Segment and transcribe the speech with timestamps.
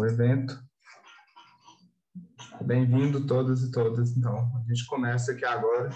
[0.00, 0.58] o evento.
[2.62, 4.16] Bem-vindo todos e todas.
[4.16, 5.90] Então, a gente começa aqui agora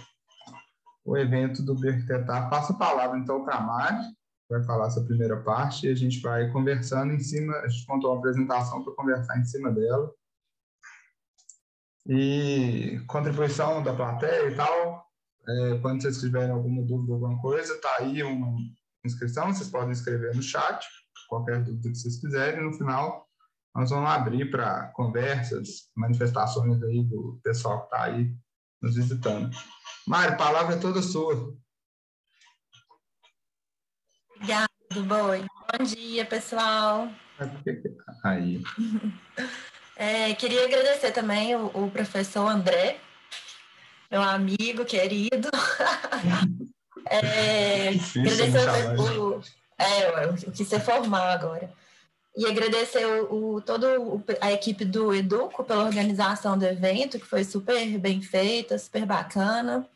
[1.05, 2.51] o evento do Bioarquitetar.
[2.51, 4.05] Passa a palavra, então, para a Mari,
[4.49, 8.13] vai falar essa primeira parte, e a gente vai conversando em cima, a gente montou
[8.13, 10.13] uma apresentação para conversar em cima dela.
[12.07, 15.07] E contribuição da plateia e tal,
[15.49, 18.55] é, quando vocês tiverem alguma dúvida, alguma coisa, tá aí uma
[19.03, 20.87] inscrição, vocês podem escrever no chat,
[21.27, 23.24] qualquer dúvida que vocês quiserem, no final
[23.75, 28.33] nós vamos abrir para conversas, manifestações aí do pessoal que está aí
[28.81, 29.51] nos visitando.
[30.07, 31.53] Mário, a palavra é toda sua.
[34.37, 34.69] Obrigada,
[35.09, 35.45] Boi.
[35.73, 37.09] Bom dia, pessoal.
[38.23, 38.63] Aí.
[39.97, 42.99] É, queria agradecer também o, o, professor André,
[44.11, 45.49] meu amigo querido.
[47.07, 49.43] é, agradecer o, o,
[49.79, 51.73] é, o que você formar agora.
[52.37, 53.87] E agradecer o, o, toda
[54.41, 59.89] a equipe do Educo pela organização do evento, que foi super bem feita, super bacana.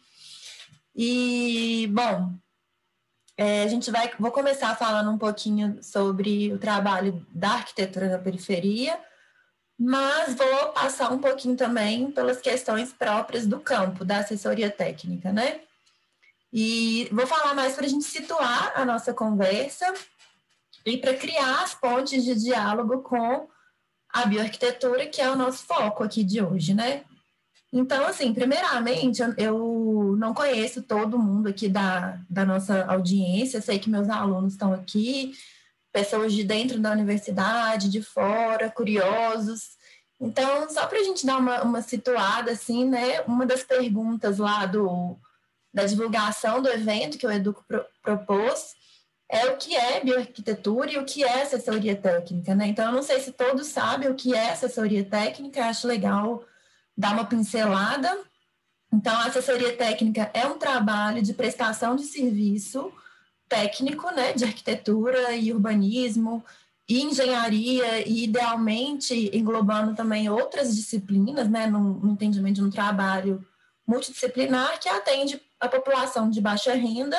[0.94, 2.32] E, bom,
[3.36, 8.18] é, a gente vai, vou começar falando um pouquinho sobre o trabalho da arquitetura na
[8.18, 8.98] periferia,
[9.78, 15.60] mas vou passar um pouquinho também pelas questões próprias do campo, da assessoria técnica, né?
[16.52, 19.86] E vou falar mais para a gente situar a nossa conversa
[20.88, 23.48] e para criar as pontes de diálogo com
[24.10, 27.04] a bioarquitetura, que é o nosso foco aqui de hoje, né?
[27.72, 33.90] Então, assim, primeiramente, eu não conheço todo mundo aqui da, da nossa audiência, sei que
[33.90, 35.32] meus alunos estão aqui,
[35.92, 39.76] pessoas de dentro da universidade, de fora, curiosos.
[40.18, 43.20] Então, só para a gente dar uma, uma situada, assim, né?
[43.22, 45.18] Uma das perguntas lá do,
[45.72, 48.77] da divulgação do evento que o Educo pro, propôs
[49.30, 52.68] é o que é bioarquitetura e o que é assessoria técnica, né?
[52.68, 56.42] Então, eu não sei se todos sabem o que é assessoria técnica, acho legal
[56.96, 58.10] dar uma pincelada.
[58.92, 62.90] Então, a assessoria técnica é um trabalho de prestação de serviço
[63.48, 66.44] técnico, né, de arquitetura e urbanismo,
[66.88, 73.46] e engenharia, e idealmente englobando também outras disciplinas, né, no, entendimento de um trabalho
[73.86, 77.18] multidisciplinar que atende a população de baixa renda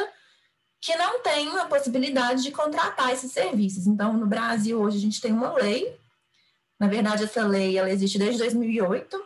[0.81, 3.85] que não tem a possibilidade de contratar esses serviços.
[3.85, 5.97] Então, no Brasil, hoje, a gente tem uma lei,
[6.79, 9.21] na verdade, essa lei ela existe desde 2008,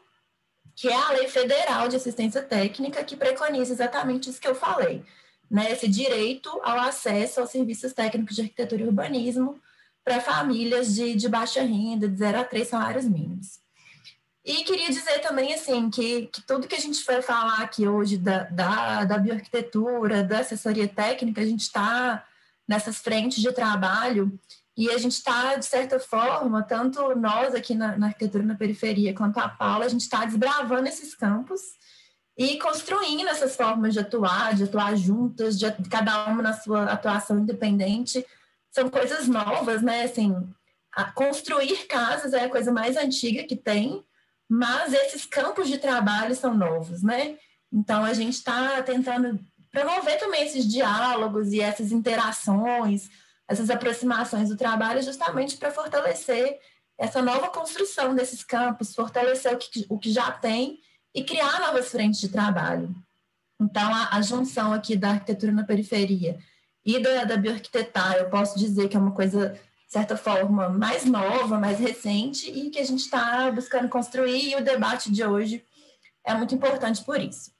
[0.75, 5.06] que é a Lei Federal de Assistência Técnica, que preconiza exatamente isso que eu falei,
[5.50, 5.72] né?
[5.72, 9.62] esse direito ao acesso aos serviços técnicos de arquitetura e urbanismo
[10.03, 13.62] para famílias de, de baixa renda, de 0 a 3 salários mínimos.
[14.46, 18.18] E queria dizer também, assim, que, que tudo que a gente vai falar aqui hoje
[18.18, 22.26] da, da, da bioarquitetura, da assessoria técnica, a gente está
[22.68, 24.38] nessas frentes de trabalho
[24.76, 29.14] e a gente está, de certa forma, tanto nós aqui na, na, arquitetura na periferia
[29.14, 31.62] quanto a Paula, a gente está desbravando esses campos
[32.38, 37.40] e construindo essas formas de atuar, de atuar juntas, de cada uma na sua atuação
[37.40, 38.25] independente.
[38.72, 40.04] São coisas novas, né?
[40.04, 40.36] Assim,
[41.14, 44.04] construir casas é a coisa mais antiga que tem,
[44.53, 47.40] mas esses campos de trabalho são novos, né?
[47.72, 49.40] Então, a gente está tentando
[49.72, 53.09] promover também esses diálogos e essas interações,
[53.47, 56.59] essas aproximações do trabalho, justamente para fortalecer
[57.00, 60.78] essa nova construção desses campos, fortalecer o que, o que já tem
[61.16, 62.96] e criar novas frentes de trabalho.
[63.59, 66.38] Então, a, a junção aqui da arquitetura na periferia
[66.86, 69.59] e da, da bioarquitetar, eu posso dizer que é uma coisa
[69.94, 74.64] certa forma, mais nova, mais recente e que a gente está buscando construir, e o
[74.64, 75.64] debate de hoje
[76.26, 77.52] é muito importante por isso.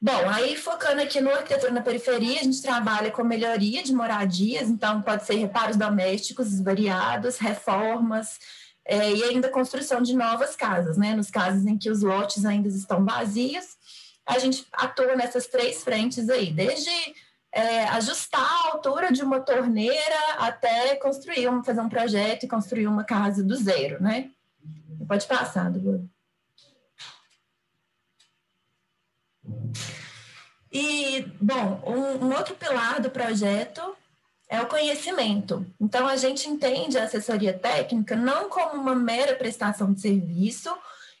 [0.00, 4.68] Bom, aí focando aqui no arquitetura na periferia, a gente trabalha com melhoria de moradias,
[4.68, 8.38] então pode ser reparos domésticos variados, reformas
[8.84, 11.16] é, e ainda construção de novas casas, né?
[11.16, 13.66] Nos casos em que os lotes ainda estão vazios,
[14.24, 16.90] a gente atua nessas três frentes aí, desde
[17.58, 22.86] é, ajustar a altura de uma torneira até construir, um, fazer um projeto e construir
[22.86, 24.30] uma casa do zero, né?
[25.08, 26.08] Pode passar, Dudu.
[30.70, 33.96] E, bom, um, um, outro pilar do projeto
[34.48, 35.66] é o conhecimento.
[35.80, 40.72] Então, a gente entende a assessoria técnica não como uma mera prestação de serviço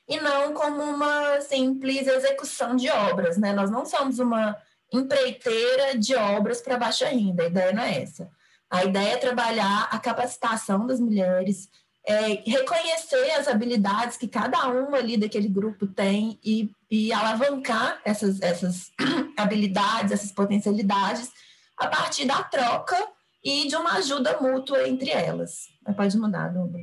[0.06, 3.52] e não como uma simples execução de obras, né?
[3.52, 4.56] Nós não somos uma
[4.92, 7.44] empreiteira de obras para baixa renda.
[7.44, 8.30] A ideia não é essa.
[8.70, 11.68] A ideia é trabalhar a capacitação das mulheres,
[12.06, 18.40] é, reconhecer as habilidades que cada uma ali daquele grupo tem e, e alavancar essas,
[18.40, 18.92] essas
[19.36, 21.30] habilidades, essas potencialidades
[21.76, 22.96] a partir da troca
[23.44, 25.68] e de uma ajuda mútua entre elas.
[25.96, 26.78] Pode mudar, Duda.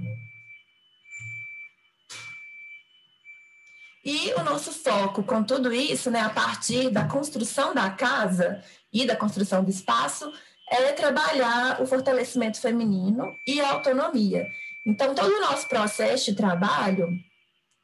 [4.06, 8.62] E o nosso foco com tudo isso, né, a partir da construção da casa
[8.94, 10.32] e da construção do espaço,
[10.70, 14.46] é trabalhar o fortalecimento feminino e a autonomia.
[14.86, 17.10] Então, todo o nosso processo de trabalho,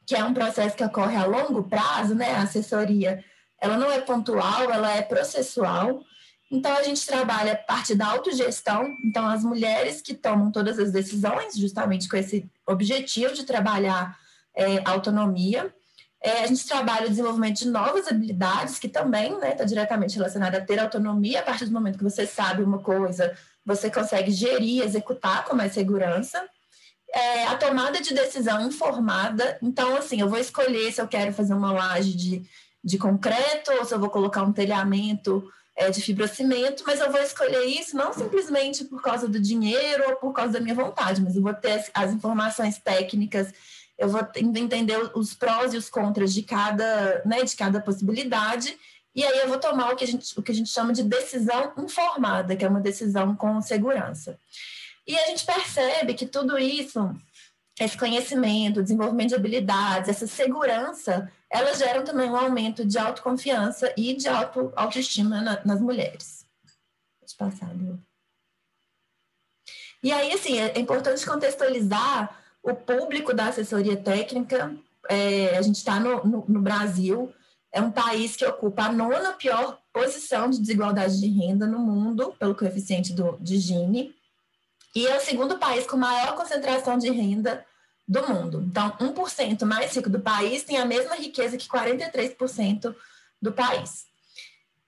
[0.06, 3.24] que é um processo que ocorre a longo prazo, né, a assessoria,
[3.60, 6.04] ela não é pontual, ela é processual.
[6.50, 8.94] Então, a gente trabalha a partir da autogestão.
[9.04, 14.16] Então, as mulheres que tomam todas as decisões, justamente com esse objetivo de trabalhar
[14.54, 15.74] é, autonomia.
[16.22, 20.14] É, a gente trabalha o desenvolvimento de novas habilidades, que também está né, tá diretamente
[20.14, 21.40] relacionada a ter autonomia.
[21.40, 23.36] A partir do momento que você sabe uma coisa,
[23.66, 26.40] você consegue gerir, executar com mais segurança.
[27.12, 29.58] É, a tomada de decisão informada.
[29.60, 32.42] Então, assim, eu vou escolher se eu quero fazer uma laje de,
[32.82, 35.46] de concreto ou se eu vou colocar um telhamento
[35.76, 40.16] é, de fibrocimento, mas eu vou escolher isso não simplesmente por causa do dinheiro ou
[40.16, 43.52] por causa da minha vontade, mas eu vou ter as, as informações técnicas
[43.98, 48.76] eu vou entender os prós e os contras de cada, né, de cada possibilidade,
[49.14, 51.02] e aí eu vou tomar o que, a gente, o que a gente chama de
[51.02, 54.38] decisão informada, que é uma decisão com segurança.
[55.06, 57.14] E a gente percebe que tudo isso,
[57.78, 64.14] esse conhecimento, desenvolvimento de habilidades, essa segurança, elas geram também um aumento de autoconfiança e
[64.14, 66.46] de auto, autoestima na, nas mulheres.
[67.20, 67.70] Pode passar,
[70.02, 74.74] E aí, assim, é importante contextualizar o público da assessoria técnica,
[75.08, 77.32] é, a gente está no, no, no, Brasil,
[77.72, 82.34] é um país que ocupa a nona pior posição de desigualdade de renda no mundo,
[82.38, 84.14] pelo coeficiente do, de Gini,
[84.94, 87.64] e é o segundo país com maior concentração de renda
[88.06, 88.62] do mundo.
[88.68, 92.94] Então, 1% mais rico do país tem a mesma riqueza que 43%
[93.40, 94.06] do país.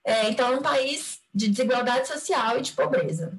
[0.03, 3.37] É, então, é um país de desigualdade social e de pobreza.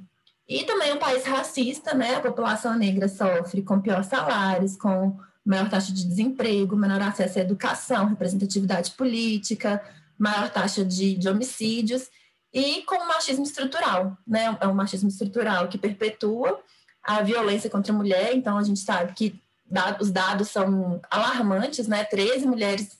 [0.48, 2.14] E também um país racista, né?
[2.14, 7.43] A população negra sofre com piores salários, com maior taxa de desemprego, menor acesso à
[7.43, 9.82] educação, representatividade política,
[10.19, 12.08] maior taxa de, de homicídios
[12.52, 14.56] e com o machismo estrutural, né?
[14.60, 16.60] É um machismo estrutural que perpetua
[17.02, 18.34] a violência contra a mulher.
[18.34, 19.40] Então, a gente sabe que
[20.00, 22.04] os dados são alarmantes, né?
[22.04, 22.98] 13 mulheres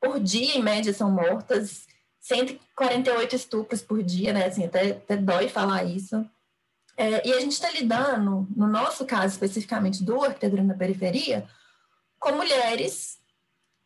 [0.00, 1.86] por dia, em média, são mortas,
[2.20, 4.46] 148 estupros por dia, né?
[4.46, 6.24] Assim, até, até dói falar isso.
[6.98, 11.46] É, e a gente está lidando, no nosso caso especificamente do arquitetura na periferia,
[12.18, 13.18] com mulheres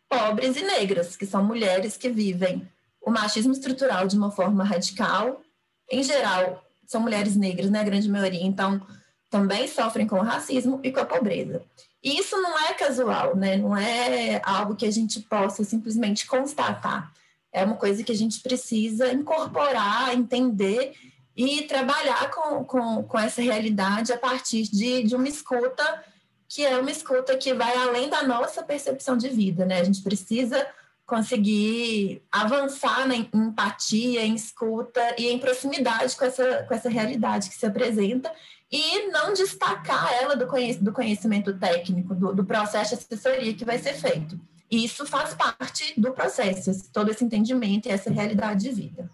[0.08, 2.66] pobres e negras, que são mulheres que vivem
[3.02, 5.42] o machismo estrutural de uma forma radical.
[5.90, 8.80] Em geral, são mulheres negras, né, a grande maioria, então
[9.28, 11.62] também sofrem com o racismo e com a pobreza.
[12.02, 13.56] E isso não é casual, né?
[13.56, 17.12] não é algo que a gente possa simplesmente constatar.
[17.52, 20.94] É uma coisa que a gente precisa incorporar, entender
[21.36, 26.04] e trabalhar com, com, com essa realidade a partir de, de uma escuta
[26.48, 29.80] que é uma escuta que vai além da nossa percepção de vida, né?
[29.80, 30.66] A gente precisa
[31.06, 37.56] conseguir avançar na empatia, em escuta e em proximidade com essa, com essa realidade que
[37.56, 38.30] se apresenta
[38.70, 40.46] e não destacar ela do,
[40.80, 44.38] do conhecimento técnico, do, do processo de assessoria que vai ser feito.
[44.70, 49.10] Isso faz parte do processo, todo esse entendimento e essa realidade de vida.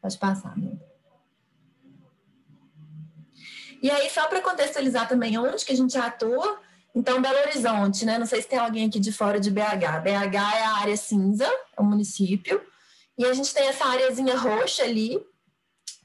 [0.00, 0.87] Pode passar, amiga.
[3.82, 6.60] E aí, só para contextualizar também onde que a gente atua,
[6.94, 8.18] então, Belo Horizonte, né?
[8.18, 10.02] Não sei se tem alguém aqui de fora de BH.
[10.02, 12.60] BH é a área cinza, é o município,
[13.16, 15.20] e a gente tem essa áreazinha roxa ali,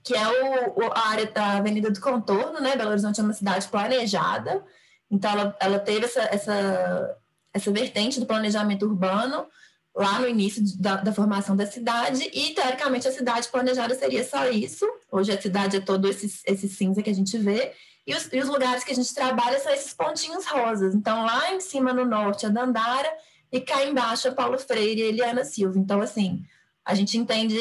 [0.04, 2.76] que é o, a área da Avenida do Contorno, né?
[2.76, 4.64] Belo Horizonte é uma cidade planejada,
[5.10, 7.18] então ela, ela teve essa, essa,
[7.54, 9.48] essa vertente do planejamento urbano,
[9.96, 14.50] lá no início da, da, formação da cidade, e teoricamente a cidade planejada seria só
[14.50, 14.86] isso.
[15.12, 17.74] Hoje a cidade é todo esse, esse cinza que a gente vê,
[18.06, 20.94] e os, e os, lugares que a gente trabalha são esses pontinhos rosas.
[20.94, 23.10] Então, lá em cima no norte é Dandara,
[23.52, 25.78] e cá embaixo é Paulo Freire e Eliana Silva.
[25.78, 26.44] Então, assim,
[26.84, 27.58] a gente entende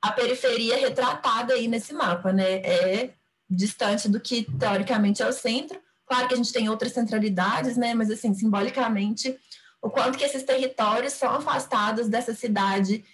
[0.00, 2.54] a periferia retratada aí nesse mapa, né?
[2.62, 3.10] É
[3.50, 5.78] distante do que teoricamente é o centro.
[6.06, 7.92] Claro que a gente tem outras centralidades, né?
[7.92, 9.36] Mas, assim, simbolicamente
[9.82, 13.04] o quanto que esses territórios são afastados dessa cidade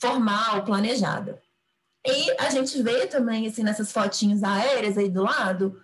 [0.00, 1.40] formal, planejada.
[2.04, 5.80] E a gente vê também, assim, nessas fotinhas aéreas aí do lado,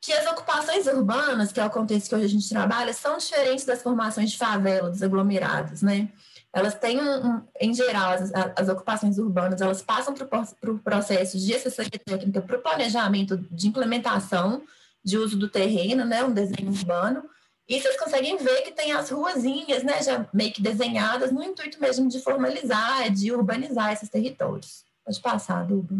[0.00, 3.64] que as ocupações urbanas, que é o contexto que hoje a gente trabalha, são diferentes
[3.64, 6.08] das formações de favela, dos aglomerados, né?
[6.52, 11.54] Elas têm, um, um em geral, as, as, ocupações urbanas, elas passam por, processos de
[11.54, 14.62] assessoria técnica para o planejamento de implementação
[15.04, 16.24] de uso do terreno, né?
[16.24, 17.28] Um desenho urbano,
[17.70, 21.80] e vocês conseguem ver que tem as ruazinhas, né, já meio que desenhadas, no intuito
[21.80, 24.84] mesmo de formalizar, de urbanizar esses territórios.
[25.04, 25.94] Pode passar, Duba.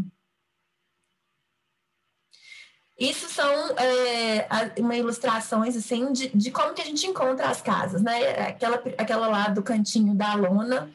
[2.98, 4.48] Isso são é,
[4.78, 8.48] uma ilustrações assim de, de, como que a gente encontra as casas, né?
[8.48, 10.92] Aquela, aquela lá do cantinho da lona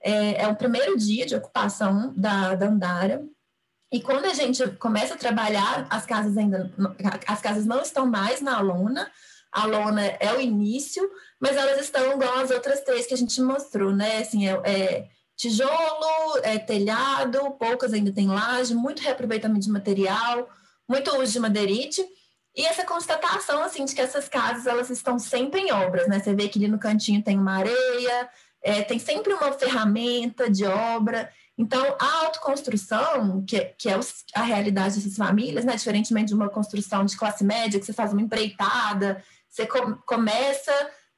[0.00, 3.24] é, é o primeiro dia de ocupação da, da Andara.
[3.90, 6.70] E quando a gente começa a trabalhar, as casas ainda
[7.26, 9.10] as casas não estão mais na lona,
[9.52, 11.08] a lona é o início,
[11.40, 14.18] mas elas estão igual as outras três que a gente mostrou, né?
[14.18, 20.48] Assim, é, é tijolo, é telhado, poucas ainda tem laje, muito reaproveitamento de material,
[20.88, 22.04] muito uso de madeirite.
[22.56, 26.18] E essa constatação, assim, de que essas casas, elas estão sempre em obras, né?
[26.18, 28.28] Você vê que ali no cantinho tem uma areia,
[28.60, 31.30] é, tem sempre uma ferramenta de obra.
[31.56, 33.98] Então, a autoconstrução, que, que é
[34.34, 35.76] a realidade dessas famílias, né?
[35.76, 40.72] Diferentemente de uma construção de classe média, que você faz uma empreitada, você começa,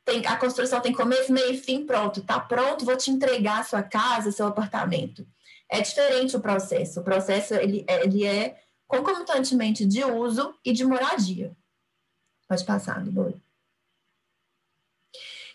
[0.05, 3.65] tem, a construção tem começo, meio e fim, pronto, tá pronto, vou te entregar a
[3.65, 5.27] sua casa, seu apartamento.
[5.69, 7.01] É diferente o processo.
[7.01, 11.57] O processo ele, ele é concomitantemente de uso e de moradia.
[12.49, 13.41] Pode passar, Boi.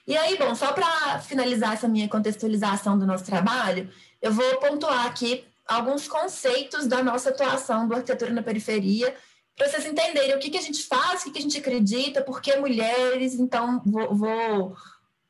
[0.08, 3.92] E aí, bom, só para finalizar essa minha contextualização do nosso trabalho,
[4.22, 9.16] eu vou pontuar aqui alguns conceitos da nossa atuação do Arquitetura na Periferia
[9.56, 12.22] para vocês entenderem o que, que a gente faz, o que, que a gente acredita,
[12.22, 13.36] por que mulheres.
[13.36, 14.76] Então, vou, vou,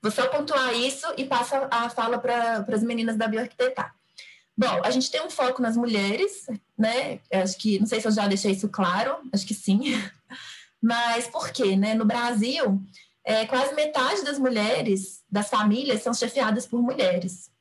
[0.01, 3.95] vou só pontuar isso e passo a fala para as meninas da Bioarquitetar.
[4.57, 7.19] Bom, a gente tem um foco nas mulheres, né?
[7.31, 9.81] Acho que, não sei se eu já deixei isso claro, acho que sim.
[10.81, 11.75] Mas por quê?
[11.75, 11.93] Né?
[11.93, 12.81] No Brasil,
[13.23, 17.51] é, quase metade das mulheres, das famílias, são chefiadas por mulheres.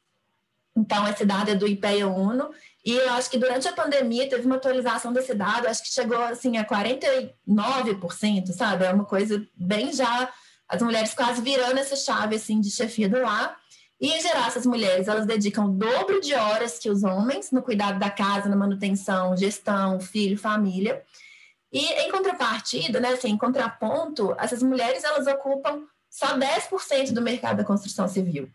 [0.77, 2.51] Então, esse dado é do IPEA ONU,
[2.85, 6.21] e eu acho que durante a pandemia teve uma atualização desse dado, acho que chegou
[6.21, 8.85] assim a 49%, sabe?
[8.85, 10.31] É uma coisa bem já
[10.69, 13.57] as mulheres quase virando essa chave assim de chefia do lar.
[13.99, 17.63] E em geral essas mulheres, elas dedicam o dobro de horas que os homens no
[17.63, 21.03] cuidado da casa, na manutenção, gestão, filho, família.
[21.73, 27.57] E em contrapartida, né, assim, em contraponto, essas mulheres elas ocupam só 10% do mercado
[27.57, 28.51] da construção civil.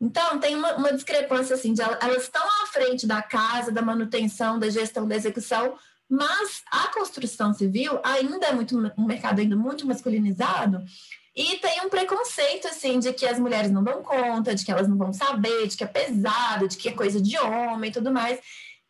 [0.00, 4.58] Então, tem uma, uma discrepância assim, de elas estão à frente da casa, da manutenção,
[4.58, 5.76] da gestão, da execução,
[6.08, 10.84] mas a construção civil ainda é muito um mercado ainda muito masculinizado
[11.34, 14.86] e tem um preconceito assim de que as mulheres não dão conta, de que elas
[14.86, 18.12] não vão saber, de que é pesado, de que é coisa de homem e tudo
[18.12, 18.38] mais.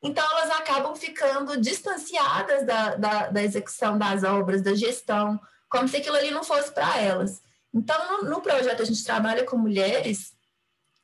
[0.02, 5.96] Então elas acabam ficando distanciadas da, da, da execução das obras, da gestão, como se
[5.96, 7.40] aquilo ali não fosse para elas.
[7.72, 10.33] Então, no, no projeto a gente trabalha com mulheres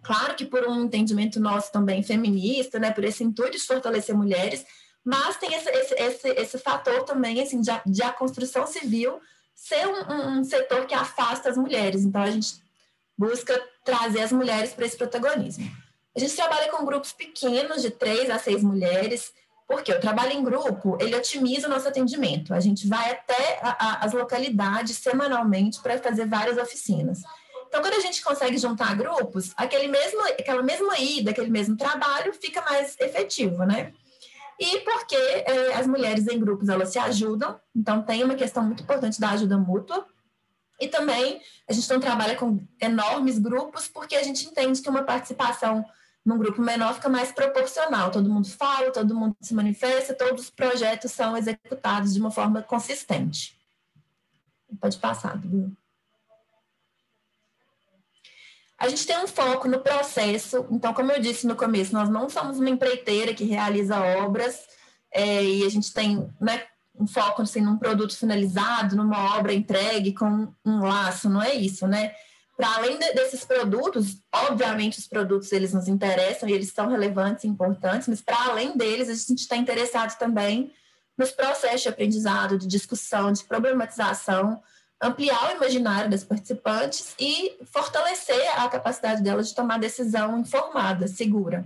[0.02, 4.64] Claro que por um entendimento nosso também feminista, né, por esse intuito de fortalecer mulheres,
[5.04, 9.20] mas tem esse, esse, esse, esse fator também assim, de, de a construção civil
[9.54, 12.02] ser um, um, setor que afasta as mulheres.
[12.02, 12.62] Então, a gente
[13.16, 15.70] busca trazer as mulheres para esse protagonismo.
[16.16, 19.32] A gente trabalha com grupos pequenos, de três a seis mulheres,
[19.68, 22.52] porque o trabalho em grupo, ele otimiza o nosso atendimento.
[22.52, 27.20] A gente vai até a, a, as localidades semanalmente para fazer várias oficinas.
[27.70, 32.32] Então, quando a gente consegue juntar grupos, aquele mesmo, aquela mesma ida, aquele mesmo trabalho
[32.32, 33.92] fica mais efetivo, né?
[34.58, 38.82] E porque é, as mulheres em grupos elas se ajudam, então tem uma questão muito
[38.82, 40.04] importante da ajuda mútua.
[40.80, 45.04] E também a gente não trabalha com enormes grupos, porque a gente entende que uma
[45.04, 45.84] participação
[46.26, 48.10] num grupo menor fica mais proporcional.
[48.10, 52.62] Todo mundo fala, todo mundo se manifesta, todos os projetos são executados de uma forma
[52.62, 53.56] consistente.
[54.80, 55.79] Pode passar, Dudu.
[58.80, 62.30] A gente tem um foco no processo, então, como eu disse no começo, nós não
[62.30, 64.58] somos uma empreiteira que realiza obras,
[65.12, 66.62] é, e a gente tem né,
[66.98, 71.86] um foco assim, num produto finalizado, numa obra entregue com um laço, não é isso,
[71.86, 72.12] né?
[72.56, 77.44] Para além de, desses produtos, obviamente os produtos eles nos interessam e eles são relevantes
[77.44, 80.72] e importantes, mas para além deles, a gente está interessado também
[81.18, 84.62] nos processos de aprendizado, de discussão, de problematização,
[85.00, 91.64] ampliar o imaginário das participantes e fortalecer a capacidade delas de tomar decisão informada, segura.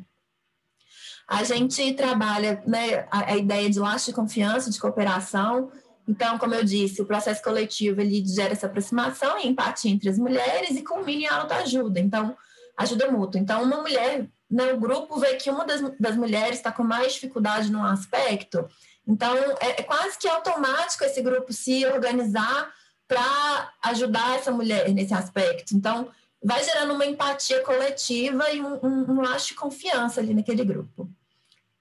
[1.27, 5.73] A gente trabalha né, a, a, ideia de laço de confiança, de cooperação.
[6.07, 10.19] Então, como eu disse, o processo coletivo ele gera essa aproximação e empatia entre as
[10.19, 11.99] mulheres e culmina em autoajuda.
[11.99, 12.37] Então,
[12.77, 13.41] ajuda mútua.
[13.41, 17.15] Então, uma mulher, né, o grupo vê que uma das, das mulheres está com mais
[17.15, 18.69] dificuldade num aspecto.
[19.07, 22.71] Então, é, é quase que automático esse grupo se organizar
[23.07, 25.75] para ajudar essa mulher nesse aspecto.
[25.75, 26.09] Então,
[26.43, 31.09] vai gerando uma empatia coletiva e um, um, um laço de confiança ali naquele grupo.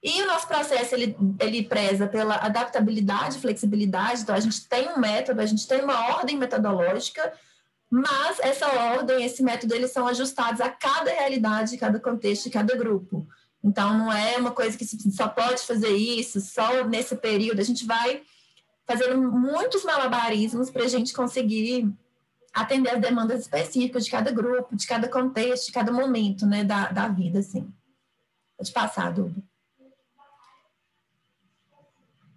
[0.02, 4.98] E o nosso processo, ele, ele preza pela adaptabilidade, flexibilidade, então a gente tem um
[4.98, 7.32] método, a gente tem uma ordem metodológica,
[7.90, 13.26] mas essa ordem, esse método, eles são ajustados a cada realidade, cada contexto, cada grupo.
[13.62, 17.86] Então, não é uma coisa que só pode fazer isso, só nesse período, a gente
[17.86, 18.22] vai
[18.86, 21.92] fazendo muitos malabarismos para a gente conseguir
[22.52, 26.88] atender as demandas específicas de cada grupo, de cada contexto, de cada momento né, da,
[26.88, 27.68] da vida, assim.
[28.56, 29.42] Pode passar, Duda.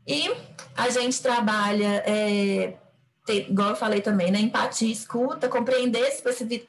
[0.07, 0.31] E
[0.75, 2.77] a gente trabalha, é,
[3.25, 6.01] tem, igual eu falei também, né, empatia, escuta, compreender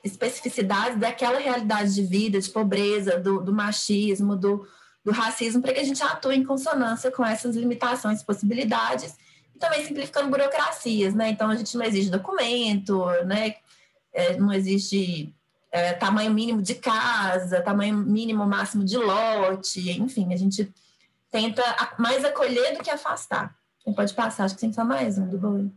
[0.03, 4.67] especificidades daquela realidade de vida, de pobreza, do, do machismo, do,
[5.05, 9.17] do racismo, para que a gente atue em consonância com essas limitações e possibilidades
[9.59, 11.31] também simplificando burocracias, né?
[11.31, 13.57] Então a gente não exige documento, né?
[14.13, 15.35] É, não existe
[15.71, 20.73] é, tamanho mínimo de casa, tamanho mínimo máximo de lote, enfim, a gente
[21.31, 21.63] tenta
[21.99, 23.55] mais acolher do que afastar.
[23.81, 25.71] Quem pode passar, acho que tem só mais um do boi.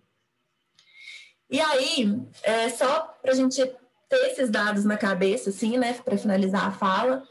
[1.49, 3.61] E aí, é, só para a gente
[4.09, 7.23] ter esses dados na cabeça, assim, né, para finalizar a fala,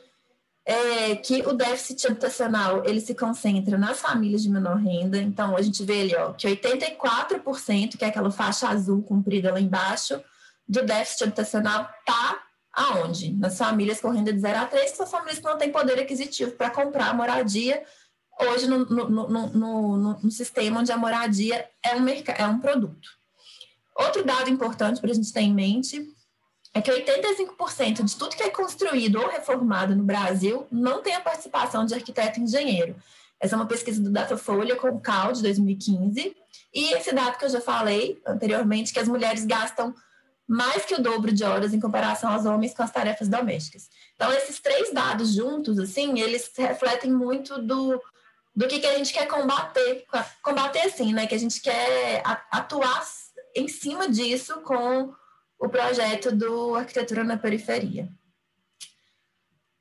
[0.71, 5.19] é que o déficit habitacional ele se concentra nas famílias de menor renda.
[5.19, 9.61] Então, a gente vê ali ó, que 84%, que é aquela faixa azul comprida lá
[9.61, 10.23] embaixo,
[10.69, 12.41] do déficit habitacional está
[12.73, 13.33] aonde?
[13.33, 15.99] Nas famílias com renda de 0 a 3, que são famílias que não têm poder
[15.99, 17.83] aquisitivo para comprar moradia,
[18.41, 23.11] hoje no, no, no, no, sistema onde a moradia é um, é um produto.
[23.97, 26.09] Outro dado importante para a gente ter em mente
[26.73, 31.21] é que 85% de tudo que é construído ou reformado no Brasil não tem a
[31.21, 32.95] participação de arquiteto e engenheiro.
[33.41, 36.37] Essa é uma pesquisa do Datafolha com o CAL de 2015.
[36.73, 39.95] E esse dado que eu já falei anteriormente, que as mulheres gastam
[40.47, 43.89] mais que o dobro de horas em comparação aos homens com as tarefas domésticas.
[44.15, 48.00] Então, esses três dados juntos, assim, eles refletem muito do,
[48.55, 50.05] do que, que a gente quer combater.
[50.43, 51.27] Combater, assim, né?
[51.27, 53.03] Que a gente quer atuar
[53.57, 55.15] em cima disso com
[55.61, 58.09] o projeto do Arquitetura na Periferia.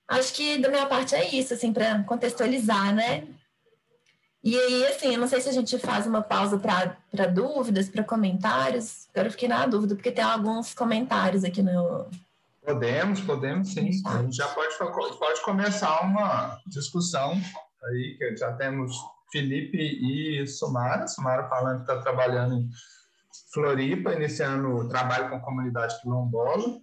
[0.08, 3.28] Acho que da minha parte é isso, assim, para contextualizar, né?
[4.44, 8.04] E aí, assim, eu não sei se a gente faz uma pausa para dúvidas, para
[8.04, 9.08] comentários.
[9.12, 12.10] Agora eu fiquei na dúvida, porque tem alguns comentários aqui no.
[12.66, 13.90] Podemos, podemos sim.
[14.06, 17.40] A gente já pode, pode começar uma discussão
[17.84, 18.96] aí, que já temos
[19.32, 21.08] Felipe e Sumara.
[21.08, 22.70] Sumara falando que está trabalhando em
[23.54, 26.80] Floripa, iniciando o trabalho com a comunidade quilombola,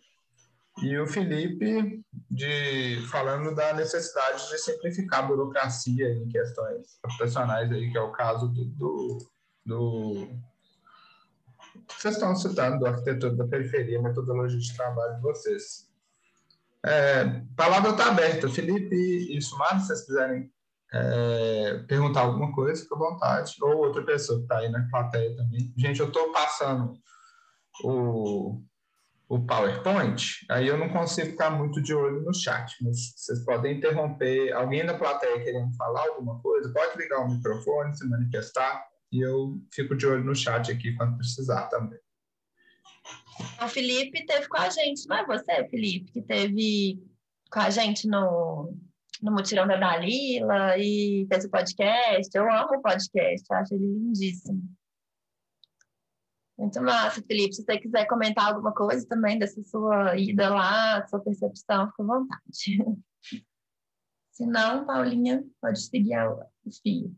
[0.82, 7.90] e o Felipe de, falando da necessidade de simplificar a burocracia em questões profissionais, aí,
[7.90, 9.18] que é o caso do, do,
[9.64, 10.28] do
[11.88, 15.88] vocês estão citando do arquitetura da periferia, metodologia de trabalho de vocês.
[16.84, 18.48] É, palavra está aberta.
[18.48, 20.52] Felipe e Sumar, se vocês quiserem
[20.92, 23.56] é, perguntar alguma coisa, fica à vontade.
[23.60, 25.72] Ou outra pessoa que está aí na plateia também.
[25.76, 26.98] Gente, eu estou passando
[27.82, 28.62] o,
[29.28, 33.76] o PowerPoint, aí eu não consigo ficar muito de olho no chat, mas vocês podem
[33.76, 34.52] interromper.
[34.52, 39.60] Alguém da plateia querendo falar alguma coisa, pode ligar o microfone, se manifestar, e eu
[39.72, 41.98] fico de olho no chat aqui quando precisar também.
[43.62, 47.02] O Felipe teve com a gente, não é você, Felipe, que teve
[47.50, 48.74] com a gente no,
[49.22, 52.30] no mutirão da Dalila e fez o podcast.
[52.34, 54.62] Eu amo o podcast, acho ele lindíssimo.
[56.58, 57.54] Muito massa, Felipe.
[57.54, 62.06] Se você quiser comentar alguma coisa também dessa sua ida lá, sua percepção, fica à
[62.06, 63.02] vontade.
[64.32, 67.14] Se não, Paulinha, pode seguir o fio.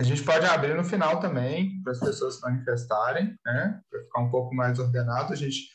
[0.00, 3.82] A gente pode abrir no final também, para as pessoas se manifestarem, né?
[3.88, 5.32] Para ficar um pouco mais ordenado.
[5.32, 5.70] A gente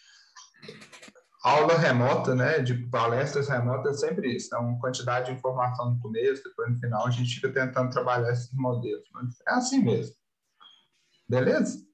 [1.44, 6.44] aula remota, né, de palestras remotas, é sempre isso, uma quantidade de informação no começo,
[6.44, 10.16] depois no final, a gente fica tentando trabalhar esses modelos, mas é assim mesmo.
[11.28, 11.86] Beleza?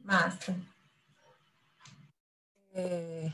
[0.00, 0.56] Massa.
[2.72, 3.30] É...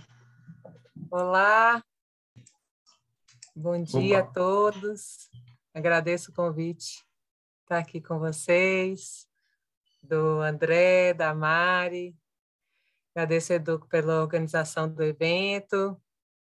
[1.11, 1.85] Olá,
[3.55, 4.29] bom dia Opa.
[4.29, 5.31] a todos,
[5.73, 7.05] agradeço o convite
[7.63, 9.29] estar aqui com vocês,
[10.03, 12.17] do André, da Mari,
[13.15, 15.97] Agradeço, Edu, pela organização do evento.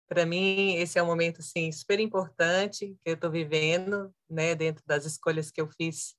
[0.09, 4.83] Para mim, esse é um momento assim, super importante que eu estou vivendo, né, dentro
[4.87, 6.17] das escolhas que eu fiz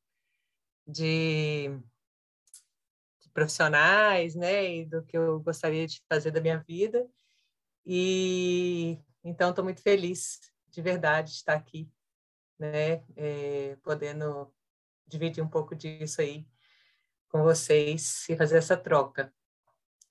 [0.85, 1.69] de,
[3.19, 7.03] de profissionais, né, e do que eu gostaria de fazer da minha vida.
[7.83, 10.39] E então estou muito feliz,
[10.69, 11.91] de verdade, de estar aqui,
[12.59, 14.53] né, é, podendo
[15.07, 16.45] dividir um pouco disso aí
[17.27, 19.33] com vocês e fazer essa troca.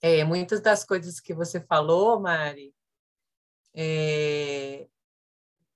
[0.02, 2.74] É, muitas das coisas que você falou, Mari,
[3.72, 4.88] é,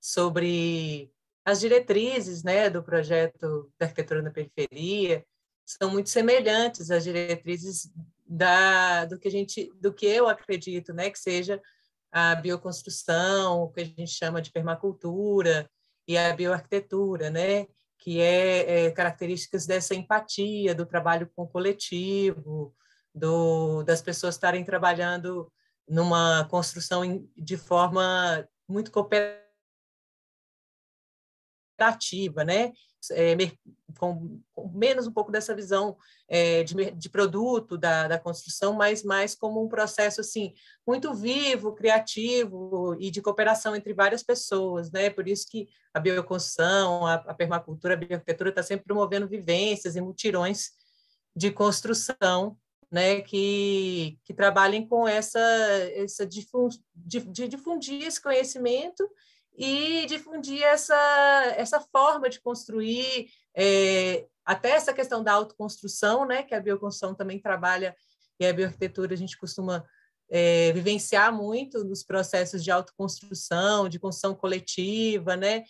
[0.01, 1.09] sobre
[1.45, 5.25] as diretrizes né, do projeto da arquitetura na periferia
[5.65, 7.89] são muito semelhantes às diretrizes
[8.25, 11.61] da, do que a gente, do que eu acredito, né, que seja
[12.11, 15.69] a bioconstrução, o que a gente chama de permacultura
[16.05, 17.67] e a bioarquitetura, né?
[17.97, 22.73] que é, é características dessa empatia, do trabalho com o coletivo,
[23.17, 25.51] do, das pessoas estarem trabalhando
[25.87, 29.43] numa construção de forma muito cooperativa,
[32.43, 32.73] né?
[33.11, 33.35] É,
[33.97, 35.95] com, com, menos um pouco dessa visão
[36.27, 40.53] é, de, de, produto da, da, construção, mas mais como um processo assim
[40.85, 45.09] muito vivo, criativo e de cooperação entre várias pessoas, né?
[45.09, 50.01] Por isso que a bioconstrução, a, a permacultura, a bioarquitetura está sempre promovendo vivências e
[50.01, 50.71] mutirões
[51.35, 52.57] de construção,
[52.91, 53.21] né?
[53.21, 55.39] Que, que trabalhem com essa
[55.95, 59.09] essa difun, de, de difundir esse conhecimento
[59.57, 60.95] e difundir essa,
[61.57, 67.41] essa forma de construir, é, até essa questão da autoconstrução, né, que a bioconstrução também
[67.41, 67.95] trabalha,
[68.39, 69.83] e a bioarquitetura a gente costuma
[70.29, 75.63] é, vivenciar muito nos processos de autoconstrução, de construção coletiva, né,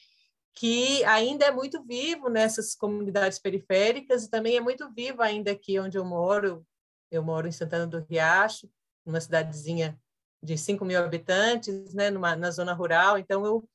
[0.54, 5.80] que ainda é muito vivo nessas comunidades periféricas e também é muito vivo ainda aqui
[5.80, 6.66] onde eu moro.
[7.12, 8.70] Eu moro em Santana do Riacho,
[9.06, 10.00] numa cidadezinha
[10.44, 13.18] de 5 mil habitantes, né, numa, na zona rural.
[13.18, 13.68] Então, eu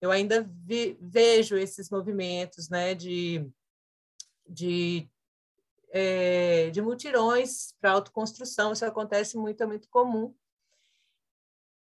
[0.00, 3.50] eu ainda vi, vejo esses movimentos né, de,
[4.48, 5.08] de,
[5.90, 10.34] é, de mutirões para autoconstrução, isso acontece muito, é muito comum.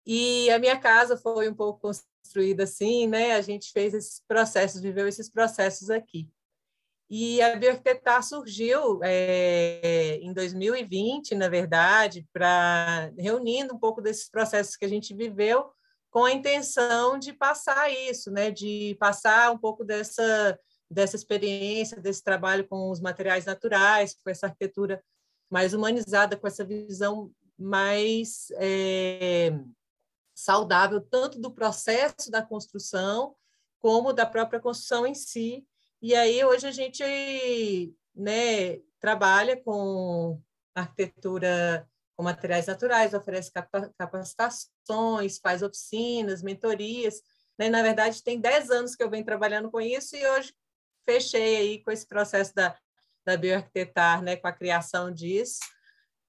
[0.06, 3.34] E a minha casa foi um pouco construída assim, né?
[3.34, 6.30] A gente fez esses processos, viveu esses processos aqui.
[7.10, 14.76] E a Bioarquitetar surgiu é, em 2020, na verdade, para reunindo um pouco desses processos
[14.76, 15.72] que a gente viveu
[16.10, 22.24] com a intenção de passar isso, né, de passar um pouco dessa, dessa experiência, desse
[22.24, 25.04] trabalho com os materiais naturais, com essa arquitetura
[25.50, 29.52] mais humanizada, com essa visão mais é,
[30.36, 33.36] saudável, tanto do processo da construção,
[33.80, 35.66] como da própria construção em si.
[36.06, 37.02] E aí, hoje, a gente
[38.14, 40.38] né, trabalha com
[40.76, 43.50] arquitetura com materiais naturais, oferece
[43.98, 47.22] capacitações, faz oficinas, mentorias.
[47.58, 47.70] Né?
[47.70, 50.54] Na verdade, tem 10 anos que eu venho trabalhando com isso e hoje
[51.06, 52.78] fechei aí com esse processo da,
[53.26, 54.36] da bioarquitetar, né?
[54.36, 55.60] com a criação disso.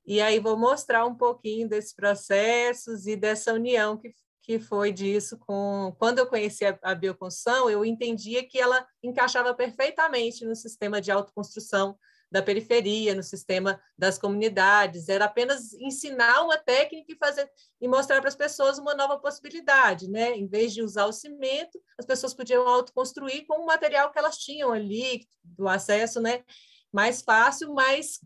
[0.06, 5.38] E aí vou mostrar um pouquinho desses processos e dessa união que, que foi disso
[5.38, 5.94] com...
[5.98, 11.10] Quando eu conheci a, a bioconstrução, eu entendia que ela encaixava perfeitamente no sistema de
[11.10, 11.98] autoconstrução
[12.30, 17.48] da periferia, no sistema das comunidades, era apenas ensinar uma técnica e fazer
[17.80, 20.36] e mostrar para as pessoas uma nova possibilidade, né?
[20.36, 24.36] Em vez de usar o cimento, as pessoas podiam autoconstruir com o material que elas
[24.36, 26.44] tinham ali, do acesso, né?
[26.92, 28.20] Mais fácil, mas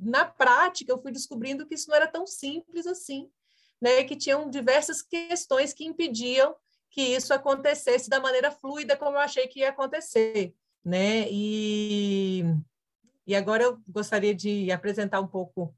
[0.00, 3.30] na prática eu fui descobrindo que isso não era tão simples assim,
[3.84, 4.02] né?
[4.02, 6.56] Que tinham diversas questões que impediam
[6.90, 11.26] que isso acontecesse da maneira fluida como eu achei que ia acontecer, né?
[11.30, 12.44] E
[13.26, 15.74] e agora eu gostaria de apresentar um pouco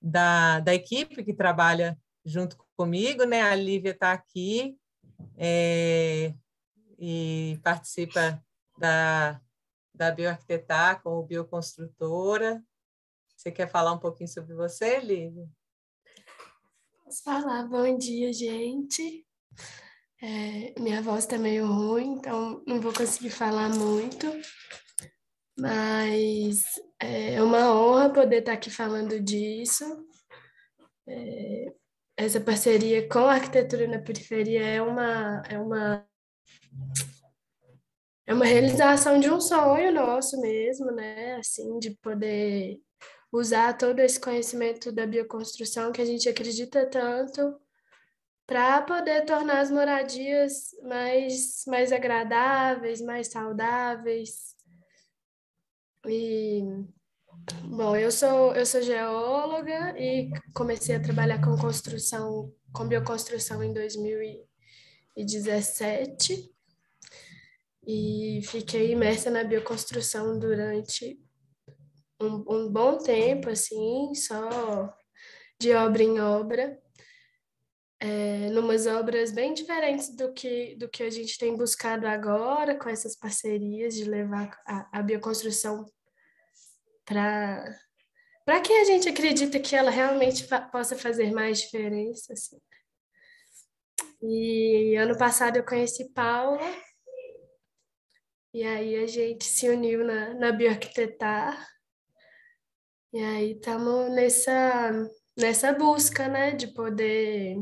[0.00, 3.42] da, da equipe que trabalha junto comigo, né?
[3.42, 4.78] A Lívia está aqui
[5.36, 6.34] é,
[6.98, 8.42] e participa
[8.78, 9.40] da,
[9.94, 12.62] da Bioarquitetar como bioconstrutora.
[13.34, 15.48] Você quer falar um pouquinho sobre você, Lívia?
[17.16, 17.66] Posso falar?
[17.66, 19.24] Bom dia, gente.
[20.20, 24.26] É, minha voz está meio ruim, então não vou conseguir falar muito.
[25.58, 26.64] Mas
[27.00, 29.84] é, é uma honra poder estar aqui falando disso.
[31.08, 31.72] É,
[32.18, 36.06] essa parceria com a arquitetura na periferia é uma, é uma
[38.26, 41.36] é uma realização de um sonho nosso mesmo, né?
[41.36, 42.78] Assim, de poder
[43.36, 47.58] usar todo esse conhecimento da bioconstrução que a gente acredita tanto
[48.46, 54.56] para poder tornar as moradias mais, mais agradáveis, mais saudáveis,
[56.08, 56.62] e,
[57.64, 63.72] bom, eu sou, eu sou geóloga e comecei a trabalhar com construção, com bioconstrução em
[63.72, 66.54] 2017
[67.86, 71.18] e fiquei imersa na bioconstrução durante
[72.20, 74.94] um, um bom tempo, assim, só
[75.58, 76.80] de obra em obra
[77.98, 82.88] é, numas obras bem diferentes do que, do que a gente tem buscado agora com
[82.88, 85.86] essas parcerias de levar a, a bioconstrução
[87.04, 87.64] para
[88.44, 92.32] para que a gente acredita que ela realmente fa possa fazer mais diferença.
[92.32, 92.60] Assim.
[94.22, 96.60] E ano passado eu conheci Paula,
[98.54, 101.66] e aí a gente se uniu na, na Bioarquitetar,
[103.16, 107.56] e aí estamos nessa, nessa busca né, de poder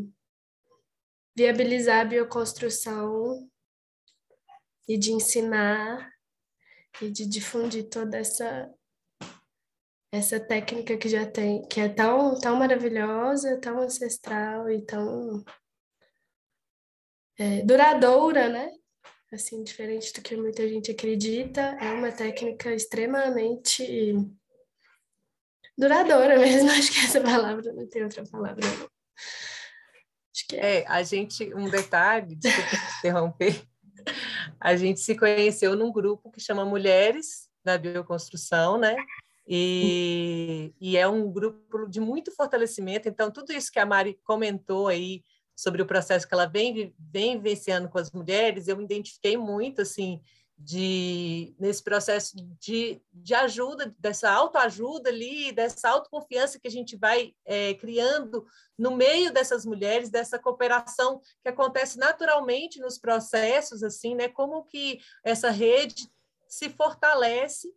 [1.33, 3.49] viabilizar a bioconstrução
[4.89, 6.11] e de ensinar
[7.01, 8.69] e de difundir toda essa
[10.11, 15.45] essa técnica que já tem, que é tão, tão maravilhosa, tão ancestral e tão
[17.39, 18.73] é, duradoura, né?
[19.33, 24.17] Assim, diferente do que muita gente acredita, é uma técnica extremamente
[25.77, 28.61] duradoura mesmo, acho que essa palavra não tem outra palavra.
[28.65, 28.89] Não.
[30.35, 30.81] Acho que é.
[30.81, 33.63] é, a gente, um detalhe, desculpa interromper,
[34.61, 38.97] a gente se conheceu num grupo que chama Mulheres da Bioconstrução, né?
[39.47, 43.09] E, e é um grupo de muito fortalecimento.
[43.09, 45.23] Então, tudo isso que a Mari comentou aí
[45.55, 49.83] sobre o processo que ela vem, vem vivenciando com as mulheres, eu me identifiquei muito,
[49.83, 50.21] assim,
[50.57, 57.33] de nesse processo de, de ajuda, dessa autoajuda ali, dessa autoconfiança que a gente vai
[57.45, 58.47] é, criando
[58.79, 64.29] no meio dessas mulheres, dessa cooperação que acontece naturalmente nos processos, assim, né?
[64.29, 66.09] Como que essa rede
[66.49, 67.69] se fortalece,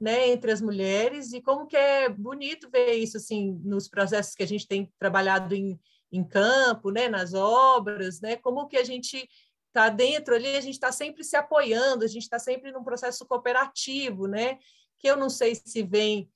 [0.00, 4.42] né, entre as mulheres e como que é bonito ver isso, assim, nos processos que
[4.42, 5.78] a gente tem trabalhado em,
[6.10, 8.34] em campo, né, nas obras, né?
[8.36, 9.28] Como que a gente
[9.74, 13.26] está dentro ali, a gente está sempre se apoiando, a gente está sempre num processo
[13.26, 14.58] cooperativo, né?
[14.98, 16.30] Que eu não sei se vem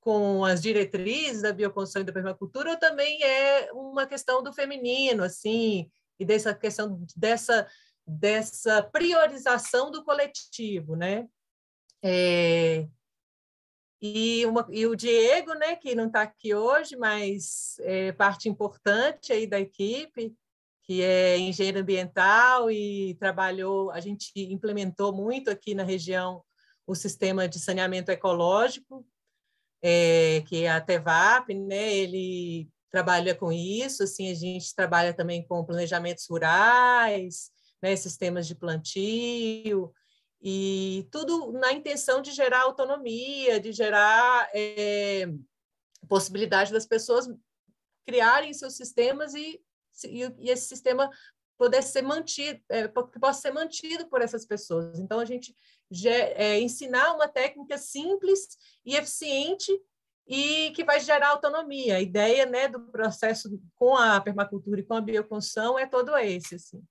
[0.00, 5.24] com as diretrizes da bioconstrução e da permacultura, ou também é uma questão do feminino,
[5.24, 7.66] assim, e dessa questão dessa
[8.06, 11.26] dessa priorização do coletivo, né?
[12.02, 12.86] É,
[14.00, 19.32] e, uma, e o Diego, né, que não está aqui hoje, mas é parte importante
[19.32, 20.36] aí da equipe,
[20.86, 26.42] que é engenheiro ambiental e trabalhou, a gente implementou muito aqui na região
[26.86, 29.06] o sistema de saneamento ecológico,
[29.82, 31.94] é, que é a TEVAP, né?
[31.94, 37.50] Ele trabalha com isso, assim, a gente trabalha também com planejamentos rurais,
[37.82, 39.92] né, sistemas de plantio,
[40.40, 45.26] e tudo na intenção de gerar autonomia, de gerar é,
[46.08, 47.26] possibilidade das pessoas
[48.06, 49.60] criarem seus sistemas e
[50.04, 51.10] e, esse sistema
[51.56, 54.98] pudesse ser mantido, é, que possa ser mantido por essas pessoas.
[54.98, 55.54] Então, a gente
[56.34, 59.72] é, ensinar uma técnica simples e eficiente
[60.26, 61.96] e que vai gerar autonomia.
[61.96, 66.56] A ideia né, do processo com a permacultura e com a bioconstrução é todo esse.
[66.56, 66.82] Assim.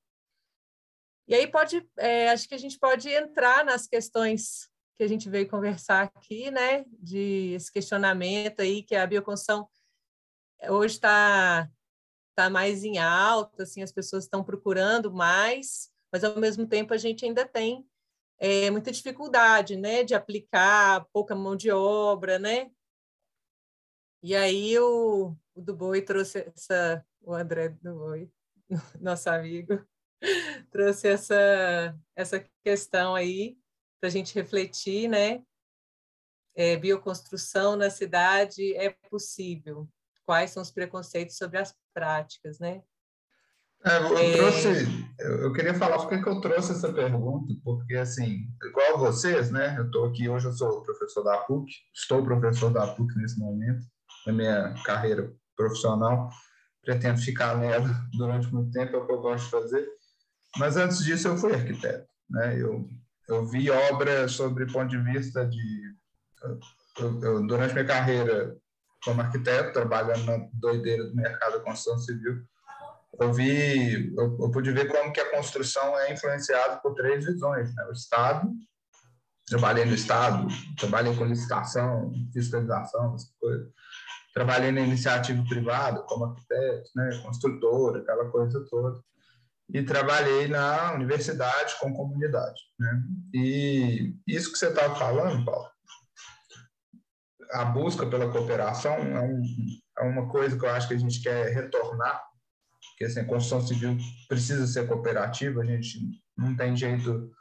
[1.28, 5.30] E aí pode, é, acho que a gente pode entrar nas questões que a gente
[5.30, 9.68] veio conversar aqui, né, de esse questionamento aí que a bioconstrução
[10.70, 11.68] hoje está
[12.34, 16.98] está mais em alta, assim, as pessoas estão procurando mais, mas ao mesmo tempo a
[16.98, 17.88] gente ainda tem
[18.40, 22.72] é, muita dificuldade, né, de aplicar pouca mão de obra, né?
[24.22, 28.32] E aí o, o do Boi trouxe essa, o André do Boi,
[29.00, 29.86] nosso amigo,
[30.72, 33.58] trouxe essa essa questão aí
[34.00, 35.44] para a gente refletir, né?
[36.56, 39.88] É, bioconstrução na cidade é possível?
[40.26, 42.82] Quais são os preconceitos sobre as práticas, né?
[43.86, 44.32] É, eu, é...
[44.38, 44.68] trouxe,
[45.20, 49.76] eu, eu, queria falar por que eu trouxe essa pergunta, porque, assim, igual vocês, né?
[49.78, 53.86] Eu estou aqui, hoje eu sou professor da PUC, estou professor da PUC nesse momento,
[54.26, 56.30] na minha carreira profissional,
[56.82, 59.88] pretendo ficar nela durante muito tempo, é o que eu gosto de fazer,
[60.58, 62.58] mas antes disso eu fui arquiteto, né?
[62.58, 62.90] Eu,
[63.28, 65.94] eu vi obra sobre ponto de vista de...
[67.00, 68.56] Eu, eu, durante minha carreira
[69.04, 72.44] como arquiteto, trabalhando na doideira do mercado da construção civil,
[73.20, 77.74] eu vi, eu, eu, pude ver como que a construção é influenciada por três visões,
[77.76, 77.86] né?
[77.86, 78.50] O Estado,
[79.46, 83.68] trabalhei no Estado, trabalhei com licitação, fiscalização, essas coisas.
[84.34, 87.22] Trabalhei na iniciativa privada, como arquiteto, né?
[87.24, 89.00] Construtora, aquela coisa toda.
[89.70, 93.04] E trabalhei na universidade com comunidade, né?
[93.34, 95.73] E isso que você estava falando, Paulo,
[97.54, 99.42] a busca pela cooperação é, um,
[100.00, 102.22] é, uma coisa que eu acho que a gente quer retornar,
[102.92, 106.00] porque assim, a construção civil precisa ser cooperativa, a gente
[106.38, 107.32] não tem jeito.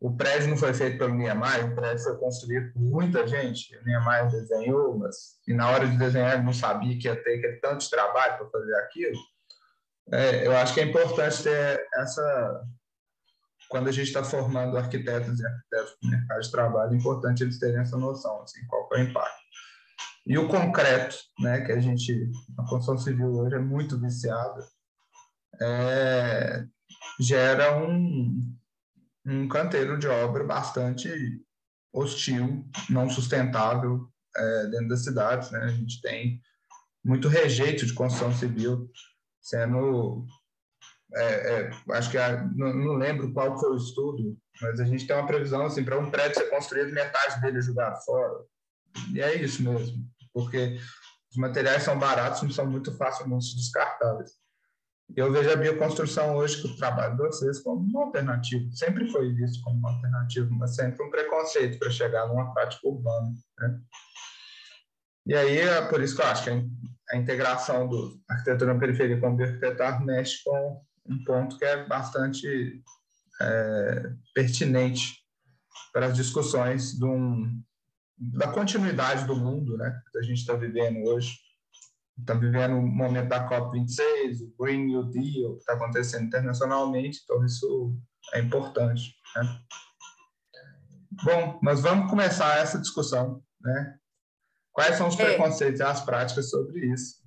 [0.00, 3.74] O prédio não foi feito pelo Niemeyer, o prédio foi construído por muita gente.
[3.78, 7.56] O Niemeyer desenhou, mas e na hora de desenhar não sabia que ia ter aquele
[7.60, 9.18] tanto trabalho para fazer aquilo.
[10.12, 12.66] É, eu acho que é importante ter essa
[13.68, 17.58] quando a gente está formando arquitetos e arquitetos no mercado de trabalho, é importante eles
[17.58, 19.43] terem essa noção, assim, qual é o impacto.
[20.26, 24.66] E o concreto, né, que a gente, a construção civil hoje é muito viciada,
[25.60, 26.64] é,
[27.20, 28.56] gera um,
[29.26, 31.10] um canteiro de obra bastante
[31.92, 35.50] hostil, não sustentável é, dentro das cidades.
[35.50, 35.60] Né?
[35.60, 36.40] A gente tem
[37.04, 38.90] muito rejeito de construção civil
[39.40, 40.26] sendo
[41.14, 45.06] é, é, acho que a, não, não, lembro qual foi o estudo, mas a gente
[45.06, 48.44] tem uma previsão assim, para um prédio ser construído, metade dele jogar fora.
[49.12, 50.78] E é isso mesmo, porque
[51.30, 54.32] os materiais são baratos, não são muito facilmente descartáveis.
[55.16, 58.64] Eu vejo a bioconstrução hoje, que o trabalho de vocês, como uma alternativa.
[58.72, 63.32] Sempre foi visto como uma alternativa, mas sempre um preconceito para chegar numa prática urbana.
[63.58, 63.80] Né?
[65.26, 66.50] E aí, é por isso que eu acho que
[67.10, 71.86] a integração do arquitetura na periferia com o bioarquitetar mexe com um ponto que é
[71.86, 72.82] bastante
[73.40, 75.22] é, pertinente
[75.92, 77.62] para as discussões de um,
[78.16, 81.36] da continuidade do mundo né, que a gente está vivendo hoje.
[82.18, 87.44] Estamos vivendo o momento da COP26, o Green New Deal, que está acontecendo internacionalmente, então
[87.44, 87.96] isso
[88.32, 89.14] é importante.
[89.34, 89.60] Né?
[91.24, 93.42] Bom, mas vamos começar essa discussão.
[93.60, 93.98] Né?
[94.72, 95.24] Quais são os é.
[95.24, 97.24] preconceitos e as práticas sobre isso?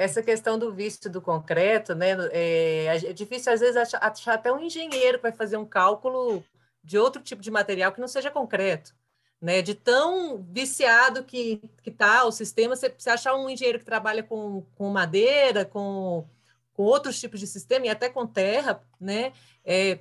[0.00, 2.12] essa questão do visto do concreto, né?
[2.32, 6.42] É, é, difícil, às vezes, achar, achar, até um engenheiro que vai fazer um cálculo
[6.82, 8.94] de outro tipo de material que não seja concreto.
[9.40, 14.22] Né, de tão viciado que está o sistema, você, você achar um engenheiro que trabalha
[14.22, 16.28] com, com madeira, com,
[16.74, 19.32] com outros tipos de sistema, e até com terra, né,
[19.64, 20.00] é,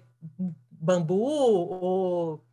[0.69, 2.43] bambu, ou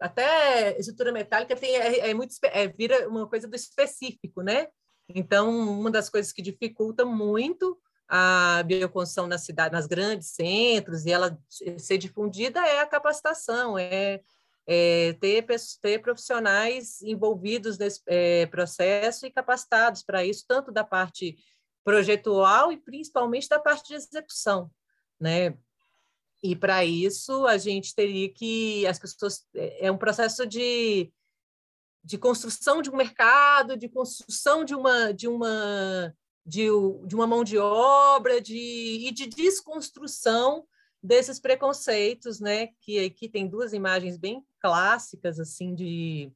[0.00, 4.68] até estrutura metálica, tem, é, é muito, é, vira uma coisa do específico, né?
[5.08, 11.10] Então, uma das coisas que dificulta muito a bioconstrução na cidade, nas grandes centros, e
[11.10, 11.38] ela
[11.78, 14.20] ser difundida é a capacitação, é,
[14.70, 15.46] é ter,
[15.80, 21.38] ter profissionais envolvidos nesse é, processo e capacitados para isso, tanto da parte
[21.82, 24.70] projetual e principalmente da parte de execução,
[25.18, 25.56] né?
[26.42, 31.10] E para isso a gente teria que as pessoas é, é um processo de
[32.04, 36.66] de construção de um mercado, de construção de uma de uma de,
[37.06, 40.66] de uma mão de obra, de e de desconstrução
[41.02, 42.68] desses preconceitos, né?
[42.82, 46.32] Que aqui tem duas imagens bem clássicas assim de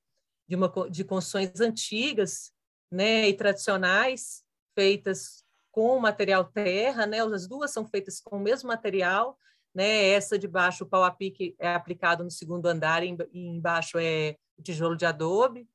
[0.49, 2.53] de uma de construções antigas,
[2.91, 3.29] né?
[3.29, 7.21] E tradicionais feitas com material terra, né?
[7.23, 9.39] As duas são feitas com o mesmo material,
[9.75, 10.09] né?
[10.09, 14.37] Essa de baixo o pau a pique é aplicado no segundo andar e embaixo é
[14.63, 15.69] tijolo de adobe.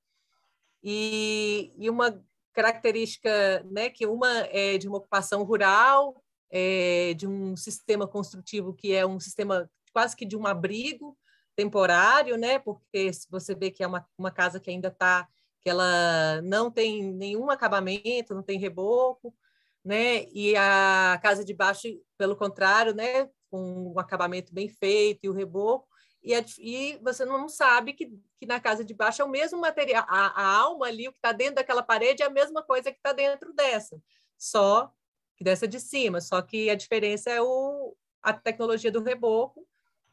[0.84, 7.56] E, e uma característica, né, que uma é de uma ocupação rural, é, de um
[7.56, 11.18] sistema construtivo que é um sistema quase que de um abrigo
[11.58, 15.28] temporário, né, porque você vê que é uma, uma casa que ainda está,
[15.60, 19.36] que ela não tem nenhum acabamento, não tem reboco,
[19.84, 25.30] né, e a casa de baixo, pelo contrário, né, com um acabamento bem feito e
[25.30, 25.88] o reboco,
[26.24, 29.60] e, é, e você não sabe que, que na casa de baixo é o mesmo
[29.60, 32.92] material, a, a alma ali, o que está dentro daquela parede é a mesma coisa
[32.92, 34.00] que está dentro dessa,
[34.38, 34.94] só
[35.36, 39.68] que dessa de cima, só que a diferença é o, a tecnologia do reboco,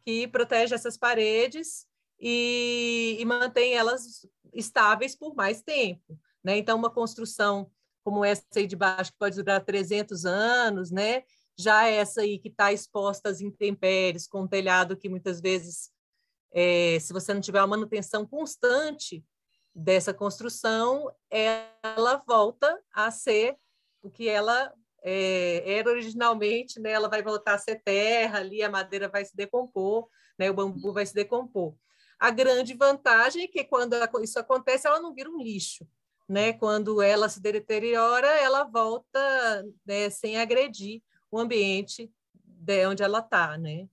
[0.05, 1.87] que protege essas paredes
[2.21, 6.19] e, e mantém elas estáveis por mais tempo.
[6.43, 6.59] Né?
[6.59, 7.71] Então, uma construção
[8.05, 11.23] como essa aí de baixo, que pode durar 300 anos, né?
[11.57, 15.91] já essa aí que está exposta às intempéries, com um telhado que muitas vezes
[16.53, 19.25] é, se você não tiver uma manutenção constante
[19.75, 23.57] dessa construção, ela volta a ser
[24.03, 24.73] o que ela
[25.05, 26.91] é, era originalmente, né?
[26.93, 30.51] ela vai voltar a ser terra, ali a madeira vai se decompor, né?
[30.51, 31.75] o bambu vai se decompor.
[32.19, 35.87] A grande vantagem é que quando isso acontece, ela não vira um lixo.
[36.27, 36.55] Né?
[36.55, 43.59] Quando ela se deteriora, ela volta né, sem agredir o ambiente de onde ela está.
[43.59, 43.87] Né?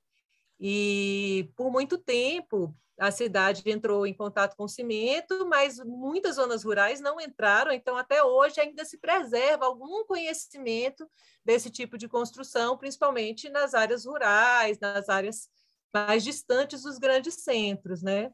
[0.57, 6.63] E por muito tempo a cidade entrou em contato com o cimento, mas muitas zonas
[6.63, 11.09] rurais não entraram, então até hoje ainda se preserva algum conhecimento
[11.43, 15.49] desse tipo de construção, principalmente nas áreas rurais, nas áreas
[15.91, 18.31] mais distantes dos grandes centros, né?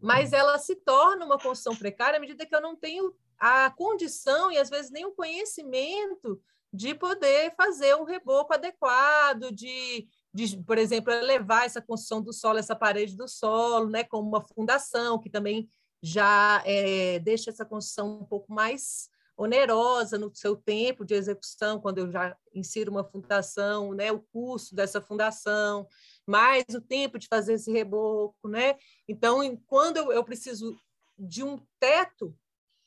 [0.00, 4.50] Mas ela se torna uma construção precária à medida que eu não tenho a condição
[4.50, 6.42] e às vezes nem o conhecimento
[6.72, 12.58] de poder fazer um reboco adequado, de de, por exemplo, elevar essa construção do solo,
[12.58, 15.68] essa parede do solo, né, como uma fundação, que também
[16.02, 21.98] já é, deixa essa construção um pouco mais onerosa no seu tempo de execução, quando
[21.98, 25.86] eu já insiro uma fundação, né, o custo dessa fundação,
[26.26, 28.76] mais o tempo de fazer esse reboco, né?
[29.08, 30.76] Então, quando eu, eu preciso
[31.18, 32.34] de um teto,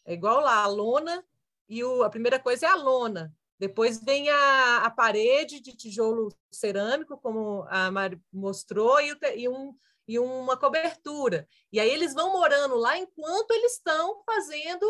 [0.06, 1.24] é igual lá, a lona,
[1.68, 3.34] e o, a primeira coisa é a lona,
[3.68, 9.76] depois vem a, a parede de tijolo cerâmico, como a Mari mostrou, e, e, um,
[10.08, 11.48] e uma cobertura.
[11.72, 14.86] E aí eles vão morando lá enquanto eles estão fazendo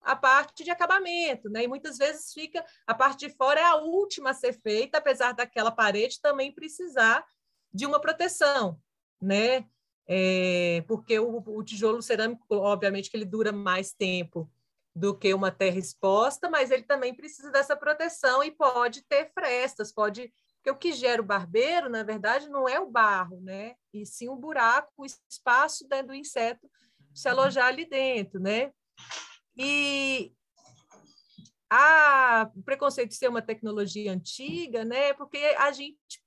[0.00, 1.62] a parte de acabamento, né?
[1.62, 5.32] E muitas vezes fica a parte de fora é a última a ser feita, apesar
[5.32, 7.24] daquela parede também precisar
[7.72, 8.76] de uma proteção,
[9.20, 9.64] né?
[10.08, 14.50] É, porque o, o, tijolo cerâmico, obviamente, que ele dura mais tempo
[14.96, 19.92] do que uma terra exposta, mas ele também precisa dessa proteção e pode ter frestas,
[19.92, 20.32] pode
[20.66, 23.76] porque o que gera o barbeiro, na verdade, não é o barro, né?
[23.94, 26.68] E sim o buraco, o espaço do inseto
[27.14, 28.72] se alojar ali dentro, né?
[29.56, 30.32] E
[31.70, 35.12] a, o preconceito de ser uma tecnologia antiga, né?
[35.12, 36.20] Porque a gente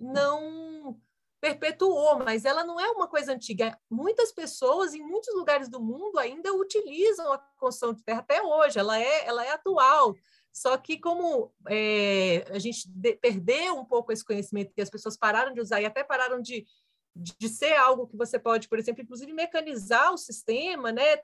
[0.00, 1.00] não
[1.40, 3.78] perpetuou, mas ela não é uma coisa antiga.
[3.90, 8.78] Muitas pessoas em muitos lugares do mundo ainda utilizam a construção de terra até hoje.
[8.78, 10.14] Ela é, ela é atual.
[10.52, 15.16] Só que como é, a gente de, perdeu um pouco esse conhecimento que as pessoas
[15.16, 16.66] pararam de usar e até pararam de,
[17.14, 21.16] de, de ser algo que você pode, por exemplo, inclusive mecanizar o sistema, né?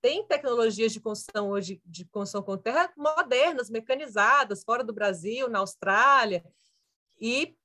[0.00, 5.58] tem tecnologias de construção hoje de construção com terra modernas, mecanizadas, fora do Brasil, na
[5.58, 6.44] Austrália,
[7.20, 7.56] e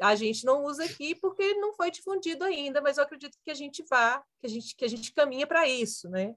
[0.00, 3.54] a gente não usa aqui porque não foi difundido ainda, mas eu acredito que a
[3.54, 6.34] gente vá, que a gente, que a gente caminha para isso, né?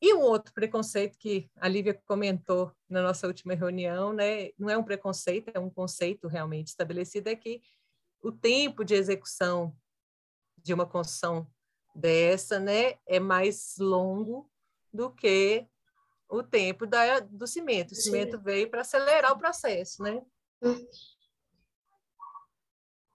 [0.00, 4.50] E um outro preconceito que a Lívia comentou na nossa última reunião, né?
[4.58, 7.62] Não é um preconceito, é um conceito realmente estabelecido, é que
[8.20, 9.76] o tempo de execução
[10.56, 11.46] de uma construção
[11.94, 14.50] dessa, né, é mais longo
[14.92, 15.66] do que
[16.28, 17.92] o tempo da, do cimento.
[17.92, 18.42] O cimento Sim.
[18.42, 20.22] veio para acelerar o processo, né?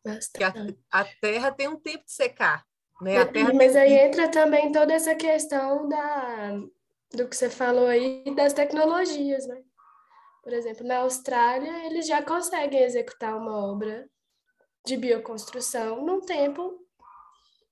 [0.05, 0.75] Hum.
[0.91, 2.65] A, a, terra tem um tempo de secar,
[3.01, 3.17] né?
[3.21, 6.59] A terra Mas aí entra também toda essa questão da,
[7.13, 9.61] do que você falou aí das tecnologias, né?
[10.43, 14.05] Por exemplo, na Austrália, eles já conseguem executar uma obra
[14.85, 16.85] de bioconstrução num tempo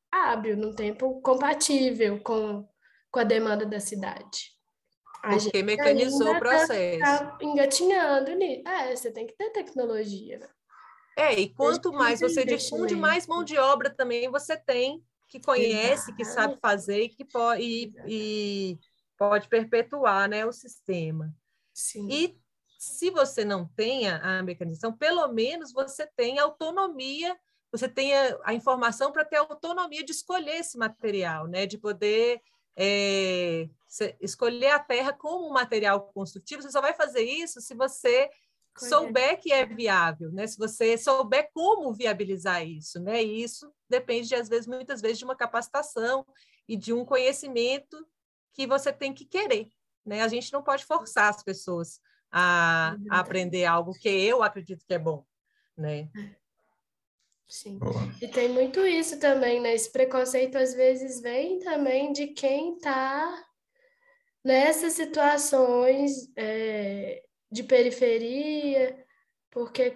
[0.10, 2.66] hábil, num tempo compatível com,
[3.12, 4.52] com a demanda da cidade.
[5.22, 7.00] A Porque mecanizou o processo.
[7.00, 8.64] Tá, tá engatinhando nisso.
[8.66, 10.40] É, você tem que ter tecnologia.
[10.40, 10.48] Né?
[11.18, 16.14] É, e quanto mais você difunde, mais mão de obra também você tem que conhece,
[16.14, 18.80] que sabe fazer e que pode, e, e
[19.18, 21.34] pode perpetuar né, o sistema.
[21.74, 22.08] Sim.
[22.10, 22.38] E
[22.78, 27.38] se você não tem a mecanização, pelo menos você tem autonomia
[27.72, 31.66] você tenha a informação para ter a autonomia de escolher esse material, né?
[31.66, 32.42] de poder
[32.76, 33.70] é,
[34.20, 36.62] escolher a terra como um material construtivo.
[36.62, 38.30] Você só vai fazer isso se você
[38.78, 40.48] souber que é viável, né?
[40.48, 43.00] se você souber como viabilizar isso.
[43.00, 43.24] Né?
[43.24, 46.26] E isso depende, de, às vezes, muitas vezes, de uma capacitação
[46.68, 47.98] e de um conhecimento
[48.54, 49.70] que você tem que querer.
[50.06, 50.22] Né?
[50.22, 52.00] A gente não pode forçar as pessoas
[52.32, 55.26] a, a aprender algo que eu acredito que é bom.
[55.78, 56.10] Né?
[57.48, 57.78] Sim.
[57.78, 58.02] Boa.
[58.22, 59.74] E tem muito isso também, né?
[59.74, 63.46] Esse preconceito às vezes vem também de quem está
[64.44, 69.06] nessas situações é, de periferia,
[69.50, 69.94] porque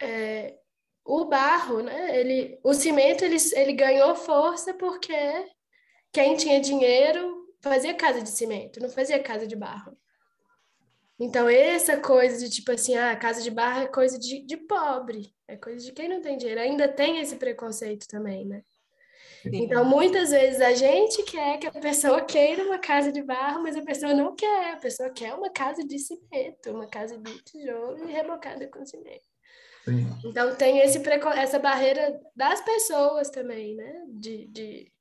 [0.00, 0.58] é,
[1.04, 2.18] o barro, né?
[2.18, 5.14] Ele, o cimento ele, ele ganhou força porque
[6.12, 9.96] quem tinha dinheiro fazia casa de cimento, não fazia casa de barro.
[11.18, 15.32] Então, essa coisa de tipo assim, ah, casa de barro é coisa de, de pobre,
[15.46, 16.60] é coisa de quem não tem dinheiro.
[16.60, 18.62] Ainda tem esse preconceito também, né?
[19.46, 23.76] Então, muitas vezes a gente quer que a pessoa queira uma casa de barro, mas
[23.76, 24.74] a pessoa não quer.
[24.74, 29.28] A pessoa quer uma casa de cimento, uma casa de tijolo e rebocada com cimento.
[29.84, 30.06] Sim.
[30.24, 31.02] Então, tem esse
[31.36, 34.04] essa barreira das pessoas também, né?
[34.08, 34.92] De, de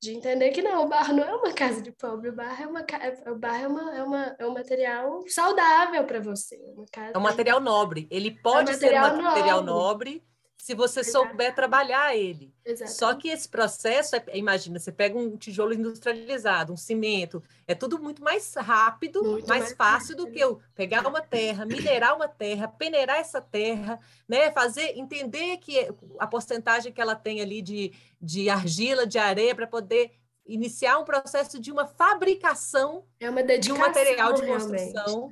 [0.00, 2.66] de entender que não, o barro não é uma casa de pobre, o barro é
[2.66, 2.86] uma
[3.32, 6.56] o barro é, uma, é, uma, é um material saudável para você.
[6.72, 7.12] Uma casa...
[7.14, 8.06] É um material nobre.
[8.10, 10.24] Ele pode é um ser um material nobre, nobre
[10.58, 11.28] se você Exato.
[11.28, 12.52] souber trabalhar ele.
[12.64, 12.90] Exato.
[12.90, 17.98] Só que esse processo, é, imagina, você pega um tijolo industrializado, um cimento, é tudo
[17.98, 20.26] muito mais rápido, muito mais, mais, fácil rápido.
[20.26, 25.58] do que eu pegar uma terra, minerar uma terra, peneirar essa terra, né, fazer, entender
[25.58, 25.88] que
[26.18, 30.10] a porcentagem que ela tem ali de, de argila, de areia, para poder
[30.44, 35.30] iniciar um processo de uma fabricação é uma de um material de construção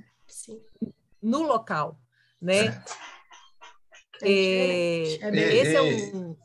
[1.20, 1.98] no local,
[2.40, 2.80] né?
[4.22, 6.36] É, é, esse é um.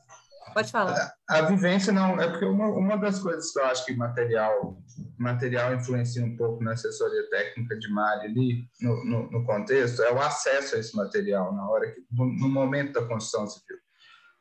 [0.54, 1.14] Pode falar.
[1.30, 2.20] A, a, vivência não.
[2.20, 4.78] É porque uma, uma das coisas que eu acho que material,
[5.18, 10.12] material influencia um pouco na assessoria técnica de Mari ali, no, no, no contexto, é
[10.12, 13.78] o acesso a esse material na hora que, no, no momento da construção civil.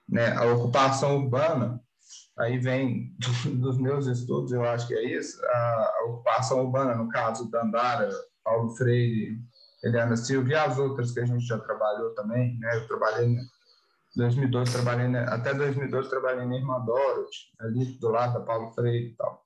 [0.09, 0.33] Né?
[0.37, 1.81] A ocupação urbana,
[2.39, 3.15] aí vem
[3.55, 7.63] dos meus estudos, eu acho que é isso, a, a ocupação urbana, no caso da
[7.63, 8.11] Andara,
[8.43, 9.39] Paulo Freire,
[9.83, 12.77] Eliana Silva e as outras que a gente já trabalhou também, né?
[12.77, 13.39] Eu trabalhei em
[14.17, 19.17] 2012, trabalhei até 2012 trabalhei na Irmã Dorothy, ali do lado da Paulo Freire e
[19.17, 19.45] tal.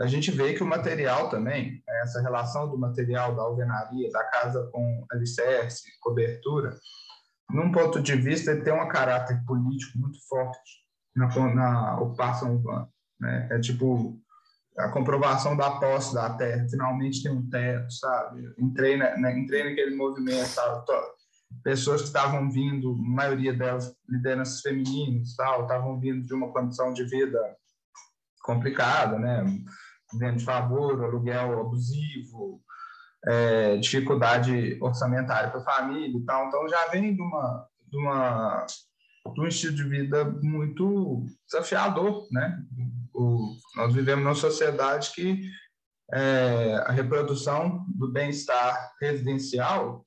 [0.00, 4.68] a gente vê que o material também, essa relação do material da alvenaria, da casa
[4.72, 6.76] com alicerce, cobertura,
[7.50, 12.88] num ponto de vista, ele tem um caráter político muito forte na, na ocupação urbana.
[13.20, 13.48] Né?
[13.50, 14.20] É tipo
[14.78, 18.54] a comprovação da posse da terra, finalmente tem um teto, sabe?
[18.58, 20.84] Entrei, na, entrei naquele movimento, sabe?
[21.62, 26.92] pessoas que estavam vindo, a maioria delas lideranças femininas, tal, estavam vindo de uma condição
[26.92, 27.38] de vida
[28.42, 29.44] complicada, né?
[30.18, 32.60] Vendo de favor, aluguel abusivo,
[33.26, 36.46] é, dificuldade orçamentária para a família e tal.
[36.46, 38.66] Então já vem de uma, de uma
[39.34, 42.62] de um estilo de vida muito desafiador, né?
[43.16, 45.40] O, nós vivemos numa sociedade que
[46.12, 50.06] é, a reprodução do bem-estar residencial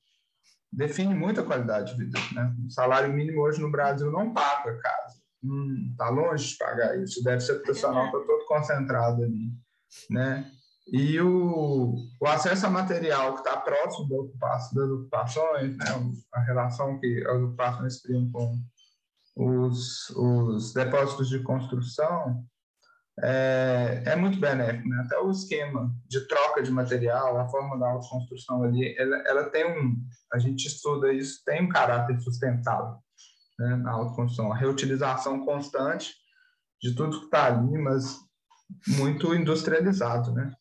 [0.72, 2.18] define muito a qualidade de vida.
[2.32, 2.54] Né?
[2.66, 5.20] O salário mínimo hoje no Brasil não paga casa.
[5.92, 7.22] Está hum, longe de pagar isso.
[7.24, 9.52] Deve ser profissional está todo concentrado ali.
[10.08, 10.50] Né?
[10.92, 15.86] E o, o acesso a material que está próximo da ocupação, das ocupações, né?
[16.32, 18.60] a relação que as ocupações criam com
[19.36, 22.44] os, os depósitos de construção,
[23.22, 25.02] é, é muito benéfico, né?
[25.04, 29.66] Até o esquema de troca de material, a forma da autoconstrução ali, ela, ela tem
[29.66, 29.96] um,
[30.32, 32.96] a gente estuda isso, tem um caráter sustentável
[33.58, 36.14] né, na autoconstrução, a reutilização constante
[36.80, 38.16] de tudo que está ali, mas
[38.86, 40.54] muito industrializado, né?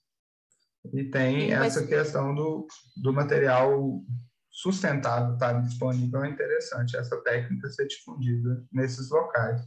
[0.93, 4.01] E tem essa questão do, do material
[4.49, 9.61] sustentável estar tá disponível, é interessante essa técnica ser difundida nesses locais.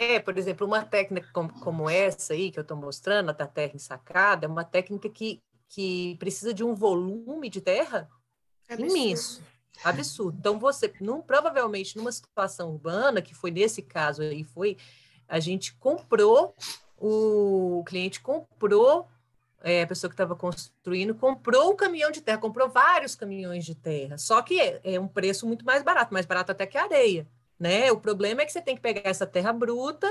[0.00, 3.48] É, por exemplo, uma técnica como, como essa aí que eu estou mostrando, a da
[3.48, 8.08] terra ensacada, é uma técnica que, que precisa de um volume de terra
[8.68, 8.96] absurdo.
[8.96, 9.42] imenso,
[9.82, 10.36] absurdo.
[10.38, 14.76] Então, você, num, provavelmente, numa situação urbana, que foi nesse caso aí, foi,
[15.26, 16.54] a gente comprou,
[16.96, 19.08] o, o cliente comprou,
[19.64, 23.74] é, a pessoa que estava construindo, comprou um caminhão de terra, comprou vários caminhões de
[23.74, 26.84] terra, só que é, é um preço muito mais barato, mais barato até que a
[26.84, 27.26] areia
[27.58, 27.90] né?
[27.92, 30.08] O problema é que você tem que pegar essa terra bruta,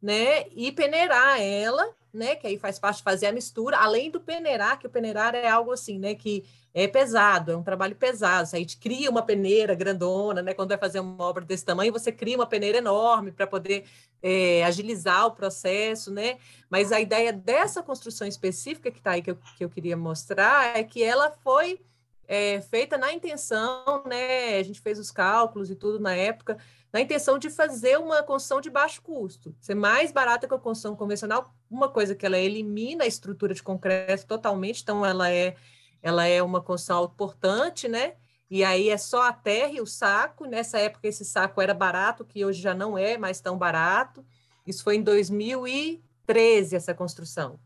[0.00, 4.20] né, e peneirar ela, né, que aí faz parte de fazer a mistura, além do
[4.20, 8.48] peneirar, que o peneirar é algo assim, né, que é pesado, é um trabalho pesado,
[8.52, 12.12] a gente cria uma peneira grandona, né, quando vai fazer uma obra desse tamanho, você
[12.12, 13.84] cria uma peneira enorme para poder
[14.22, 16.38] é, agilizar o processo, né,
[16.68, 20.76] mas a ideia dessa construção específica que está aí, que eu, que eu queria mostrar,
[20.76, 21.80] é que ela foi
[22.26, 26.58] é, feita na intenção, né, a gente fez os cálculos e tudo na época,
[26.92, 30.96] na intenção de fazer uma construção de baixo custo, ser mais barata que a construção
[30.96, 35.56] convencional, uma coisa que ela elimina a estrutura de concreto totalmente, então ela é,
[36.02, 38.14] ela é uma construção autoportante, né?
[38.48, 40.46] E aí é só a terra e o saco.
[40.46, 44.24] Nessa época esse saco era barato, que hoje já não é mais tão barato.
[44.66, 47.58] Isso foi em 2013 essa construção.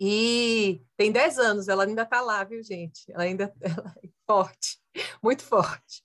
[0.00, 3.04] E tem 10 anos, ela ainda está lá, viu, gente?
[3.12, 4.78] Ela ainda ela é forte,
[5.22, 6.02] muito forte.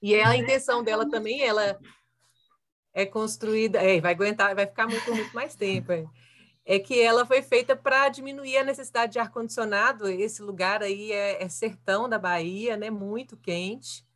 [0.00, 1.76] E é a intenção dela também, ela
[2.94, 5.90] é construída, é, vai aguentar, vai ficar muito, muito mais tempo.
[5.90, 6.06] É,
[6.64, 10.08] é que ela foi feita para diminuir a necessidade de ar-condicionado.
[10.08, 12.90] Esse lugar aí é, é, sertão da Bahia, né?
[12.90, 14.06] Muito quente.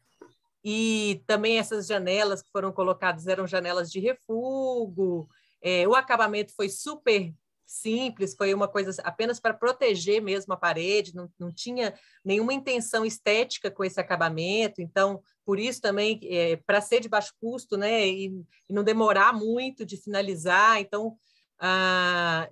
[0.63, 5.29] E também essas janelas que foram colocadas eram janelas de refúgio.
[5.61, 7.35] É, o acabamento foi super
[7.67, 11.95] simples, foi uma coisa apenas para proteger mesmo a parede, não, não tinha
[12.25, 17.33] nenhuma intenção estética com esse acabamento, então, por isso também, é, para ser de baixo
[17.41, 18.27] custo, né, e,
[18.69, 21.17] e, não demorar muito de finalizar, então,
[21.59, 22.49] ah,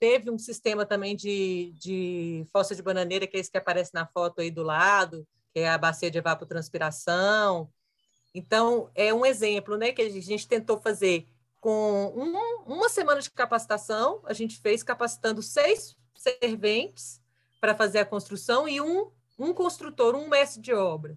[0.00, 4.06] teve um sistema também de, de fossa de bananeira, que é esse que aparece na
[4.06, 7.70] foto aí do lado, que é a bacia de evapotranspiração,
[8.34, 11.28] então, é um exemplo, né, que a gente tentou fazer
[11.64, 17.22] com um, uma semana de capacitação, a gente fez capacitando seis serventes
[17.58, 21.16] para fazer a construção e um, um construtor, um mestre de obra.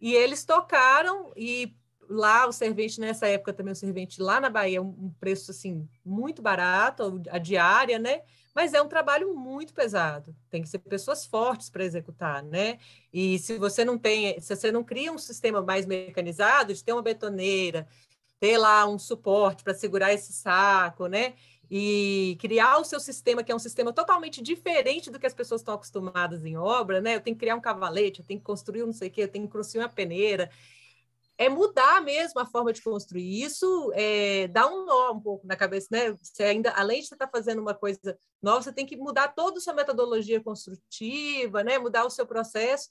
[0.00, 1.74] E eles tocaram e
[2.08, 6.42] lá o servente nessa época também o servente lá na Bahia um preço assim muito
[6.42, 8.20] barato a diária né
[8.54, 12.78] mas é um trabalho muito pesado tem que ser pessoas fortes para executar né
[13.10, 16.92] e se você não tem se você não cria um sistema mais mecanizado de ter
[16.92, 17.88] uma betoneira
[18.44, 21.32] ter lá um suporte para segurar esse saco, né?
[21.70, 25.62] E criar o seu sistema, que é um sistema totalmente diferente do que as pessoas
[25.62, 27.16] estão acostumadas em obra, né?
[27.16, 29.22] Eu tenho que criar um cavalete, eu tenho que construir um não sei o quê,
[29.22, 30.50] eu tenho que construir uma peneira.
[31.38, 33.42] É mudar mesmo a forma de construir.
[33.42, 36.12] Isso é, dá um nó um pouco na cabeça, né?
[36.12, 39.28] Você ainda, além de você estar tá fazendo uma coisa nova, você tem que mudar
[39.28, 41.78] toda a sua metodologia construtiva, né?
[41.78, 42.90] Mudar o seu processo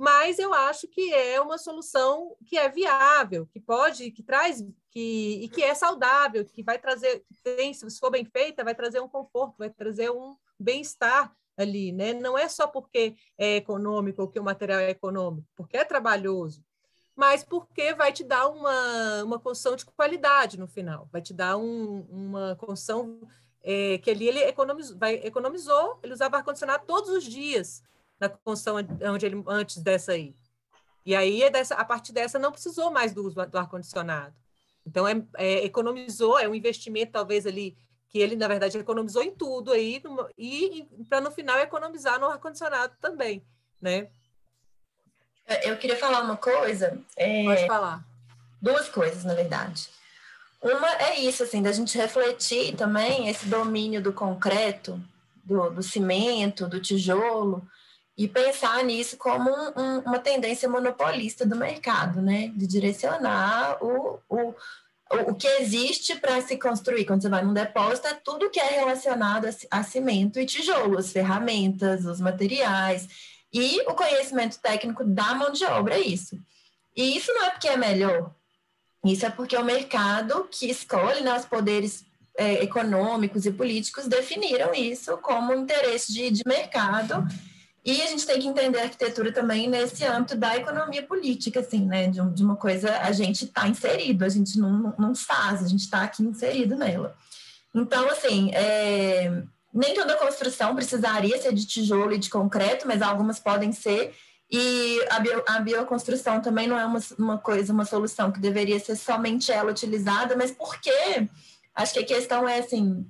[0.00, 5.44] mas eu acho que é uma solução que é viável, que pode, que traz, que,
[5.44, 9.08] e que é saudável, que vai trazer, tem, se for bem feita, vai trazer um
[9.08, 12.12] conforto, vai trazer um bem-estar ali, né?
[12.12, 16.64] Não é só porque é econômico ou que o material é econômico, porque é trabalhoso,
[17.14, 21.56] mas porque vai te dar uma, uma construção de qualidade no final, vai te dar
[21.56, 23.20] um, uma construção
[23.62, 27.82] é, que ali ele economizou, vai, economizou, ele usava ar-condicionado todos os dias,
[28.18, 28.76] na construção
[29.12, 30.34] onde ele, antes dessa aí.
[31.04, 34.34] E aí, é dessa, a partir dessa, não precisou mais do uso do ar-condicionado.
[34.90, 37.76] Então, é, é, economizou, é um investimento, talvez, ali,
[38.08, 40.02] que ele, na verdade, economizou em tudo aí,
[40.36, 43.40] e para no final economizar no ar-condicionado também,
[43.80, 44.08] né?
[45.62, 47.00] Eu queria falar uma coisa.
[47.16, 48.04] É, Pode falar.
[48.60, 49.88] Duas coisas, na verdade.
[50.60, 55.00] Uma é isso, assim, da gente refletir também esse domínio do concreto,
[55.44, 57.66] do, do cimento, do tijolo,
[58.16, 62.52] e pensar nisso como um, um, uma tendência monopolista do mercado, né?
[62.54, 64.54] De direcionar o, o,
[65.28, 67.04] o que existe para se construir.
[67.04, 70.98] Quando você vai num depósito, é tudo que é relacionado a, a cimento e tijolo,
[70.98, 73.08] as ferramentas, os materiais
[73.52, 76.38] e o conhecimento técnico da mão de obra, é isso.
[76.96, 78.34] E isso não é porque é melhor,
[79.04, 82.04] isso é porque o mercado que escolhe, né, os poderes
[82.36, 87.26] é, econômicos e políticos definiram isso como interesse de, de mercado
[87.84, 91.86] e a gente tem que entender a arquitetura também nesse âmbito da economia política, assim,
[91.86, 92.08] né?
[92.08, 95.80] De, de uma coisa, a gente está inserido, a gente não, não faz, a gente
[95.80, 97.16] está aqui inserido nela.
[97.74, 103.38] Então, assim, é, nem toda construção precisaria ser de tijolo e de concreto, mas algumas
[103.38, 104.14] podem ser.
[104.50, 108.80] E a, bio, a bioconstrução também não é uma, uma coisa, uma solução que deveria
[108.80, 111.28] ser somente ela utilizada, mas por quê?
[111.74, 113.06] Acho que a questão é assim,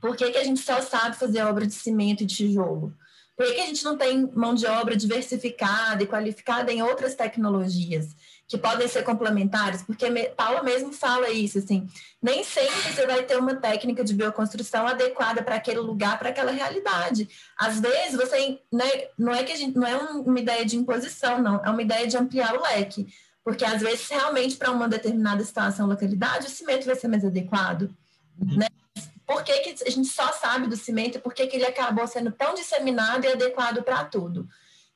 [0.00, 2.92] por que, que a gente só sabe fazer obra de cimento e tijolo?
[3.40, 8.14] Por que, a gente não tem mão de obra diversificada e qualificada em outras tecnologias
[8.46, 9.82] que podem ser complementares?
[9.82, 11.88] Porque Paula mesmo fala isso, assim,
[12.22, 16.52] nem sempre você vai ter uma técnica de bioconstrução adequada para aquele lugar, para aquela
[16.52, 17.30] realidade.
[17.56, 18.84] Às vezes você, né,
[19.16, 22.06] não é que a gente, não é uma ideia de imposição, não, é uma ideia
[22.06, 23.08] de ampliar o leque.
[23.42, 27.88] Porque às vezes realmente para uma determinada situação, localidade, o cimento vai ser mais adequado,
[28.38, 28.66] né?
[29.30, 32.04] Por que, que a gente só sabe do cimento e por que, que ele acabou
[32.08, 34.48] sendo tão disseminado e adequado para tudo.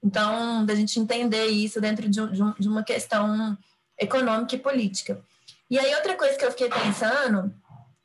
[0.02, 3.56] Então, da gente entender isso dentro de, um, de, uma questão
[3.96, 5.20] econômica e política.
[5.70, 7.54] E aí, outra coisa que eu fiquei pensando,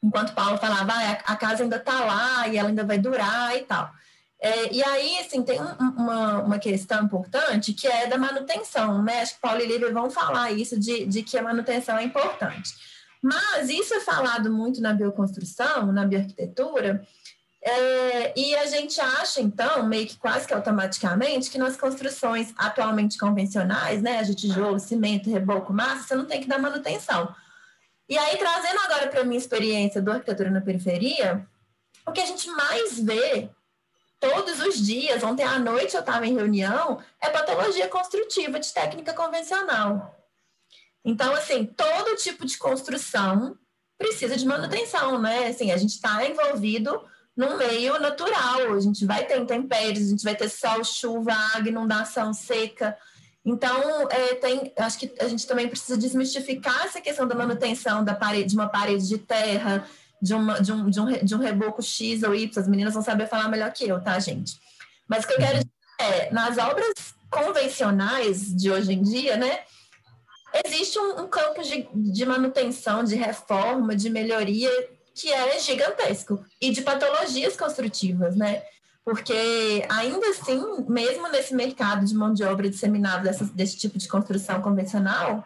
[0.03, 3.63] enquanto Paulo falava, ah, a casa ainda está lá e ela ainda vai durar e
[3.63, 3.91] tal.
[4.39, 9.23] É, e aí, assim, tem um, uma, uma questão importante que é da manutenção, né?
[9.23, 12.71] Acho que Paulo e Lívia vão falar isso, de, de que a manutenção é importante.
[13.22, 17.05] Mas isso é falado muito na bioconstrução, na bioarquitetura,
[17.61, 23.17] é, e a gente acha, então, meio que quase que automaticamente, que nas construções atualmente
[23.17, 27.34] convencionais, né, de tijolo, cimento, reboco, massa, você não tem que dar manutenção.
[28.07, 31.45] E aí, trazendo agora para a minha experiência do arquitetura na periferia,
[32.05, 33.49] o que a gente mais vê
[34.20, 39.13] todos os dias, ontem à noite eu estava em reunião, é patologia construtiva de técnica
[39.13, 40.18] convencional.
[41.04, 43.58] Então, assim, todo tipo de construção
[43.97, 45.47] precisa de manutenção, né?
[45.47, 47.02] Assim, a gente está envolvido
[47.36, 51.70] no meio natural, a gente vai ter intempéries, a gente vai ter sol, chuva, água,
[51.70, 52.97] inundação, seca.
[53.45, 58.14] Então, é, tem, acho que a gente também precisa desmistificar essa questão da manutenção da
[58.14, 59.88] parede, de uma parede de terra,
[60.22, 62.62] de, uma, de, um, de, um, de um reboco X ou Y.
[62.62, 64.60] As meninas vão saber falar melhor que eu, tá, gente?
[65.08, 65.70] Mas o que eu quero dizer
[66.00, 66.93] é, nas obras
[67.30, 69.60] convencionais de hoje em dia, né?
[70.66, 74.70] Existe um, um campo de, de manutenção, de reforma, de melhoria
[75.14, 78.64] que é gigantesco e de patologias construtivas, né?
[79.04, 84.08] Porque ainda assim, mesmo nesse mercado de mão de obra disseminada dessa, desse tipo de
[84.08, 85.43] construção convencional,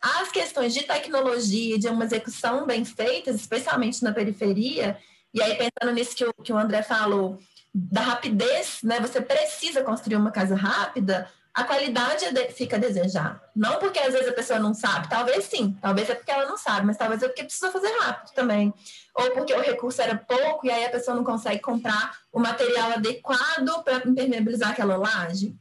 [0.00, 4.98] as questões de tecnologia, de uma execução bem feita, especialmente na periferia,
[5.32, 7.38] e aí pensando nisso que o, que o André falou,
[7.72, 8.98] da rapidez, né?
[9.00, 13.42] Você precisa construir uma casa rápida, a qualidade é fica a desejar.
[13.54, 16.56] Não porque às vezes a pessoa não sabe, talvez sim, talvez é porque ela não
[16.56, 18.72] sabe, mas talvez é porque precisa fazer rápido também.
[19.14, 22.92] Ou porque o recurso era pouco e aí a pessoa não consegue comprar o material
[22.92, 25.54] adequado para impermeabilizar aquela laje.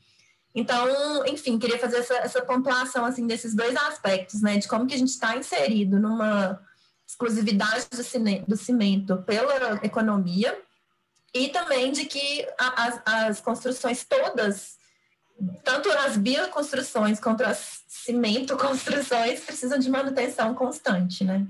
[0.55, 4.57] Então, enfim, queria fazer essa, essa pontuação assim desses dois aspectos, né?
[4.57, 6.59] De como que a gente está inserido numa
[7.05, 10.57] exclusividade do, cine, do cimento pela economia
[11.33, 14.78] e também de que a, as, as construções todas
[15.63, 21.47] tanto as bioconstruções quanto as cimento construções precisam de manutenção constante, né?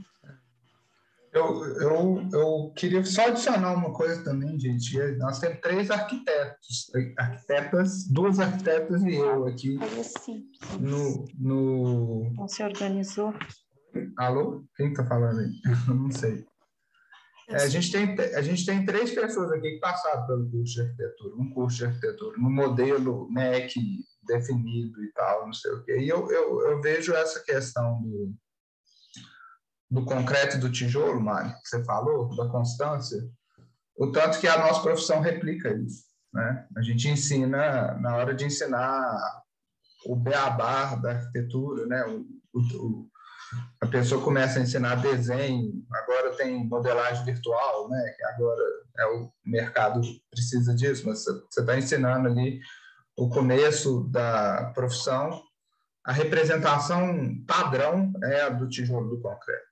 [1.32, 4.98] Eu, eu, eu queria só adicionar uma coisa também, gente.
[5.18, 9.78] Nós temos três arquitetos, arquitetas, duas arquitetas e eu aqui.
[10.00, 10.44] Assim,
[10.80, 12.34] no, no...
[12.34, 13.32] Não se organizou.
[14.18, 14.64] Alô?
[14.76, 15.52] Quem está falando aí?
[15.88, 16.46] Eu não sei.
[17.50, 20.82] É, a, gente tem, a gente tem três pessoas aqui que passaram pelo curso de
[20.82, 23.74] arquitetura, um curso de arquitetura, no modelo MEC
[24.24, 25.98] definido e tal, não sei o quê.
[26.00, 28.36] E eu, eu, eu vejo essa questão do,
[29.90, 33.18] do concreto e do tijolo, Mário, que você falou, da constância,
[33.98, 36.04] o tanto que a nossa profissão replica isso.
[36.32, 36.68] Né?
[36.78, 39.42] A gente ensina, na hora de ensinar
[40.06, 42.06] o beabá da arquitetura, né?
[42.06, 43.10] o, o,
[43.82, 48.16] a pessoa começa a ensinar desenho, agora tem modelagem virtual, né?
[48.34, 48.62] agora
[48.98, 52.60] é o mercado precisa disso, mas você está ensinando ali
[53.18, 55.42] o começo da profissão,
[56.06, 59.70] a representação padrão é a do tijolo do concreto.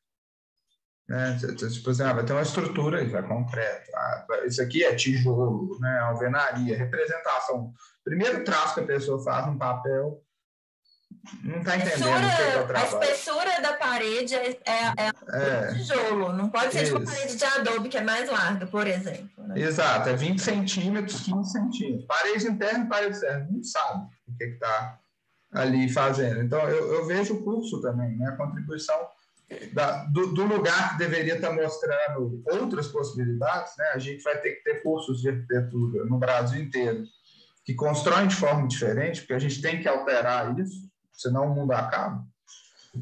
[1.07, 1.39] Né?
[1.55, 3.89] Tipo assim, ah, vai ter uma estrutura vai concreto.
[3.95, 5.99] Ah, isso aqui é tijolo, né?
[5.99, 7.73] alvenaria, representação.
[8.03, 10.21] Primeiro traço que a pessoa faz no papel,
[11.43, 16.49] não está entendendo é o A espessura da parede é, é, é, é tijolo, não
[16.49, 19.29] pode ser tipo parede de adobe, que é mais larga, por exemplo.
[19.37, 19.61] Né?
[19.61, 22.05] Exato, é 20 centímetros, 15 centímetros.
[22.05, 24.99] Parede interna e parede externa, não sabe o que está
[25.51, 26.41] ali fazendo.
[26.41, 28.29] Então, eu, eu vejo o curso também, né?
[28.29, 29.07] a contribuição
[29.73, 33.85] da, do, do, lugar que deveria estar mostrando outras possibilidades, né?
[33.93, 37.03] a gente vai ter que ter cursos de arquitetura no Brasil inteiro
[37.67, 40.86] que constroem de forma diferente, porque a gente tem que alterar isso,
[41.17, 42.23] senão o mundo acaba.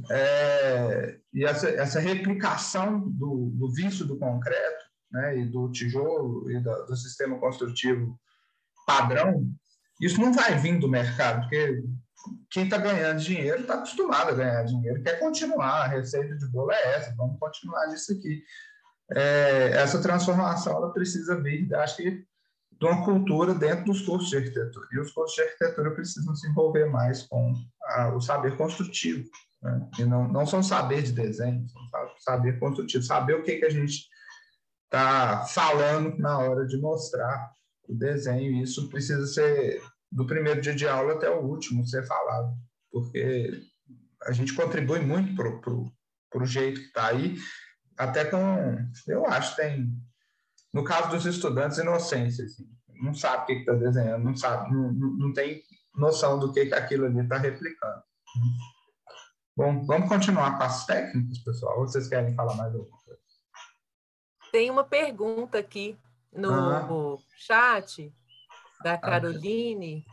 [0.10, 6.60] É, e essa, essa replicação do, do vício do concreto né, e do tijolo e
[6.60, 8.20] da, do sistema construtivo
[8.86, 9.48] padrão,
[10.02, 11.84] isso não vai vir do mercado, porque
[12.50, 16.72] quem está ganhando dinheiro está acostumado a ganhar dinheiro, quer continuar, a receita de bolo
[16.72, 18.44] é essa, vamos continuar disso aqui.
[19.12, 24.38] É, essa transformação ela precisa vir, acho que, de uma cultura dentro dos cursos de
[24.38, 24.88] arquitetura.
[24.92, 27.54] E os cursos de arquitetura precisam se envolver mais com
[28.16, 29.30] o saber construtivo,
[29.62, 29.90] né?
[30.00, 31.82] e não, não são saber de desenho, são
[32.20, 34.08] saber construtivo, saber o que, que a gente
[34.86, 37.52] está falando na hora de mostrar
[37.88, 39.82] o desenho, e isso precisa ser
[40.12, 42.54] do primeiro dia de aula até o último ser falado,
[42.92, 43.62] porque
[44.24, 47.36] a gente contribui muito para o jeito que está aí,
[47.98, 48.38] até com,
[49.08, 49.94] eu acho, tem,
[50.74, 52.68] no caso dos estudantes, inocência, assim,
[53.02, 55.62] não sabe o que está desenhando, não sabe, não, não tem
[55.98, 58.04] noção do que, que aquilo ali está replicando.
[59.56, 61.80] Bom, vamos continuar com as técnicas, pessoal.
[61.80, 63.20] Ou vocês querem falar mais alguma coisa?
[64.52, 65.98] Tem uma pergunta aqui
[66.32, 67.18] no ah.
[67.38, 68.14] chat
[68.84, 70.06] da ah, Caroline,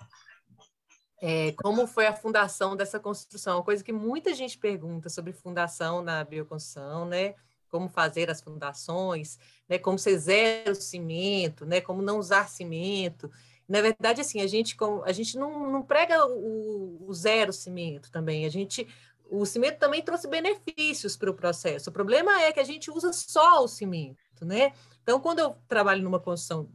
[1.25, 3.59] é, como foi a fundação dessa construção?
[3.59, 7.37] Uma coisa que muita gente pergunta sobre fundação na bioconstrução, né?
[7.69, 9.79] Como fazer as fundações, né?
[9.79, 11.81] Como ser zero cimento, né?
[11.81, 13.31] Como não usar cimento.
[13.73, 18.45] Na verdade, assim, a gente, a gente não, não prega o, o zero cimento também.
[18.45, 18.87] A gente
[19.31, 21.89] o cimento também trouxe benefícios para o processo.
[21.89, 24.75] O problema é que a gente usa só o cimento, né?
[25.03, 26.69] Então, quando eu trabalho numa construção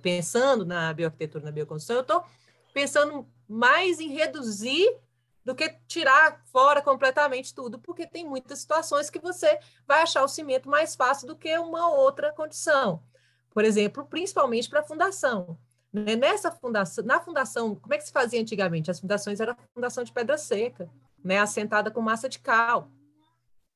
[0.00, 2.24] pensando na bioarquitetura, na bioconstrução, eu estou
[2.72, 4.96] pensando mais em reduzir
[5.44, 10.28] do que tirar fora completamente tudo, porque tem muitas situações que você vai achar o
[10.28, 13.02] cimento mais fácil do que uma outra condição.
[13.50, 15.58] Por exemplo, principalmente para a fundação.
[15.94, 16.16] Né?
[16.16, 18.90] Nessa fundação, na fundação, como é que se fazia antigamente?
[18.90, 20.90] As fundações eram fundação de pedra seca,
[21.24, 21.38] né?
[21.38, 22.90] assentada com massa de cal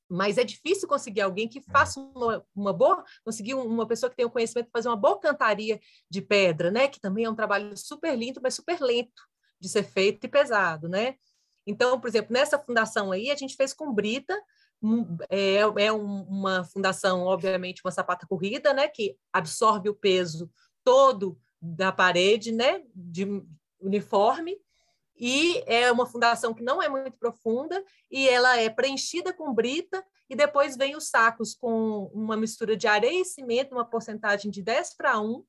[0.09, 4.27] mas é difícil conseguir alguém que faça uma, uma boa, conseguir uma pessoa que tenha
[4.27, 6.89] o conhecimento de fazer uma boa cantaria de pedra, né?
[6.89, 9.23] Que também é um trabalho super lindo, mas super lento
[9.61, 11.17] de ser feito e pesado, né?
[11.67, 14.35] Então, por exemplo, nessa fundação aí, a gente fez com brita,
[15.29, 18.89] é, é uma fundação, obviamente, uma sapata corrida, né?
[18.89, 20.51] Que absorve o peso
[20.83, 22.83] todo da parede, né?
[22.95, 23.27] De
[23.81, 24.57] uniforme,
[25.17, 30.05] e é uma fundação que não é muito profunda e ela é preenchida com brita
[30.31, 34.63] e depois vem os sacos com uma mistura de areia e cimento, uma porcentagem de
[34.63, 35.45] 10 para 1,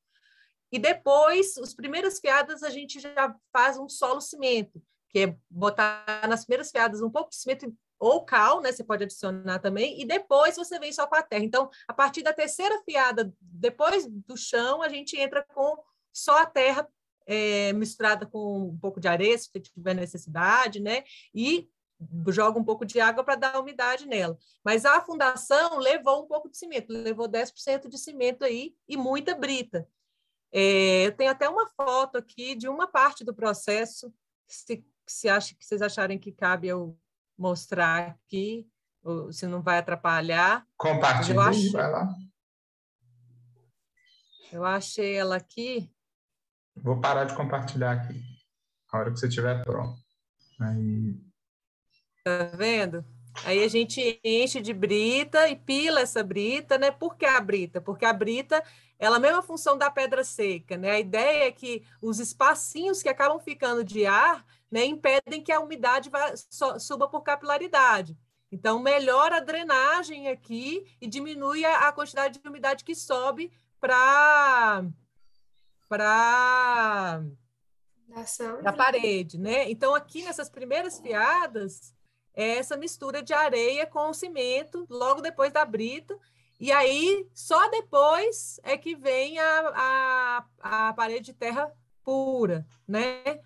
[0.71, 6.27] e depois, as primeiras fiadas, a gente já faz um solo cimento, que é botar
[6.29, 8.71] nas primeiras fiadas um pouco de cimento ou cal, né?
[8.71, 11.43] Você pode adicionar também, e depois você vem só com a terra.
[11.43, 15.77] Então, a partir da terceira fiada, depois do chão, a gente entra com
[16.13, 16.87] só a terra
[17.25, 21.03] é, misturada com um pouco de areia, se tiver necessidade, né?
[21.33, 21.69] E
[22.29, 24.37] joga um pouco de água para dar umidade nela.
[24.63, 29.35] Mas a fundação levou um pouco de cimento, levou 10% de cimento aí e muita
[29.35, 29.87] brita.
[30.51, 34.11] É, eu tenho até uma foto aqui de uma parte do processo,
[34.47, 36.97] se, se, acha, que vocês acharem que cabe eu
[37.37, 38.67] mostrar aqui.
[39.03, 40.65] ou se não vai atrapalhar.
[40.77, 42.09] Compartilha aí, vai lá.
[44.51, 45.91] Eu achei ela aqui.
[46.83, 48.21] Vou parar de compartilhar aqui.
[48.91, 49.97] A hora que você estiver pronto.
[50.59, 51.15] Aí.
[52.23, 53.05] Tá vendo?
[53.45, 56.91] Aí a gente enche de brita e pila essa brita, né?
[56.91, 57.79] Por que a brita?
[57.79, 58.63] Porque a brita
[58.97, 60.91] ela é a mesma função da pedra seca, né?
[60.91, 65.59] A ideia é que os espacinhos que acabam ficando de ar, né, impedem que a
[65.59, 66.33] umidade vá,
[66.77, 68.17] suba por capilaridade.
[68.51, 74.83] Então, melhora a drenagem aqui e diminui a, a quantidade de umidade que sobe para
[75.89, 77.21] para
[78.63, 79.69] da parede, né?
[79.69, 81.93] Então, aqui nessas primeiras fiadas,
[82.33, 86.17] é essa mistura de areia com cimento, logo depois da brita,
[86.59, 91.71] e aí só depois é que vem a, a, a parede de terra
[92.03, 93.39] pura, né?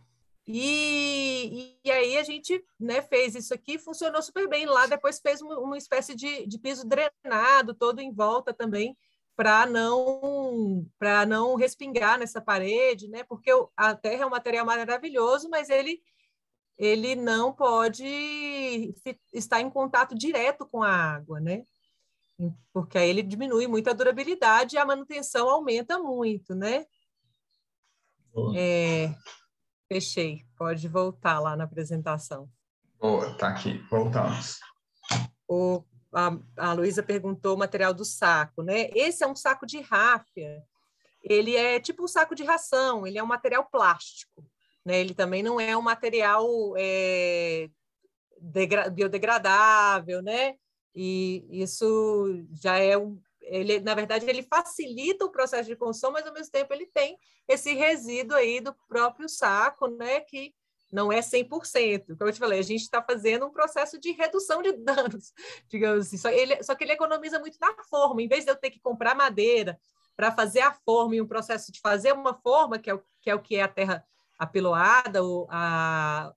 [0.45, 4.65] E, e, aí a gente né, fez isso aqui, funcionou super bem.
[4.65, 8.97] Lá depois fez uma, uma espécie de, de piso drenado todo em volta também,
[9.35, 13.23] para não para não respingar nessa parede, né?
[13.23, 16.01] Porque a terra é um material maravilhoso, mas ele
[16.77, 18.93] ele não pode
[19.31, 21.63] estar em contato direto com a água, né?
[22.73, 26.85] Porque aí ele diminui muito a durabilidade e a manutenção aumenta muito, né?
[28.55, 29.13] É,
[29.87, 30.43] fechei.
[30.57, 32.49] Pode voltar lá na apresentação.
[32.99, 33.77] Boa, tá aqui.
[33.89, 34.59] Voltamos.
[35.47, 35.83] O,
[36.13, 38.89] a, a Luísa perguntou o material do saco, né?
[38.93, 40.63] Esse é um saco de ráfia.
[41.23, 44.45] Ele é tipo um saco de ração, ele é um material plástico.
[44.85, 44.99] Né?
[44.99, 46.45] Ele também não é um material
[46.77, 47.69] é,
[48.93, 50.55] biodegradável, né?
[50.95, 56.25] E isso já é um, ele, na verdade, ele facilita o processo de construção, mas
[56.25, 60.21] ao mesmo tempo ele tem esse resíduo aí do próprio saco, né?
[60.21, 60.53] Que
[60.93, 62.15] não é 100%.
[62.15, 65.33] Como eu te falei, a gente está fazendo um processo de redução de danos,
[65.67, 66.17] digamos assim.
[66.17, 68.21] Só, ele, só que ele economiza muito na forma.
[68.21, 69.79] Em vez de eu ter que comprar madeira
[70.15, 73.29] para fazer a forma e um processo de fazer uma forma, que é o que
[73.29, 74.05] é, o que é a terra
[74.37, 76.31] apiloada, ou a,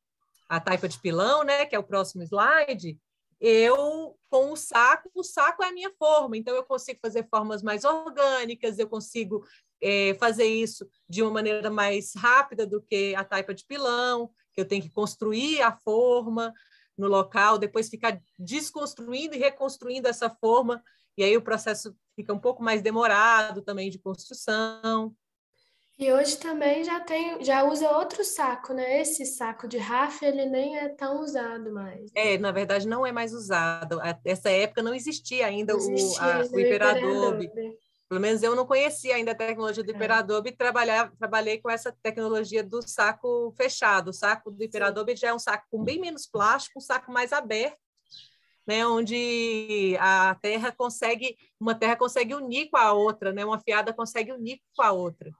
[0.48, 2.98] a taipa de pilão, né, que é o próximo slide,
[3.38, 7.62] eu, com o saco, o saco é a minha forma, então eu consigo fazer formas
[7.62, 9.44] mais orgânicas, eu consigo
[9.82, 14.60] é, fazer isso de uma maneira mais rápida do que a taipa de pilão, que
[14.60, 16.52] eu tenho que construir a forma
[16.96, 20.82] no local, depois ficar desconstruindo e reconstruindo essa forma,
[21.16, 25.14] e aí o processo fica um pouco mais demorado também de construção.
[25.98, 29.00] E hoje também já tem, já usa outro saco, né?
[29.00, 32.10] Esse saco de rafa, ele nem é tão usado mais.
[32.14, 33.98] É, na verdade não é mais usado.
[34.22, 37.50] Essa época não existia ainda não existia, o, a, o Hiperadobe.
[38.08, 40.52] Pelo menos eu não conhecia ainda a tecnologia do Hiperadobe é.
[40.52, 44.08] e trabalhar, trabalhei com essa tecnologia do saco fechado.
[44.10, 47.32] O saco do Hiperadobe já é um saco com bem menos plástico, um saco mais
[47.32, 47.78] aberto,
[48.64, 53.92] né, onde a terra consegue, uma terra consegue unir com a outra, né, uma fiada
[53.92, 55.32] consegue unir com a outra.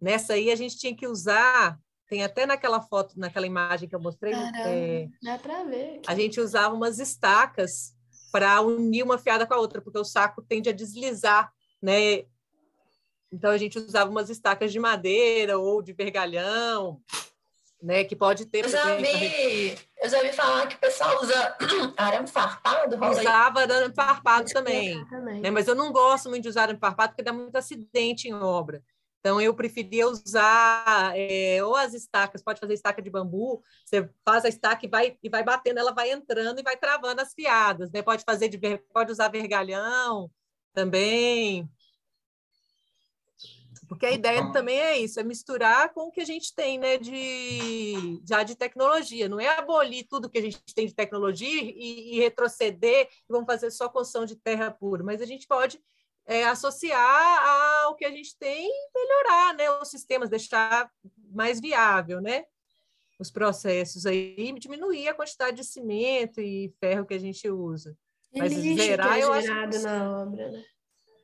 [0.00, 1.78] Nessa aí a gente tinha que usar,
[2.08, 6.00] tem até naquela foto, naquela imagem que eu mostrei, Caramba, é, dá para ver.
[6.06, 7.94] A gente usava umas estacas
[8.32, 11.53] para unir uma fiada com a outra, porque o saco tende a deslizar,
[11.84, 12.24] né?
[13.30, 16.98] Então a gente usava umas estacas de madeira ou de vergalhão,
[17.82, 18.04] né?
[18.04, 18.64] Que pode ter.
[18.64, 21.56] Eu já vi, eu já vi falar que o pessoal usa
[21.98, 22.96] arame farpado.
[22.96, 25.42] Usava arame farpado também, também.
[25.42, 25.50] Né?
[25.50, 28.82] Mas eu não gosto muito de usar arame farpado porque dá muito acidente em obra.
[29.20, 34.44] Então, eu preferia usar é, ou as estacas, pode fazer estaca de bambu, você faz
[34.44, 37.90] a estaca e vai, e vai batendo, ela vai entrando e vai travando as fiadas,
[37.90, 38.02] né?
[38.02, 38.58] Pode fazer de
[38.92, 40.30] pode usar vergalhão
[40.74, 41.68] também.
[43.88, 46.96] Porque a ideia também é isso, é misturar com o que a gente tem, né,
[46.96, 49.28] de já de tecnologia.
[49.28, 53.46] Não é abolir tudo que a gente tem de tecnologia e, e retroceder e vamos
[53.46, 55.80] fazer só construção de terra pura, mas a gente pode
[56.26, 60.90] é, associar ao que a gente tem e melhorar né, os sistemas, deixar
[61.30, 62.46] mais viável né,
[63.18, 67.96] os processos aí, diminuir a quantidade de cimento e ferro que a gente usa.
[68.36, 69.82] Mas lixo zerar, que é gerado que...
[69.82, 70.62] na obra, né?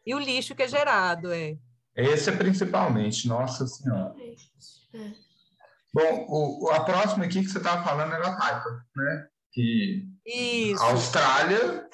[0.06, 1.56] E o lixo que é gerado, é.
[1.96, 4.14] Esse é principalmente, nossa senhora.
[4.94, 5.12] É.
[5.92, 9.26] Bom, o, a próxima aqui que você estava falando era a Taipa, né?
[9.52, 10.82] Que Isso.
[10.82, 11.88] Austrália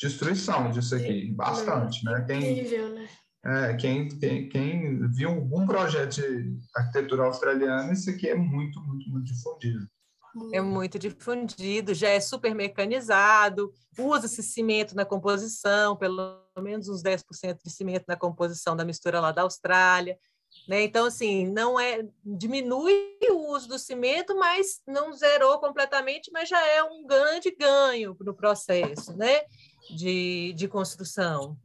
[0.00, 2.24] destruição disso aqui, bastante, né?
[2.26, 3.08] Quem, Incrível, né?
[3.44, 9.10] É, quem, quem, quem viu algum projeto de arquitetura australiana, isso aqui é muito, muito,
[9.10, 9.86] muito difundido.
[10.52, 17.58] É muito difundido, já é super mecanizado, usa-se cimento na composição, pelo menos uns 10%
[17.64, 20.18] de cimento na composição da mistura lá da Austrália.
[20.66, 20.82] Né?
[20.82, 26.66] Então, assim, não é diminui o uso do cimento, mas não zerou completamente, mas já
[26.66, 29.42] é um grande ganho no processo né?
[29.94, 31.56] de, de construção.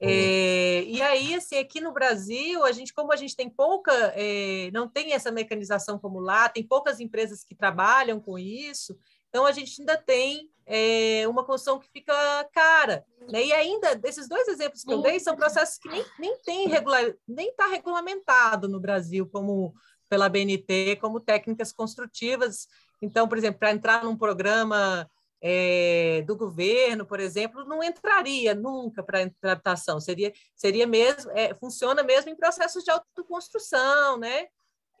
[0.00, 4.70] É, e aí, assim, aqui no Brasil, a gente, como a gente tem pouca, é,
[4.72, 8.98] não tem essa mecanização como lá, tem poucas empresas que trabalham com isso,
[9.28, 12.14] então a gente ainda tem é, uma construção que fica
[12.52, 13.04] cara.
[13.30, 13.46] Né?
[13.46, 17.14] E ainda, esses dois exemplos que eu dei são processos que nem, nem tem regular,
[17.28, 19.74] nem está regulamentado no Brasil, como
[20.08, 22.66] pela BNT, como técnicas construtivas.
[23.02, 25.08] Então, por exemplo, para entrar num programa
[25.40, 29.98] é, do governo, por exemplo, não entraria nunca para adaptação.
[30.00, 34.48] Seria, seria mesmo, é, funciona mesmo em processos de autoconstrução, né?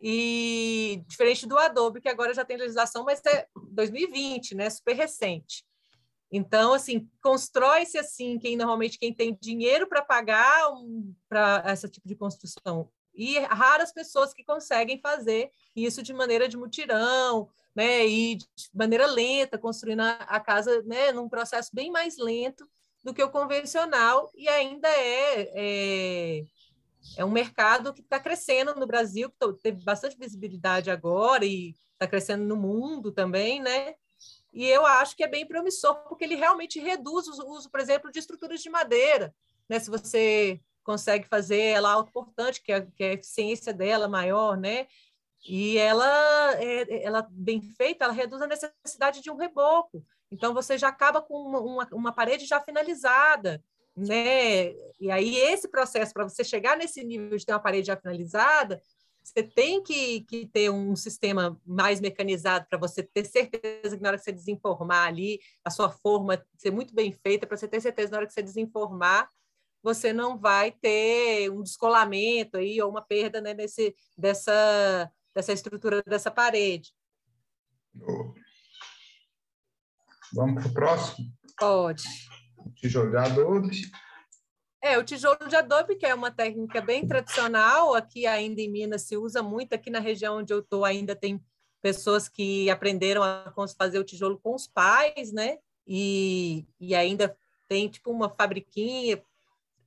[0.02, 4.70] E diferente do Adobe, que agora já tem legislação, mas é 2020, né?
[4.70, 5.62] Super recente.
[6.32, 12.06] Então, assim, constrói-se assim, quem normalmente quem tem dinheiro para pagar um, para esse tipo
[12.06, 12.88] de construção.
[13.12, 19.06] E raras pessoas que conseguem fazer isso de maneira de mutirão, né, e de maneira
[19.06, 22.68] lenta, construindo a, casa né, num processo bem mais lento
[23.02, 26.44] do que o convencional, e ainda é, é,
[27.16, 32.06] é um mercado que está crescendo no Brasil, que teve bastante visibilidade agora e está
[32.06, 33.94] crescendo no mundo também, né?
[34.52, 38.10] E eu acho que é bem promissor, porque ele realmente reduz o uso, por exemplo,
[38.10, 39.34] de estruturas de madeira.
[39.68, 39.78] Né?
[39.78, 44.88] Se você consegue fazer ela autoportante, que, é, que é a eficiência dela maior, né?
[45.46, 50.04] E ela, é, ela bem feita, ela reduz a necessidade de um reboco.
[50.30, 53.62] Então, você já acaba com uma, uma, uma parede já finalizada,
[53.96, 54.72] né?
[55.00, 58.80] E aí, esse processo, para você chegar nesse nível de ter uma parede já finalizada,
[59.22, 64.10] você tem que, que ter um sistema mais mecanizado para você ter certeza que na
[64.10, 67.80] hora que você desenformar ali, a sua forma ser muito bem feita, para você ter
[67.80, 69.28] certeza na hora que você desenformar,
[69.82, 76.02] você não vai ter um descolamento aí ou uma perda né, nesse, dessa, dessa estrutura
[76.02, 76.92] dessa parede.
[80.32, 81.32] Vamos para o próximo?
[81.58, 82.04] Pode.
[82.74, 83.90] tijolo de adobe.
[84.82, 89.02] É, o tijolo de adobe, que é uma técnica bem tradicional, aqui ainda em Minas
[89.02, 91.42] se usa muito, aqui na região onde eu estou ainda tem
[91.82, 95.58] pessoas que aprenderam a fazer o tijolo com os pais, né?
[95.86, 97.36] E, e ainda
[97.68, 99.22] tem tipo uma fabriquinha,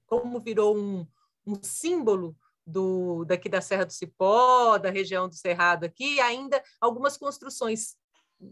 [0.06, 1.08] como virou um,
[1.46, 2.36] um símbolo
[2.66, 7.96] do, daqui da Serra do Cipó, da região do Cerrado aqui, ainda algumas construções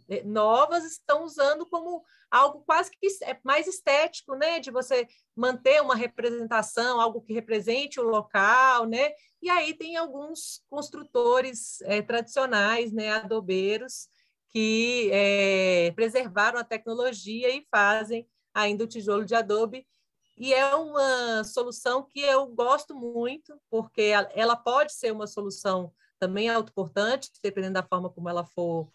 [0.09, 5.05] eh, novas estão usando como algo quase que é mais estético, né, de você
[5.35, 12.01] manter uma representação, algo que represente o local, né, e aí tem alguns construtores é,
[12.01, 14.07] tradicionais, né, adobeiros,
[14.49, 19.85] que é, preservaram a tecnologia e fazem ainda o tijolo de adobe
[20.41, 26.49] e é uma solução que eu gosto muito, porque ela pode ser uma solução também
[26.49, 28.91] autoportante, dependendo da forma como ela for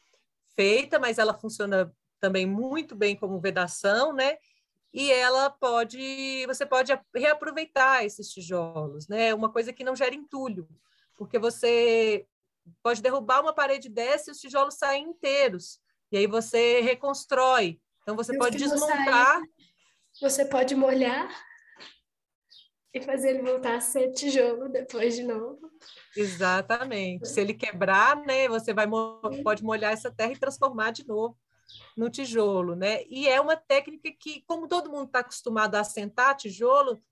[0.57, 4.38] feita, mas ela funciona também muito bem como vedação, né?
[4.92, 9.32] E ela pode, você pode reaproveitar esses tijolos, né?
[9.32, 10.68] Uma coisa que não gera entulho,
[11.14, 12.26] porque você
[12.82, 15.78] pode derrubar uma parede dessa e os tijolos saem inteiros.
[16.11, 17.80] E aí você reconstrói.
[18.03, 19.40] Então você pode desmontar.
[20.20, 21.28] Você pode molhar
[22.92, 25.70] e fazer ele voltar a ser tijolo depois de novo.
[26.16, 27.28] Exatamente.
[27.28, 28.86] Se ele quebrar, né, você vai
[29.42, 31.36] pode molhar essa terra e transformar de novo
[31.96, 33.02] no tijolo, né?
[33.08, 37.02] E é uma técnica que, como todo mundo está acostumado a assentar tijolo,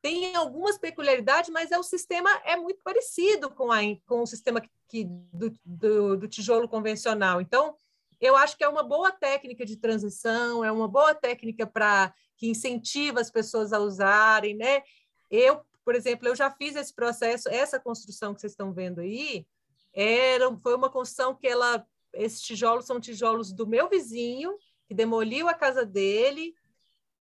[0.00, 4.62] tem algumas peculiaridades, mas é o sistema é muito parecido com, a, com o sistema
[4.88, 7.40] que, do, do, do tijolo convencional.
[7.40, 7.76] Então,
[8.20, 12.48] eu acho que é uma boa técnica de transição, é uma boa técnica para que
[12.48, 14.82] incentiva as pessoas a usarem, né?
[15.30, 19.46] Eu, por exemplo, eu já fiz esse processo, essa construção que vocês estão vendo aí,
[19.92, 24.56] era, foi uma construção que ela, esses tijolos são tijolos do meu vizinho,
[24.86, 26.54] que demoliu a casa dele,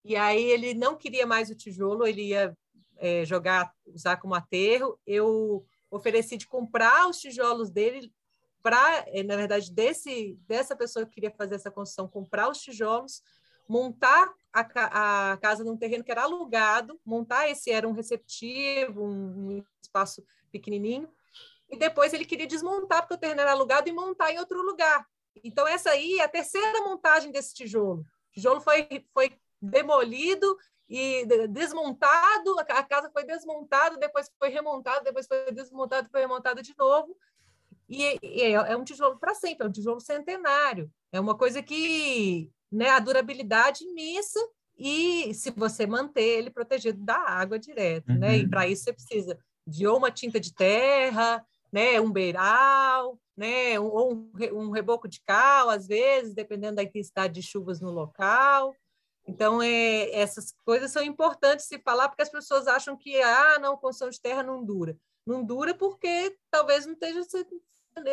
[0.05, 2.57] e aí ele não queria mais o tijolo, ele ia
[2.97, 4.99] é, jogar, usar como aterro.
[5.07, 8.13] Eu ofereci de comprar os tijolos dele
[8.63, 13.23] para, é, na verdade, desse, dessa pessoa que queria fazer essa construção, comprar os tijolos,
[13.69, 19.57] montar a, a, casa num terreno que era alugado, montar esse era um receptivo, um,
[19.57, 21.09] um, espaço pequenininho,
[21.71, 25.07] e depois ele queria desmontar porque o terreno era alugado e montar em outro lugar.
[25.43, 28.01] Então essa aí é a terceira montagem desse tijolo.
[28.01, 35.27] O tijolo foi foi demolido e desmontado, a casa foi desmontada, depois foi remontada, depois
[35.27, 37.17] foi desmontado, foi remontado de novo.
[37.89, 40.93] E, e é, é um tijolo para sempre, é um tijolo centenário.
[41.11, 44.41] É uma coisa que né, a durabilidade imensa
[44.79, 48.19] e se você manter ele protegido da água direto, uhum.
[48.19, 48.39] né?
[48.39, 48.51] E uhum.
[48.51, 54.13] para isso você precisa de ou uma tinta de terra, né, um beiral, né, ou
[54.13, 58.75] um, um reboco de cal, às vezes, dependendo da intensidade de chuvas no local.
[59.27, 63.77] Então, é, essas coisas são importantes se falar, porque as pessoas acham que, ah, não,
[63.77, 64.97] construção de terra não dura.
[65.25, 67.23] Não dura porque talvez não esteja,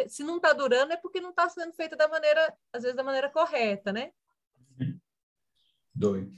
[0.08, 3.04] se não está durando é porque não está sendo feita da maneira, às vezes, da
[3.04, 4.12] maneira correta, né?
[5.94, 6.34] Doido.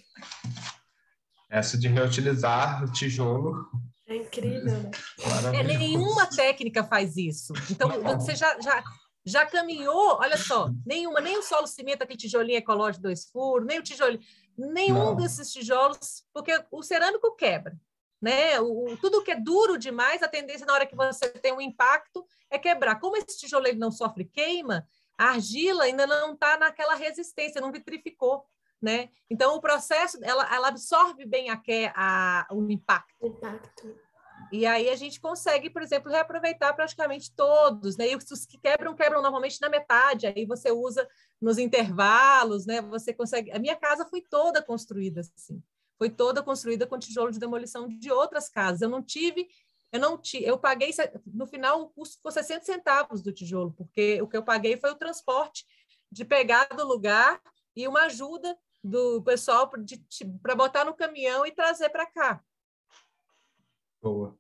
[1.49, 3.70] Essa de reutilizar o tijolo.
[4.08, 4.91] É incrível, né?
[5.54, 7.54] É, nenhuma técnica faz isso.
[7.70, 8.84] Então, você já, já,
[9.26, 13.80] já caminhou, olha só, nenhuma, nem o solo cimento, aquele tijolinho ecológico dois furos, nem
[13.80, 14.22] o tijolinho,
[14.58, 15.16] nenhum Não.
[15.16, 17.78] desses tijolos, porque o cerâmico quebra.
[18.22, 18.60] Né?
[18.60, 22.26] O, tudo que é duro demais, a tendência na hora que você tem um impacto
[22.49, 22.99] é quebrar.
[22.99, 24.86] Como esse tijolo ele não sofre queima,
[25.18, 28.45] a argila ainda não está naquela resistência, não vitrificou
[28.82, 29.09] né?
[29.29, 31.61] Então o processo ela, ela absorve bem a,
[31.95, 33.25] a, o impacto.
[33.25, 33.95] impacto.
[34.51, 38.09] E aí a gente consegue, por exemplo, reaproveitar praticamente todos, né?
[38.09, 41.07] E os que quebram, quebram normalmente na metade, aí você usa
[41.39, 42.82] nos intervalos, né?
[42.82, 43.51] Você consegue.
[43.51, 45.61] A minha casa foi toda construída assim.
[45.97, 48.82] Foi toda construída com tijolo de demolição de outras casas.
[48.82, 49.47] Eu não tive,
[49.91, 50.91] eu não tive, eu paguei
[51.25, 54.91] no final o custo foi 60 centavos do tijolo, porque o que eu paguei foi
[54.91, 55.65] o transporte
[56.11, 57.39] de pegar do lugar
[57.75, 59.69] e uma ajuda do pessoal
[60.41, 62.43] para botar no caminhão e trazer para cá.
[64.01, 64.38] Boa.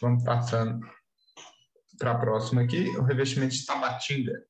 [0.00, 0.80] Vamos passando
[1.98, 4.44] para a próxima aqui, o revestimento de tabatinga.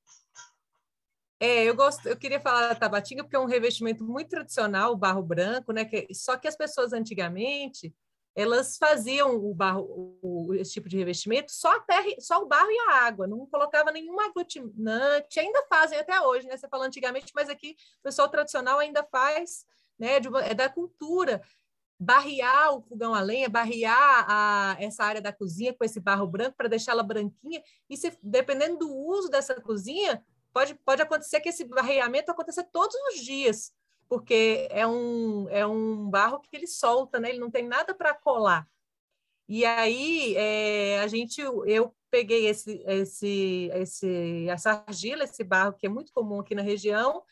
[1.40, 4.96] É, eu gosto, eu queria falar da tabatinga porque é um revestimento muito tradicional, o
[4.96, 5.84] barro branco, né?
[5.84, 7.94] Que, só que as pessoas antigamente
[8.34, 12.70] elas faziam o barro, o, esse tipo de revestimento só a terra, só o barro
[12.70, 16.56] e a água, não colocava nenhum aglutinante, ainda fazem até hoje, né?
[16.56, 19.64] Você falou antigamente, mas aqui o pessoal tradicional ainda faz,
[19.98, 20.18] né?
[20.20, 21.42] Uma, é da cultura.
[22.02, 26.56] Barrear o fogão a lenha, barrear a, essa área da cozinha com esse barro branco
[26.56, 31.64] para deixá-la branquinha, e se, dependendo do uso dessa cozinha, pode, pode acontecer que esse
[31.64, 33.74] barreamento aconteça todos os dias
[34.10, 37.28] porque é um, é um barro que ele solta, né?
[37.30, 38.68] Ele não tem nada para colar.
[39.48, 45.86] E aí é, a gente, eu peguei esse, esse, esse, essa argila, esse barro que
[45.86, 47.22] é muito comum aqui na região,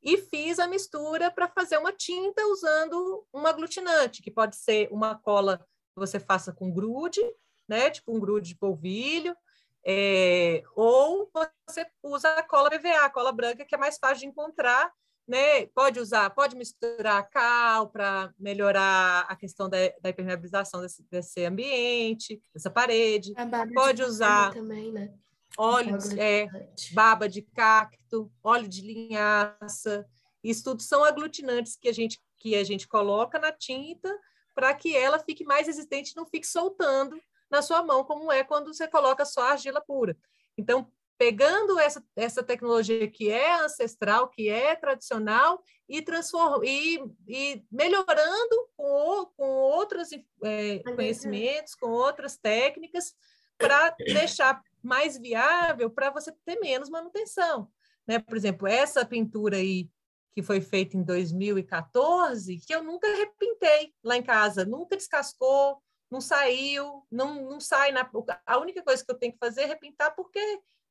[0.00, 5.16] e fiz a mistura para fazer uma tinta usando um aglutinante, que pode ser uma
[5.16, 7.20] cola que você faça com grude,
[7.66, 7.90] né?
[7.90, 9.36] Tipo um grude de polvilho,
[9.84, 11.28] é, ou
[11.66, 14.92] você usa a cola PVA, a cola branca, que é mais fácil de encontrar,
[15.30, 15.64] né?
[15.66, 22.42] Pode usar, pode misturar cal para melhorar a questão da, da impermeabilização desse, desse, ambiente,
[22.52, 23.32] dessa parede.
[23.72, 25.14] Pode usar também, né?
[25.56, 26.48] óleo, de, é,
[26.92, 30.04] baba de cacto, óleo de linhaça.
[30.42, 34.08] Isso tudo são aglutinantes que a gente que a gente coloca na tinta
[34.54, 37.20] para que ela fique mais resistente, não fique soltando
[37.50, 40.16] na sua mão, como é quando você coloca só argila pura.
[40.56, 46.98] Então, pegando essa, essa tecnologia que é ancestral, que é tradicional, e, transform, e,
[47.28, 50.08] e melhorando com, com outros
[50.42, 53.12] é, conhecimentos, com outras técnicas,
[53.58, 57.68] para deixar mais viável para você ter menos manutenção.
[58.08, 58.18] Né?
[58.18, 59.90] Por exemplo, essa pintura aí
[60.34, 66.20] que foi feita em 2014, que eu nunca repintei lá em casa, nunca descascou, não
[66.20, 68.10] saiu, não, não sai na.
[68.46, 70.40] A única coisa que eu tenho que fazer é repintar porque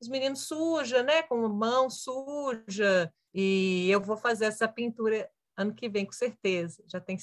[0.02, 1.24] os meninos suja, né?
[1.24, 3.12] Com mão suja.
[3.34, 6.84] E eu vou fazer essa pintura ano que vem, com certeza.
[6.88, 7.18] Já tem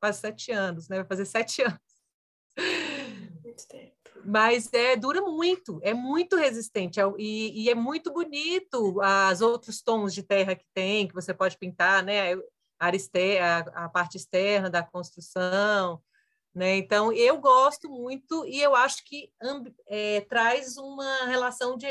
[0.00, 0.96] quase sete anos, né?
[0.96, 1.80] Vai fazer sete anos.
[3.42, 3.96] Muito tempo.
[4.24, 9.80] Mas é, dura muito, é muito resistente é, e, e, é muito bonito as outros
[9.80, 12.34] tons de terra que tem, que você pode pintar, né?
[12.78, 16.02] A, a, a parte externa da construção,
[16.56, 16.74] né?
[16.78, 19.30] Então, eu gosto muito e eu acho que
[19.86, 21.86] é, traz uma relação de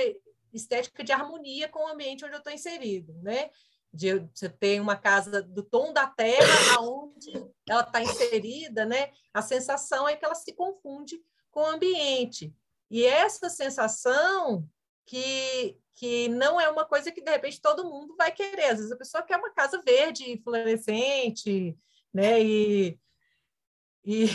[0.52, 3.52] estética de harmonia com o ambiente onde eu estou inserido, né?
[3.94, 7.32] De você ter uma casa do tom da terra, aonde
[7.70, 9.12] ela está inserida, né?
[9.32, 11.22] A sensação é que ela se confunde
[11.52, 12.52] com o ambiente.
[12.90, 14.68] E essa sensação
[15.06, 18.72] que, que não é uma coisa que, de repente, todo mundo vai querer.
[18.72, 21.78] Às vezes a pessoa quer uma casa verde, fluorescente,
[22.12, 22.42] né?
[22.42, 23.00] E
[24.06, 24.30] e,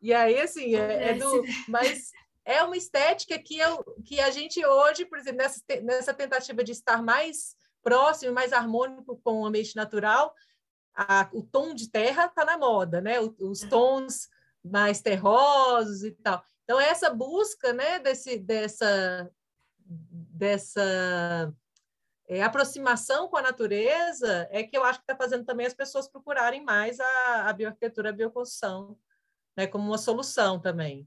[0.00, 1.42] e aí, assim, é, é do.
[1.68, 2.10] Mas
[2.44, 6.72] é uma estética que, eu, que a gente hoje, por exemplo, nessa, nessa tentativa de
[6.72, 10.34] estar mais próximo, mais harmônico com o ambiente natural,
[10.94, 13.20] a, o tom de terra está na moda, né?
[13.20, 14.28] Os tons
[14.64, 16.42] mais terrosos e tal.
[16.64, 19.30] Então, essa busca né, desse, dessa,
[19.84, 21.52] dessa
[22.28, 26.08] é, aproximação com a natureza é que eu acho que está fazendo também as pessoas
[26.08, 28.96] procurarem mais a, a bioarquitetura, a bioconstrução
[29.60, 31.06] né, como uma solução também.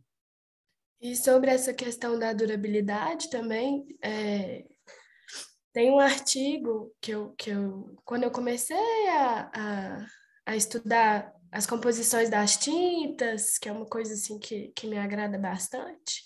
[1.01, 4.63] E sobre essa questão da durabilidade também, é,
[5.73, 10.05] tem um artigo que eu, que eu quando eu comecei a, a,
[10.45, 15.37] a, estudar as composições das tintas, que é uma coisa assim que, que me agrada
[15.37, 16.23] bastante,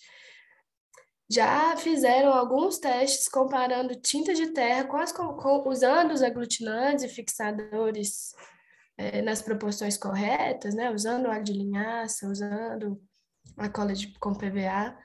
[1.30, 7.10] já fizeram alguns testes comparando tinta de terra com as, com, usando os aglutinantes e
[7.10, 8.34] fixadores
[8.98, 10.92] é, nas proporções corretas, né?
[10.92, 13.02] usando óleo de linhaça, usando
[13.56, 14.98] a cola de, com PVA,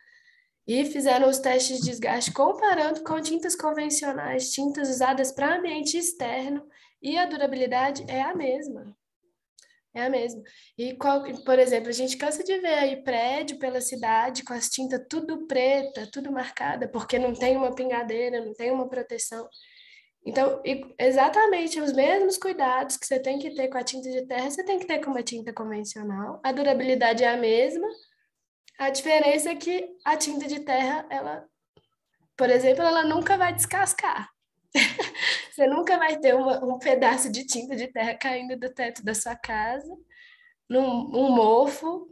[0.67, 6.67] e fizeram os testes de desgaste comparando com tintas convencionais, tintas usadas para ambiente externo,
[7.03, 8.97] e a durabilidade é a mesma.
[9.95, 10.43] É a mesma.
[10.79, 14.71] E, qual, por exemplo, a gente cansa de ver aí prédio pela cidade com as
[14.71, 19.47] tintas tudo preta, tudo marcada, porque não tem uma pingadeira, não tem uma proteção.
[20.25, 20.63] Então,
[20.99, 24.65] exatamente os mesmos cuidados que você tem que ter com a tinta de terra, você
[24.65, 26.41] tem que ter com uma tinta convencional.
[26.45, 27.87] A durabilidade é a mesma.
[28.79, 31.45] A diferença é que a tinta de terra, ela,
[32.37, 34.31] por exemplo, ela nunca vai descascar.
[35.53, 39.15] Você nunca vai ter uma, um pedaço de tinta de terra caindo do teto da
[39.15, 39.95] sua casa,
[40.69, 42.09] num um mofo,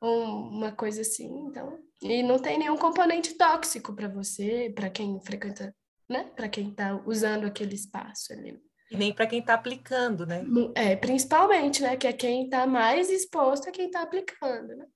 [0.00, 1.28] um, uma coisa assim.
[1.48, 5.74] Então, e não tem nenhum componente tóxico para você, para quem frequenta,
[6.12, 6.30] né?
[6.36, 8.60] Para quem está usando aquele espaço ali.
[8.90, 10.44] E nem para quem está aplicando, né?
[10.74, 11.96] É, principalmente, né?
[11.96, 14.86] Que é quem está mais exposto a quem está aplicando, né?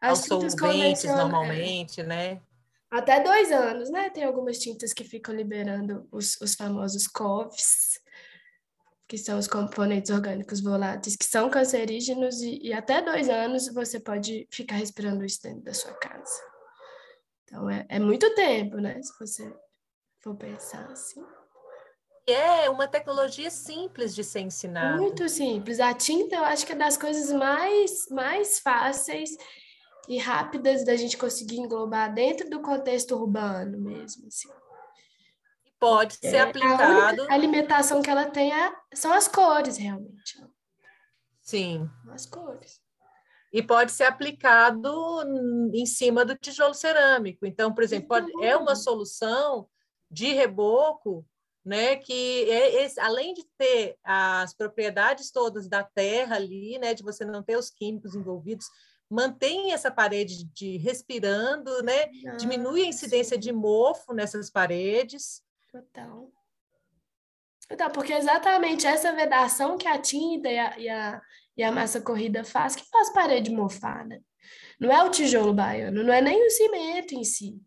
[0.00, 2.04] As solventes, normalmente, é.
[2.04, 2.40] né?
[2.94, 4.08] até dois anos, né?
[4.08, 7.98] Tem algumas tintas que ficam liberando os, os famosos COVs,
[9.08, 13.98] que são os componentes orgânicos voláteis, que são cancerígenos, e, e, até dois anos você
[13.98, 16.40] pode ficar respirando isso dentro da sua casa.
[17.42, 19.02] Então, é, é muito tempo, né?
[19.02, 19.52] Se você
[20.24, 21.22] for pensar assim.
[22.26, 24.96] É uma tecnologia simples de ser ensinada.
[24.96, 25.78] Muito simples.
[25.78, 29.36] A tinta, eu acho que é das coisas mais, mais fáceis
[30.08, 34.26] e rápidas da gente conseguir englobar dentro do contexto urbano mesmo.
[34.26, 34.48] Assim.
[35.78, 37.22] Pode ser é, aplicado.
[37.24, 40.42] A, a, alimentação que ela tem é, são as cores, realmente.
[41.42, 41.90] Sim.
[42.10, 42.80] As cores.
[43.52, 44.90] E pode ser aplicado
[45.74, 47.44] em cima do tijolo cerâmico.
[47.44, 49.68] Então, por exemplo, pode, é uma solução
[50.10, 51.26] de reboco,
[51.64, 57.02] né, que é, é, além de ter as propriedades todas da terra ali, né, de
[57.02, 58.66] você não ter os químicos envolvidos,
[59.10, 62.06] mantém essa parede de respirando, né?
[62.38, 65.42] Diminui a incidência de mofo nessas paredes.
[65.70, 66.32] Total.
[67.68, 71.22] Total, porque exatamente essa vedação que a tinta e a, e a,
[71.56, 74.22] e a massa corrida faz, que faz parede mofada.
[74.78, 77.58] Não é o tijolo baiano, não é nem o cimento em si.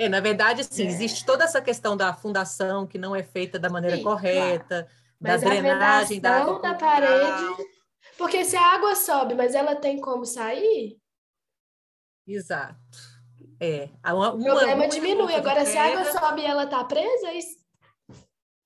[0.00, 0.86] É, na verdade, sim, é.
[0.86, 4.88] existe toda essa questão da fundação que não é feita da maneira sim, correta,
[5.22, 5.40] claro.
[5.42, 6.60] da drenagem da água.
[6.60, 7.70] da parede
[8.20, 10.98] porque se a água sobe, mas ela tem como sair?
[12.26, 12.76] Exato.
[13.58, 13.88] É.
[14.04, 15.34] Uma, o problema diminui.
[15.34, 17.28] Agora, se a água sobe e ela está presa,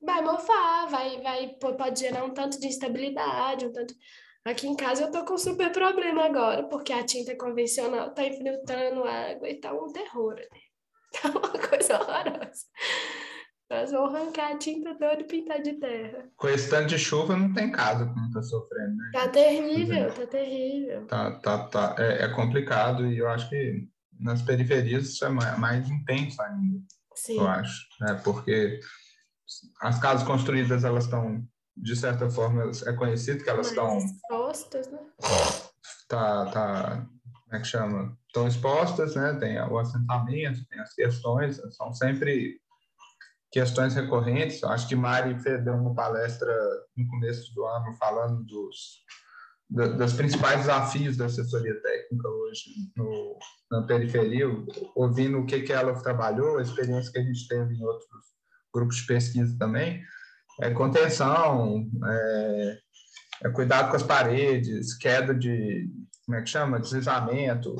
[0.02, 3.94] vai mofar, vai, vai, pode gerar um tanto de instabilidade, um tanto.
[4.44, 9.04] Aqui em casa eu tô com super problema agora, porque a tinta convencional tá infiltrando
[9.04, 10.34] água e tá um terror.
[10.34, 10.60] Né?
[11.20, 12.64] Tá uma coisa horrorosa.
[13.70, 16.28] Nós vamos arrancar a tinta toda e pintar de terra.
[16.36, 19.10] Com esse tanto de chuva, não tem casa como tá sofrendo, né?
[19.12, 21.06] Tá terrível, tá terrível.
[21.06, 21.96] Tá, tá, tá.
[21.98, 23.88] É, é, complicado e eu acho que
[24.20, 26.78] nas periferias isso é mais, mais intenso ainda.
[27.14, 27.38] Sim.
[27.38, 28.20] Eu acho, né?
[28.22, 28.80] Porque
[29.80, 31.42] as casas construídas, elas estão,
[31.76, 33.98] de certa forma, é conhecido que elas estão...
[33.98, 35.00] expostas, né?
[36.06, 37.06] Tá, tá...
[37.44, 38.16] Como é que chama?
[38.34, 39.32] Estão expostas, né?
[39.34, 42.60] Tem o assentamento, tem as questões, são sempre
[43.52, 44.64] questões recorrentes.
[44.64, 46.52] Acho que Mari deu uma palestra
[46.96, 49.04] no começo do ano falando dos,
[49.70, 52.64] dos principais desafios da assessoria técnica hoje
[52.96, 53.38] no,
[53.70, 54.46] na periferia,
[54.96, 58.08] ouvindo o que, que ela trabalhou, a experiência que a gente teve em outros
[58.74, 60.02] grupos de pesquisa também.
[60.60, 62.78] É contenção, é,
[63.44, 65.88] é cuidado com as paredes, queda de,
[66.24, 66.80] como é que chama?
[66.80, 67.76] Deslizamento,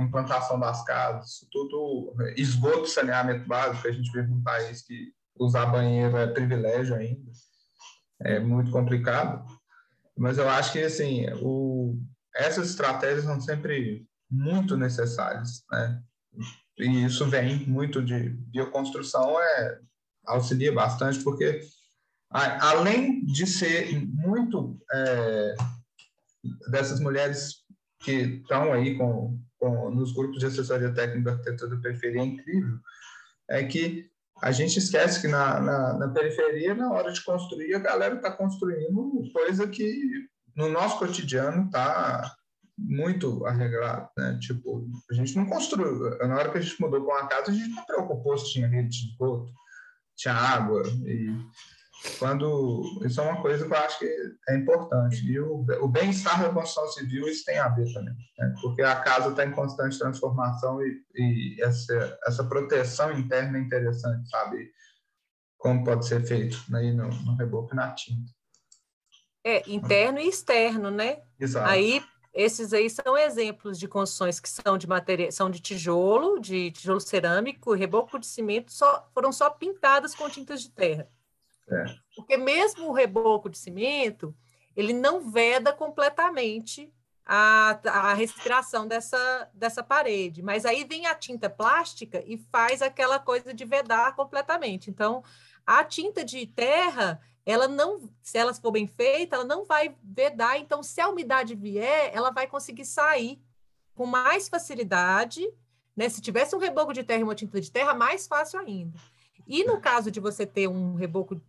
[0.00, 6.16] implantação das casas, tudo esgoto, saneamento básico, a gente vive num país que usar banheiro
[6.16, 7.30] é privilégio ainda,
[8.22, 9.44] é muito complicado,
[10.16, 12.00] mas eu acho que, assim, o,
[12.34, 16.02] essas estratégias são sempre muito necessárias, né?
[16.78, 19.78] E isso vem muito de bioconstrução, é,
[20.26, 21.60] auxilia bastante, porque
[22.30, 25.54] além de ser muito é,
[26.70, 27.65] dessas mulheres
[28.06, 32.24] que estão aí com, com, nos grupos de assessoria técnica da arquitetura da periferia é
[32.24, 32.78] incrível,
[33.50, 34.08] é que
[34.40, 38.30] a gente esquece que na, na, na periferia, na hora de construir, a galera está
[38.30, 42.32] construindo coisa que no nosso cotidiano tá
[42.78, 44.38] muito arreglado, né?
[44.40, 46.16] Tipo, a gente não construiu.
[46.20, 48.68] Na hora que a gente mudou para uma casa, a gente não preocupou se tinha
[48.68, 49.50] rede de esgoto,
[50.14, 50.82] tinha água.
[51.06, 51.34] E
[52.18, 52.82] quando.
[53.04, 54.16] Isso é uma coisa que eu acho que
[54.48, 55.24] é importante.
[55.24, 58.14] E o, o bem-estar da construção civil, isso tem a ver também.
[58.38, 58.54] Né?
[58.60, 64.28] Porque a casa está em constante transformação e, e essa, essa proteção interna é interessante,
[64.28, 64.70] sabe?
[65.58, 66.92] Como pode ser feito né?
[66.92, 68.32] no, no reboco na tinta.
[69.44, 71.22] É, interno e externo, né?
[71.38, 71.68] Exato.
[71.68, 72.02] Aí
[72.36, 77.00] esses aí são exemplos de construções que são de material, são de tijolo, de tijolo
[77.00, 81.08] cerâmico, reboco de cimento, só, foram só pintadas com tintas de terra.
[81.68, 81.84] É.
[82.14, 84.34] Porque mesmo o reboco de cimento,
[84.76, 86.92] ele não veda completamente
[87.24, 90.42] a, a respiração dessa, dessa parede.
[90.42, 94.88] Mas aí vem a tinta plástica e faz aquela coisa de vedar completamente.
[94.90, 95.24] Então,
[95.66, 100.58] a tinta de terra, ela não, se ela for bem feita, ela não vai vedar.
[100.58, 103.42] Então, se a umidade vier, ela vai conseguir sair
[103.96, 105.44] com mais facilidade.
[105.96, 106.08] Né?
[106.08, 108.96] Se tivesse um reboco de terra e uma tinta de terra, mais fácil ainda.
[109.46, 111.40] E no caso de você ter um reboco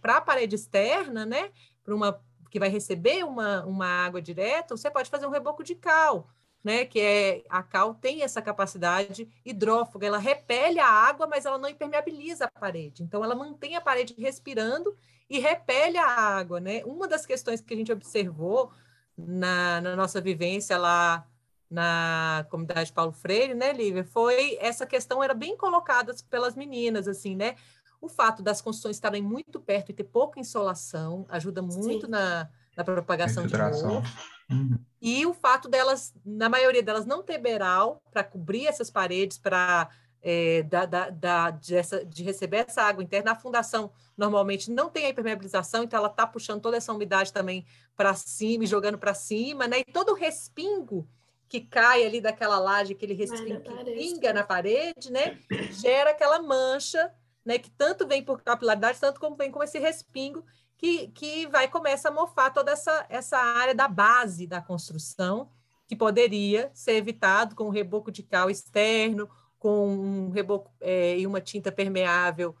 [0.00, 1.50] para a parede externa, né?
[1.84, 2.20] Para uma
[2.50, 6.28] que vai receber uma, uma água direta, você pode fazer um reboco de cal,
[6.64, 6.84] né?
[6.84, 11.68] Que é a cal tem essa capacidade hidrófuga, ela repele a água, mas ela não
[11.68, 13.02] impermeabiliza a parede.
[13.02, 14.96] Então ela mantém a parede respirando
[15.28, 16.82] e repele a água, né?
[16.84, 18.72] Uma das questões que a gente observou
[19.16, 21.26] na, na nossa vivência lá
[21.70, 27.36] na comunidade Paulo Freire, né, Lívia, foi essa questão era bem colocada pelas meninas, assim,
[27.36, 27.56] né?
[28.00, 32.84] O fato das construções estarem muito perto e ter pouca insolação ajuda muito na, na
[32.84, 34.02] propagação de calor.
[34.48, 34.78] Uhum.
[35.02, 39.90] E o fato delas, na maioria delas, não ter beiral para cobrir essas paredes, para
[40.22, 43.32] é, da, da, da, de, essa, de, receber essa água interna.
[43.32, 47.64] A fundação normalmente não tem a impermeabilização, então ela está puxando toda essa umidade também
[47.96, 49.80] para cima e jogando para cima, né?
[49.80, 51.08] E todo o respingo
[51.48, 55.38] que cai ali daquela laje, aquele respingo que pinga na parede, né?
[55.72, 57.12] Gera aquela mancha,
[57.44, 57.58] né?
[57.58, 60.44] Que tanto vem por capilaridade, tanto como vem com esse respingo,
[60.76, 65.50] que, que vai começar a mofar toda essa, essa área da base da construção,
[65.86, 71.26] que poderia ser evitado com um reboco de cal externo com um reboco é, e
[71.26, 72.54] uma tinta permeável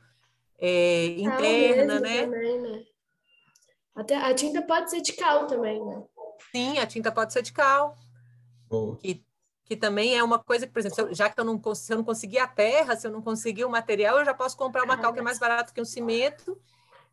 [0.58, 2.22] é, interna, né?
[2.22, 2.84] Também, né?
[3.94, 6.02] Até a tinta pode ser de cal também, né?
[6.52, 7.96] Sim, a tinta pode ser de cal.
[8.96, 9.24] Que,
[9.64, 12.04] que também é uma coisa que, por exemplo, já que eu não, se eu não
[12.04, 15.12] conseguir a terra, se eu não conseguir o material, eu já posso comprar uma cal
[15.12, 16.58] que é mais barato que um cimento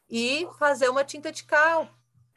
[0.10, 1.90] e fazer uma tinta de cal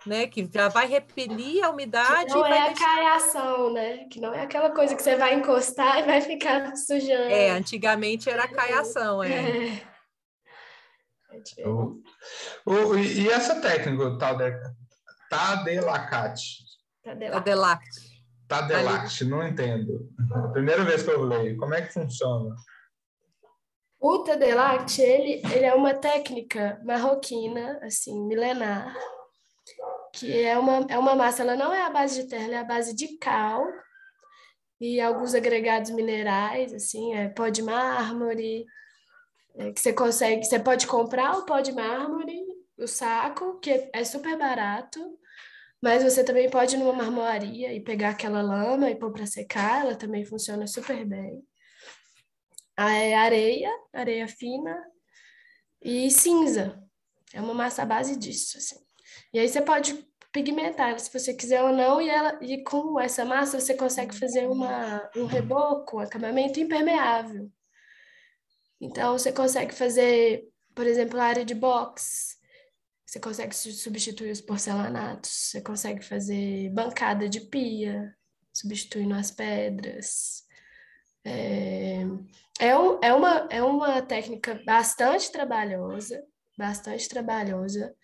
[0.06, 0.26] né?
[0.26, 2.26] Que já vai repelir a umidade.
[2.26, 2.84] Que não é a deixar...
[2.84, 4.04] caiação, né?
[4.08, 7.30] Que não é aquela coisa que você vai encostar e vai ficar sujando.
[7.30, 9.28] É, antigamente era caiação, é.
[9.30, 9.82] é.
[11.58, 12.00] é o,
[12.64, 14.52] o, e essa técnica, o tal de
[15.28, 16.64] Tadelacate?
[17.02, 18.07] Tadelacte.
[18.48, 20.10] Tadelacte, não entendo.
[20.52, 21.56] Primeira vez que eu leio.
[21.58, 22.54] Como é que funciona?
[24.00, 28.96] O Tadelacte, ele, ele é uma técnica marroquina, assim, milenar,
[30.14, 32.58] que é uma, é uma massa, ela não é a base de terra, ela é
[32.58, 33.66] a base de cal
[34.80, 38.64] e alguns agregados minerais, assim, é pó de mármore,
[39.56, 42.40] é, que você consegue, você pode comprar o pó de mármore,
[42.78, 45.00] o saco, que é super barato,
[45.82, 49.84] mas você também pode ir numa marmoraria e pegar aquela lama e pôr para secar,
[49.84, 51.42] ela também funciona super bem.
[52.76, 54.76] É areia, areia fina
[55.82, 56.82] e cinza.
[57.32, 58.76] É uma massa à base disso, assim.
[59.32, 63.24] E aí você pode pigmentar se você quiser ou não, e, ela, e com essa
[63.24, 67.50] massa você consegue fazer uma, um reboco, um acabamento impermeável.
[68.80, 70.44] Então você consegue fazer,
[70.74, 72.37] por exemplo, a área de box,
[73.08, 78.14] você consegue substituir os porcelanatos, você consegue fazer bancada de pia,
[78.52, 80.44] substituindo as pedras.
[81.24, 82.02] É,
[82.60, 86.22] é, é, uma, é uma técnica bastante trabalhosa,
[86.54, 87.96] bastante trabalhosa,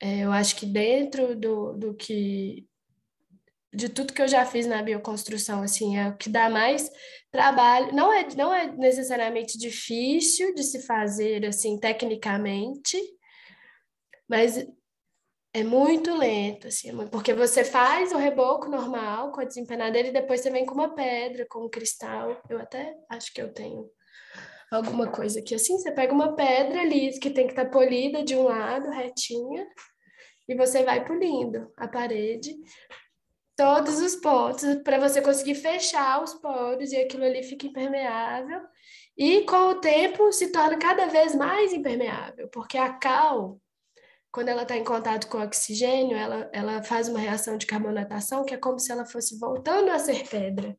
[0.00, 2.64] é, eu acho que dentro do, do que
[3.74, 6.88] de tudo que eu já fiz na bioconstrução, assim, é o que dá mais
[7.32, 7.92] trabalho.
[7.92, 12.96] Não é, não é necessariamente difícil de se fazer, assim, tecnicamente,
[14.28, 14.66] mas
[15.52, 20.12] é muito lento, assim, é porque você faz o reboco normal com a desempenadeira e
[20.12, 22.42] depois você vem com uma pedra, com um cristal.
[22.50, 23.88] Eu até acho que eu tenho
[24.70, 25.78] alguma coisa aqui assim.
[25.78, 29.66] Você pega uma pedra ali que tem que estar tá polida de um lado, retinha,
[30.48, 32.54] e você vai polindo a parede,
[33.56, 38.60] todos os pontos, para você conseguir fechar os poros e aquilo ali fica impermeável.
[39.16, 43.60] E com o tempo se torna cada vez mais impermeável, porque a cal,
[44.34, 48.52] quando ela está em contato com oxigênio, ela, ela faz uma reação de carbonatação que
[48.52, 50.76] é como se ela fosse voltando a ser pedra.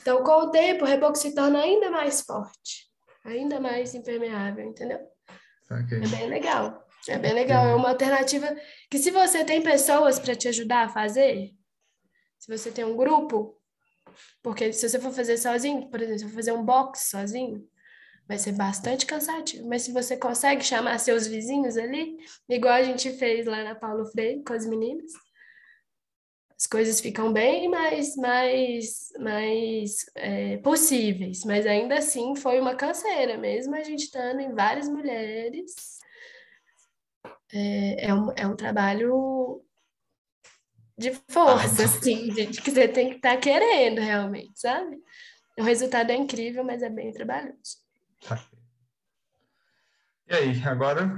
[0.00, 2.90] Então, com o tempo, o reboco se torna ainda mais forte,
[3.26, 5.00] ainda mais impermeável, entendeu?
[5.70, 5.98] Okay.
[5.98, 6.88] É bem legal.
[7.06, 7.66] É bem legal.
[7.66, 8.56] É uma alternativa
[8.90, 11.50] que, se você tem pessoas para te ajudar a fazer,
[12.38, 13.60] se você tem um grupo,
[14.42, 17.68] porque se você for fazer sozinho, por exemplo, se for fazer um box sozinho,
[18.26, 19.68] vai ser bastante cansativo.
[19.68, 22.16] Mas se você consegue chamar seus vizinhos ali,
[22.48, 25.12] igual a gente fez lá na Paulo Freire com as meninas,
[26.56, 31.44] as coisas ficam bem mais, mais, mais é, possíveis.
[31.44, 35.74] Mas ainda assim foi uma canseira, mesmo a gente estando em várias mulheres.
[37.52, 39.62] É, é, um, é um trabalho
[40.96, 44.96] de força, ah, assim, gente, que você tem que estar tá querendo realmente, sabe?
[45.58, 47.83] O resultado é incrível, mas é bem trabalhoso.
[50.26, 51.10] E aí, agora?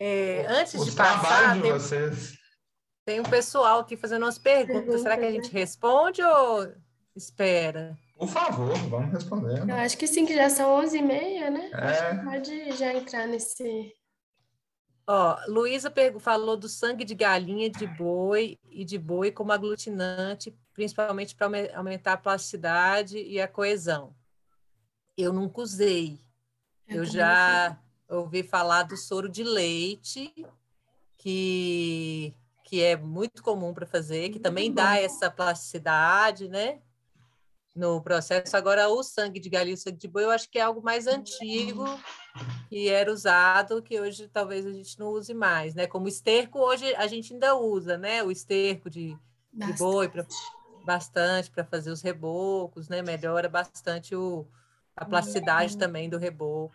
[0.00, 2.38] É, antes de passar, de tem, vocês.
[3.04, 5.00] tem um pessoal aqui fazendo umas perguntas.
[5.02, 6.72] Será que a gente responde ou
[7.16, 7.98] espera?
[8.16, 9.68] Por favor, vamos responder.
[9.68, 11.70] Eu acho que sim, que já são 11h30, né?
[11.72, 12.14] É.
[12.24, 13.92] Pode já entrar nesse
[15.06, 21.34] Ó, Luísa falou do sangue de galinha, de boi e de boi como aglutinante, principalmente
[21.34, 24.14] para aumentar a plasticidade e a coesão.
[25.16, 26.20] Eu nunca usei.
[26.88, 27.78] Eu, Eu já
[28.08, 30.32] ouvi falar do soro de leite,
[31.16, 32.34] que,
[32.64, 36.80] que é muito comum para fazer, que também dá essa plasticidade, né?
[37.74, 38.56] no processo.
[38.56, 41.06] Agora, o sangue de galinha, o sangue de boi, eu acho que é algo mais
[41.06, 41.84] antigo
[42.68, 45.86] que era usado, que hoje talvez a gente não use mais, né?
[45.86, 48.22] Como esterco, hoje a gente ainda usa, né?
[48.22, 49.16] O esterco de,
[49.52, 50.24] de boi pra,
[50.84, 53.02] bastante para fazer os rebocos, né?
[53.02, 54.46] Melhora bastante o,
[54.96, 56.74] a plasticidade também do reboco.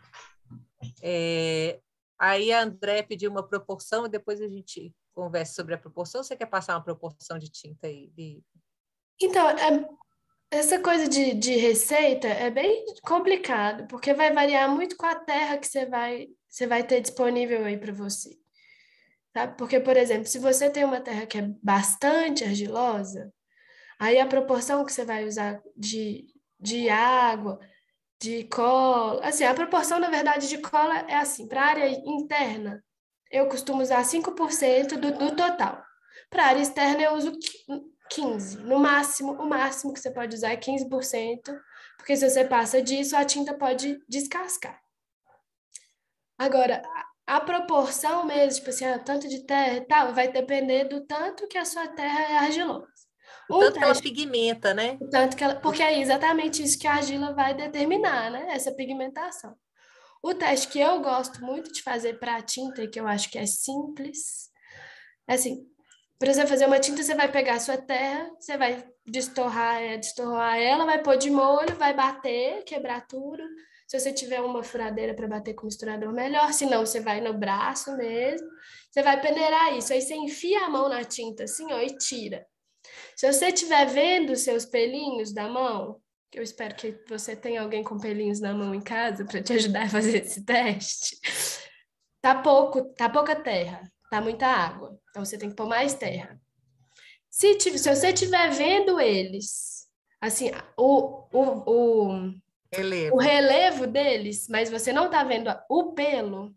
[1.01, 1.79] É,
[2.19, 6.23] aí a André pediu uma proporção e depois a gente conversa sobre a proporção.
[6.23, 8.11] Você quer passar uma proporção de tinta aí?
[8.15, 8.43] De...
[9.21, 9.87] Então, é,
[10.51, 15.57] essa coisa de, de receita é bem complicado, porque vai variar muito com a terra
[15.57, 18.37] que você vai, você vai ter disponível aí para você.
[19.35, 19.57] Sabe?
[19.57, 23.31] Porque, por exemplo, se você tem uma terra que é bastante argilosa,
[23.99, 26.27] aí a proporção que você vai usar de,
[26.59, 27.59] de água,
[28.19, 32.83] de cola, assim, a proporção, na verdade, de cola é assim, para a área interna,
[33.31, 35.83] eu costumo usar 5% do, do total.
[36.29, 37.37] Para a área externa, eu uso
[38.09, 38.57] 15.
[38.59, 41.41] No máximo, o máximo que você pode usar é 15%,
[41.97, 44.81] porque se você passa disso, a tinta pode descascar.
[46.37, 46.81] Agora,
[47.25, 51.47] a proporção mesmo, tipo assim, ah, tanto de terra e tal, vai depender do tanto
[51.47, 52.87] que a sua terra é argilosa.
[53.49, 54.97] O tanto que ela pigmenta, né?
[54.99, 58.47] O tanto que ela, porque é exatamente isso que a argila vai determinar, né?
[58.49, 59.55] Essa pigmentação.
[60.21, 63.29] O teste que eu gosto muito de fazer para a tinta, e que eu acho
[63.29, 64.49] que é simples,
[65.27, 65.65] é assim,
[66.19, 69.97] para você fazer uma tinta, você vai pegar a sua terra, você vai destorrar, é,
[69.97, 73.43] destorrar ela, vai pôr de molho, vai bater, quebrar tudo.
[73.87, 76.51] Se você tiver uma furadeira para bater com o misturador, melhor.
[76.51, 78.47] Se não, você vai no braço mesmo.
[78.91, 79.93] Você vai peneirar isso.
[79.93, 82.45] Aí você enfia a mão na tinta assim, ó, e tira.
[83.17, 85.99] Se você estiver vendo seus pelinhos da mão,
[86.31, 89.83] eu espero que você tenha alguém com pelinhos na mão em casa para te ajudar
[89.83, 91.17] a fazer esse teste.
[92.21, 94.99] Tá pouco, tá pouca terra tá muita água.
[95.09, 96.39] Então você tem que pôr mais terra.
[97.29, 99.87] Se, se você estiver vendo eles,
[100.19, 102.33] assim, o, o, o,
[102.73, 103.15] relevo.
[103.15, 106.55] o relevo deles, mas você não tá vendo o pelo,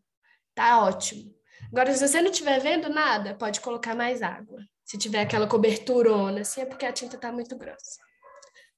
[0.54, 1.34] tá ótimo.
[1.70, 4.60] Agora, se você não estiver vendo nada, pode colocar mais água.
[4.90, 8.00] Se tiver aquela coberturona, assim, é porque a tinta tá muito grossa.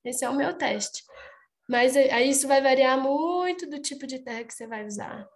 [0.04, 1.02] Esse é o meu teste.
[1.66, 5.26] Mas aí isso vai variar muito do tipo de terra que você vai usar.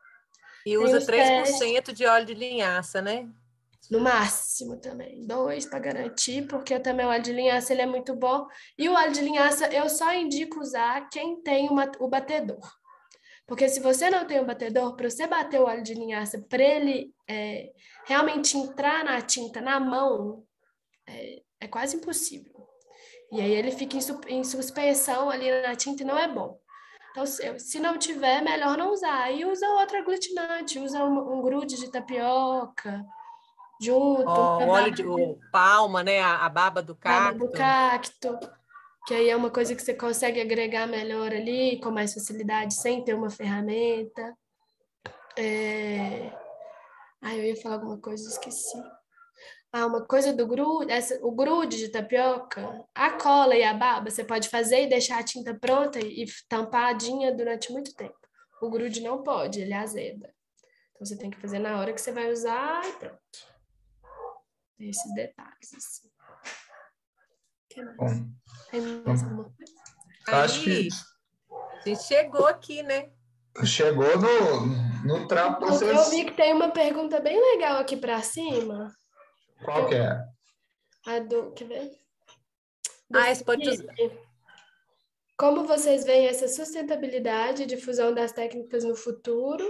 [0.67, 3.27] E usa 3% de óleo de linhaça, né?
[3.91, 5.27] No máximo também.
[5.27, 8.47] Dois para garantir, porque também o óleo de linhaça ele é muito bom.
[8.77, 12.71] E o óleo de linhaça eu só indico usar quem tem uma, o batedor.
[13.47, 16.63] Porque se você não tem o batedor, para você bater o óleo de linhaça, para
[16.63, 17.73] ele é,
[18.05, 20.45] realmente entrar na tinta na mão,
[21.07, 22.67] é, é, quase impossível.
[23.33, 26.59] E aí ele fica em, em suspensão ali na tinta e não é bom.
[27.11, 29.23] Então, se não tiver, melhor não usar.
[29.23, 33.05] Aí usa outro aglutinante, usa um, um grude de tapioca
[33.81, 34.29] junto.
[34.29, 36.21] Oh, o óleo de o palma, né?
[36.21, 37.39] A, a baba do cacto.
[37.39, 38.39] Baba do cacto.
[39.07, 43.05] Que aí é uma coisa que você consegue agregar melhor ali, com mais facilidade, sem
[43.05, 44.37] ter uma ferramenta.
[45.39, 46.33] É...
[47.23, 48.83] Ah, eu ia falar alguma coisa, esqueci.
[49.73, 54.11] Ah, uma coisa do grude, essa, o grude de tapioca, a cola e a baba,
[54.11, 58.17] você pode fazer e deixar a tinta pronta e tampadinha durante muito tempo.
[58.63, 60.33] O grude não pode, ele azeda.
[60.93, 63.19] Então você tem que fazer na hora que você vai usar e pronto.
[64.79, 66.09] Esses detalhes, assim.
[67.69, 67.97] Que mais?
[67.97, 68.27] Bom,
[68.71, 70.45] Tem mais alguma coisa?
[70.45, 70.89] acho que
[71.85, 73.11] a gente chegou aqui, né?
[73.65, 74.67] chegou no,
[75.05, 76.11] no trampo Eu vocês.
[76.11, 78.91] vi que tem uma pergunta bem legal aqui para cima.
[79.65, 80.25] Qual que é?
[81.07, 81.53] A do.
[81.53, 81.91] Quer ver?
[83.11, 83.95] Do Ah, esse pode usar.
[85.39, 89.65] Como vocês veem essa sustentabilidade e difusão das técnicas no futuro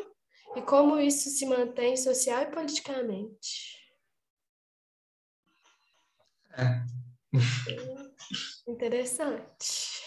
[0.54, 3.76] e como isso se mantém social e politicamente?
[6.56, 6.82] É.
[8.68, 10.02] Interessante.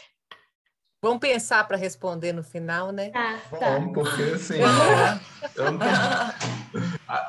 [1.01, 3.11] Vamos pensar para responder no final, né?
[3.11, 3.79] Tá, tá.
[3.79, 4.55] Bom, porque assim,
[5.55, 6.33] eu não tenho- Ah,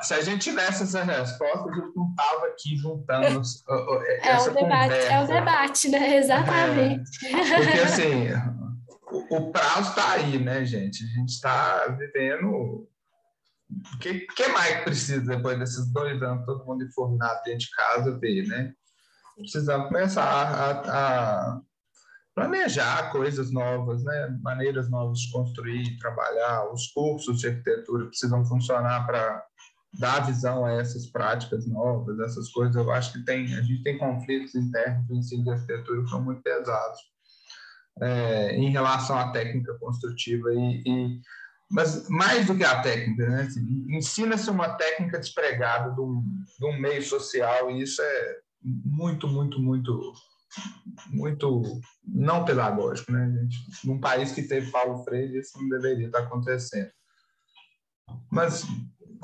[0.01, 4.51] se a gente tivesse essa resposta, a gente não estava aqui juntando o- É essa
[4.51, 5.33] o debate, é o conversa.
[5.33, 6.17] debate, né?
[6.17, 7.19] Exatamente.
[7.19, 8.27] Porque assim,
[9.11, 11.03] o, o prazo está aí, né, gente?
[11.03, 12.87] A gente está vivendo.
[13.93, 18.19] O que, que mais precisa depois desses dois anos, todo mundo informado dentro de casa,
[18.19, 18.73] ver, né?
[19.37, 20.71] Precisamos começar a,
[21.55, 21.61] a
[22.35, 24.37] planejar coisas novas, né?
[24.41, 26.69] Maneiras novas de construir, trabalhar.
[26.71, 29.41] Os cursos de arquitetura precisam funcionar para
[29.93, 32.75] dar visão a essas práticas novas, essas coisas.
[32.75, 36.23] Eu acho que tem, a gente tem conflitos internos do ensino de arquitetura que são
[36.23, 36.99] muito pesados
[38.01, 41.21] é, em relação à técnica construtiva e, e-
[41.69, 43.43] mas mais do que a técnica, né?
[43.43, 46.21] Assim, Ensina-se uma técnica despregada de um,
[46.59, 50.13] de um meio social e isso é muito, muito, muito,
[51.07, 53.87] muito não pedagógico, né, gente?
[53.87, 56.91] Num país que teve Paulo Freire, isso não deveria estar acontecendo.
[58.29, 58.65] Mas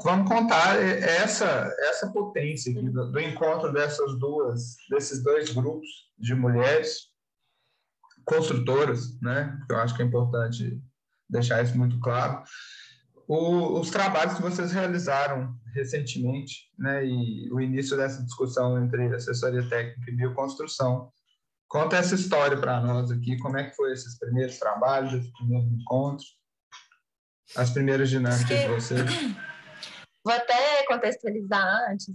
[0.03, 5.87] vamos contar essa essa potência aqui do, do encontro dessas duas, desses dois grupos
[6.17, 7.07] de mulheres
[8.25, 9.57] construtoras, né?
[9.69, 10.81] Eu acho que é importante
[11.29, 12.43] deixar isso muito claro.
[13.27, 17.05] O, os trabalhos que vocês realizaram recentemente, né?
[17.05, 21.11] E o início dessa discussão entre assessoria técnica e bioconstrução.
[21.67, 25.69] Conta essa história para nós aqui, como é que foi esses primeiros trabalhos, esses primeiros
[25.69, 26.37] encontros,
[27.55, 29.11] as primeiras dinâmicas de vocês.
[30.27, 32.13] Vou até contextualizar antes.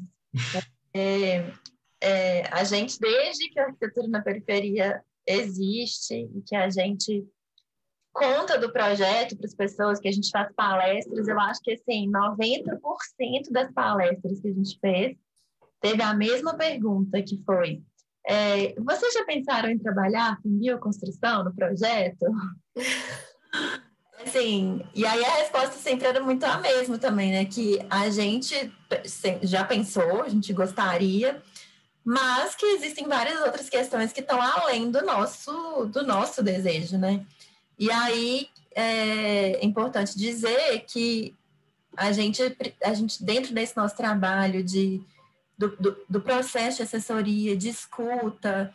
[0.93, 1.51] É,
[1.99, 7.27] é, a gente, desde que a arquitetura na periferia existe e que a gente
[8.13, 12.13] conta do projeto para as pessoas, que a gente faz palestras, eu acho que assim,
[12.13, 15.17] 90% das palestras que a gente fez
[15.81, 17.83] teve a mesma pergunta, que foi
[18.27, 22.27] é, vocês já pensaram em trabalhar com bioconstrução no projeto?
[24.25, 27.45] Assim, e aí a resposta sempre era muito a mesma também, né?
[27.45, 28.73] Que a gente
[29.43, 31.43] já pensou, a gente gostaria,
[32.05, 37.25] mas que existem várias outras questões que estão além do nosso, do nosso desejo, né?
[37.79, 41.35] E aí é importante dizer que
[41.97, 42.43] a gente,
[42.83, 45.03] a gente dentro desse nosso trabalho de,
[45.59, 48.75] do, do, do processo de assessoria, de escuta,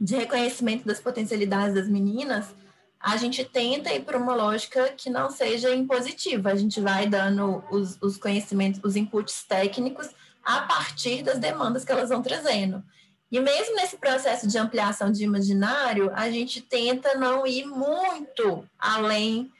[0.00, 2.54] de reconhecimento das potencialidades das meninas,
[3.00, 6.50] a gente tenta ir para uma lógica que não seja impositiva.
[6.50, 10.08] A gente vai dando os, os conhecimentos, os inputs técnicos
[10.44, 12.82] a partir das demandas que elas vão trazendo.
[13.30, 19.52] E mesmo nesse processo de ampliação de imaginário, a gente tenta não ir muito além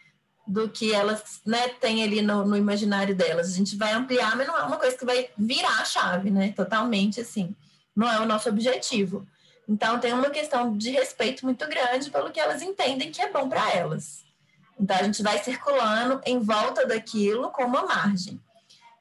[0.47, 3.52] do que elas né, têm ali no, no, imaginário delas.
[3.52, 6.52] A gente vai ampliar, mas não é uma coisa que vai virar a chave, né?
[6.56, 7.55] Totalmente assim.
[7.94, 9.27] Não é o nosso objetivo.
[9.68, 13.48] Então, tem uma questão de respeito muito grande pelo que elas entendem que é bom
[13.48, 14.24] para elas.
[14.80, 18.40] Então, a gente vai circulando em volta daquilo com uma margem.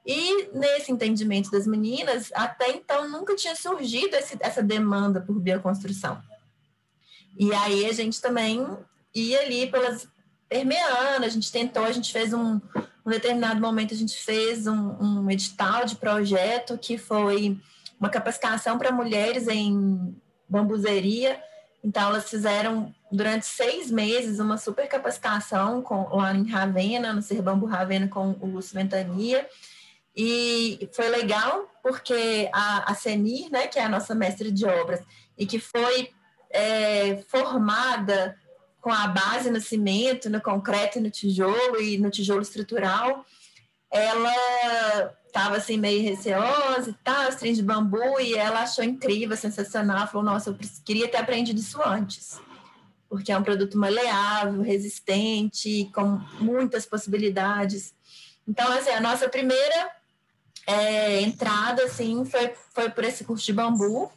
[0.05, 6.21] E nesse entendimento das meninas, até então nunca tinha surgido esse, essa demanda por bioconstrução.
[7.37, 8.65] E aí a gente também
[9.13, 10.07] ia ali pelas
[10.47, 12.61] permeando, a gente tentou, a gente fez um,
[13.05, 17.59] um determinado momento, a gente fez um, um edital de projeto que foi
[17.99, 20.15] uma capacitação para mulheres em
[20.49, 21.41] bambuzeria.
[21.83, 27.41] Então, elas fizeram durante seis meses uma super capacitação com, lá em Ravena, no Ser
[27.41, 29.47] Bambu Ravena, com o Lúcio Ventania.
[30.15, 35.01] E foi legal porque a, a Senir, né, que é a nossa mestre de obras,
[35.37, 36.09] e que foi
[36.49, 38.35] é, formada
[38.81, 43.25] com a base no cimento, no concreto e no tijolo, e no tijolo estrutural,
[43.91, 49.37] ela estava assim meio receosa e tal, os trens de bambu, e ela achou incrível,
[49.37, 52.39] sensacional, falou, nossa, eu queria ter aprendido isso antes,
[53.07, 57.93] porque é um produto maleável, resistente, com muitas possibilidades.
[58.47, 59.91] Então, assim, a nossa primeira
[60.65, 64.11] é, entrada, assim, foi, foi por esse curso de bambu,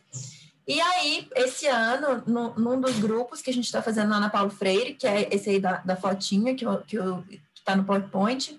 [0.66, 4.30] e aí, esse ano, no, num dos grupos que a gente está fazendo lá na
[4.30, 8.58] Paulo Freire, que é esse aí da, da fotinha, que, que, que tá no PowerPoint,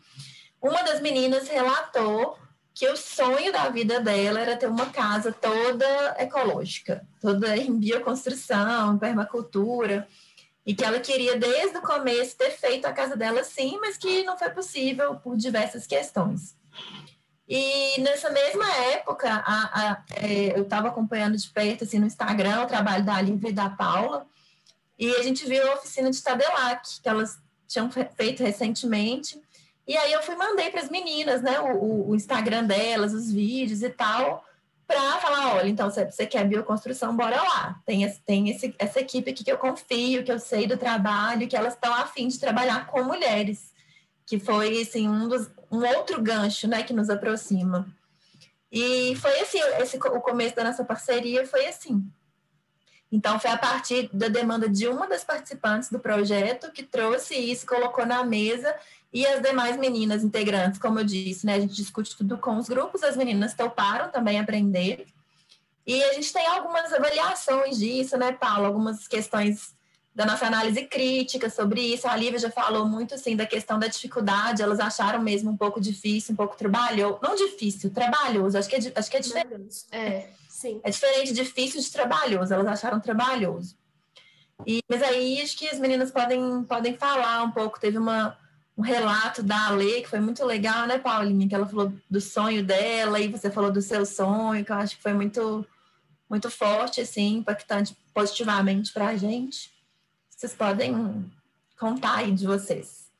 [0.61, 2.37] uma das meninas relatou
[2.73, 8.97] que o sonho da vida dela era ter uma casa toda ecológica, toda em bioconstrução,
[8.97, 10.07] permacultura,
[10.65, 14.23] e que ela queria desde o começo ter feito a casa dela sim, mas que
[14.23, 16.55] não foi possível por diversas questões.
[17.47, 22.61] E nessa mesma época, a, a, é, eu estava acompanhando de perto assim, no Instagram
[22.61, 24.25] o trabalho da Lívia e da Paula,
[24.97, 27.37] e a gente viu a oficina de Tadelac, que elas
[27.67, 29.41] tinham feito recentemente,
[29.87, 33.81] e aí eu fui mandei para as meninas, né, o, o, Instagram delas, os vídeos
[33.81, 34.45] e tal,
[34.87, 37.81] para falar, olha, então se você quer bioconstrução, bora lá.
[37.85, 41.47] Tem, esse, tem esse, essa equipe aqui que eu confio, que eu sei do trabalho,
[41.47, 43.71] que elas estão afim de trabalhar com mulheres,
[44.25, 47.87] que foi assim um, dos, um outro gancho, né, que nos aproxima.
[48.71, 52.05] E foi assim, esse, o começo da nossa parceria foi assim.
[53.11, 57.65] Então, foi a partir da demanda de uma das participantes do projeto que trouxe isso,
[57.65, 58.73] colocou na mesa
[59.13, 62.69] e as demais meninas integrantes, como eu disse, né, a gente discute tudo com os
[62.69, 65.05] grupos, as meninas toparam também aprender.
[65.85, 68.65] E a gente tem algumas avaliações disso, né, Paulo?
[68.65, 69.75] Algumas questões
[70.13, 72.07] da nossa análise crítica sobre isso.
[72.07, 74.61] A Lívia já falou muito, assim, da questão da dificuldade.
[74.61, 77.19] Elas acharam mesmo um pouco difícil, um pouco trabalhoso.
[77.21, 78.57] Não difícil, trabalhoso.
[78.57, 79.85] Acho que é, acho que é diferente.
[79.91, 80.79] É, sim.
[80.83, 82.53] É diferente difícil de trabalhoso.
[82.53, 83.75] Elas acharam trabalhoso.
[84.65, 87.79] E, mas aí acho que as meninas podem, podem falar um pouco.
[87.79, 88.37] Teve uma,
[88.77, 91.47] um relato da Ale, que foi muito legal, né, Paulinha?
[91.47, 94.97] Que ela falou do sonho dela e você falou do seu sonho, que eu acho
[94.97, 95.65] que foi muito,
[96.29, 99.71] muito forte, assim, impactante positivamente para a gente.
[100.29, 101.31] Vocês podem
[101.77, 103.11] contar aí de vocês.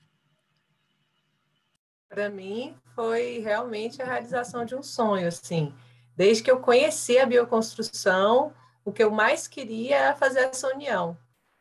[2.09, 5.73] Para mim, foi realmente a realização de um sonho, assim.
[6.15, 8.53] Desde que eu conheci a bioconstrução,
[8.83, 11.17] o que eu mais queria era fazer essa união,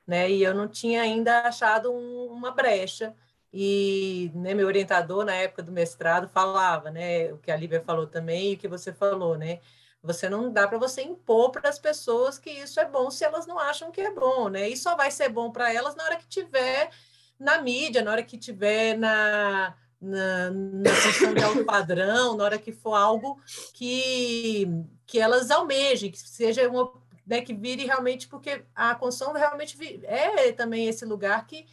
[0.07, 0.31] né?
[0.31, 3.15] E eu não tinha ainda achado um, uma brecha
[3.53, 8.07] e né, meu orientador na época do mestrado falava, né, o que a Lívia falou
[8.07, 9.61] também e o que você falou, né?
[10.03, 13.47] Você não dá para você impor para as pessoas que isso é bom se elas
[13.47, 14.69] não acham que é bom, né?
[14.69, 16.91] E só vai ser bom para elas na hora que tiver
[17.39, 22.59] na mídia, na hora que tiver na na, na questão de alto padrão, na hora
[22.59, 23.39] que for algo
[23.75, 24.67] que
[25.07, 26.91] que elas almejem, que seja uma
[27.27, 31.67] né, que vire realmente porque a construção realmente é também esse lugar que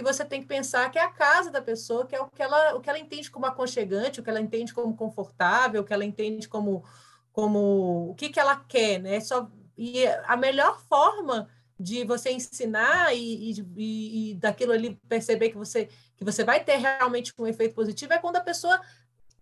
[0.00, 2.42] que você tem que pensar que é a casa da pessoa, que é o que
[2.42, 5.92] ela, o que ela entende como aconchegante, o que ela entende como confortável, o que
[5.92, 6.82] ela entende como,
[7.30, 9.20] como o que, que ela quer, né?
[9.20, 15.56] Só, e a melhor forma de você ensinar e, e, e, daquilo ali perceber que
[15.56, 18.80] você que você vai ter realmente um efeito positivo é quando a pessoa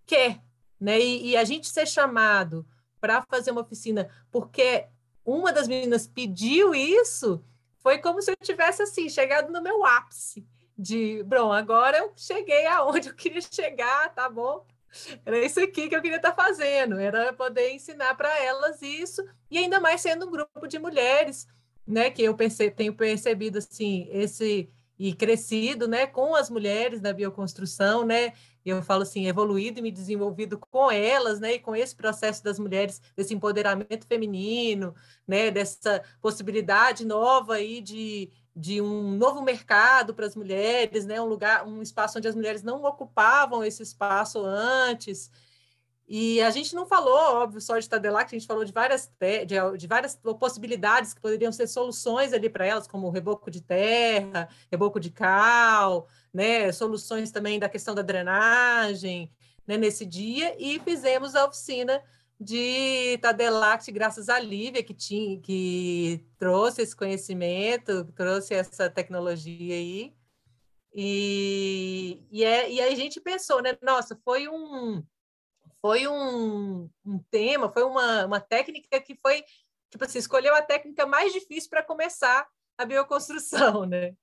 [0.07, 0.41] quer,
[0.81, 0.99] né?
[0.99, 2.67] E, e a gente ser chamado
[3.01, 4.87] para fazer uma oficina porque
[5.25, 7.45] uma das meninas pediu isso,
[7.81, 10.47] foi como se eu tivesse assim chegado no meu ápice
[10.79, 14.65] de, bom, agora eu cheguei aonde eu queria chegar, tá bom?
[15.27, 19.23] Era isso aqui que eu queria estar tá fazendo, era poder ensinar para elas isso,
[19.51, 21.47] e ainda mais sendo um grupo de mulheres,
[21.87, 27.13] né, que eu perce tenho percebido assim, esse e crescido, né, com as mulheres da
[27.13, 28.33] bioconstrução, né,
[28.65, 32.59] eu falo assim, evoluído e me desenvolvido com elas, né, e com esse processo das
[32.59, 34.95] mulheres, desse empoderamento feminino,
[35.27, 41.27] né, dessa possibilidade nova aí de, de um novo mercado para as mulheres, né, um
[41.27, 45.31] lugar, um espaço onde as mulheres não ocupavam esse espaço antes,
[46.11, 49.13] e a gente não falou, óbvio, só de Tadelac, a gente falou de várias,
[49.47, 54.49] de, de várias possibilidades que poderiam ser soluções ali para elas, como reboco de terra,
[54.71, 59.31] reboco de cal, né, soluções também da questão da drenagem,
[59.67, 62.03] né, nesse dia, e fizemos a oficina
[62.41, 70.15] de Tadelac, graças à Lívia, que, tinha, que trouxe esse conhecimento, trouxe essa tecnologia aí.
[70.95, 73.77] E, e, é, e aí a gente pensou, né?
[73.83, 75.03] Nossa, foi um
[75.81, 79.43] foi um, um tema, foi uma, uma técnica que foi,
[79.91, 82.47] tipo assim, escolheu a técnica mais difícil para começar
[82.77, 84.15] a bioconstrução, né?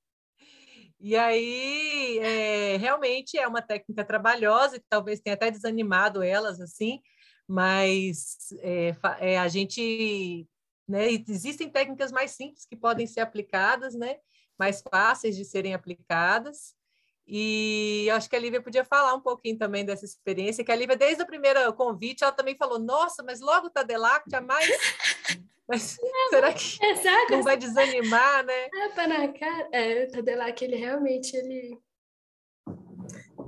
[1.00, 7.02] E aí, é, realmente é uma técnica trabalhosa, e talvez tenha até desanimado elas, assim,
[7.48, 10.48] mas é, é, a gente,
[10.88, 14.18] né, existem técnicas mais simples que podem ser aplicadas, né,
[14.58, 16.74] mais fáceis de serem aplicadas,
[17.28, 20.96] e acho que a Lívia podia falar um pouquinho também dessa experiência, que a Lívia,
[20.96, 24.70] desde o primeiro convite, ela também falou, nossa, mas logo Tadelac, mais...
[25.68, 28.70] Mas não, será que exato, não vai desanimar, né?
[28.70, 29.68] Tapa na cara.
[29.72, 31.80] É, o Tadelac, ele realmente, ele...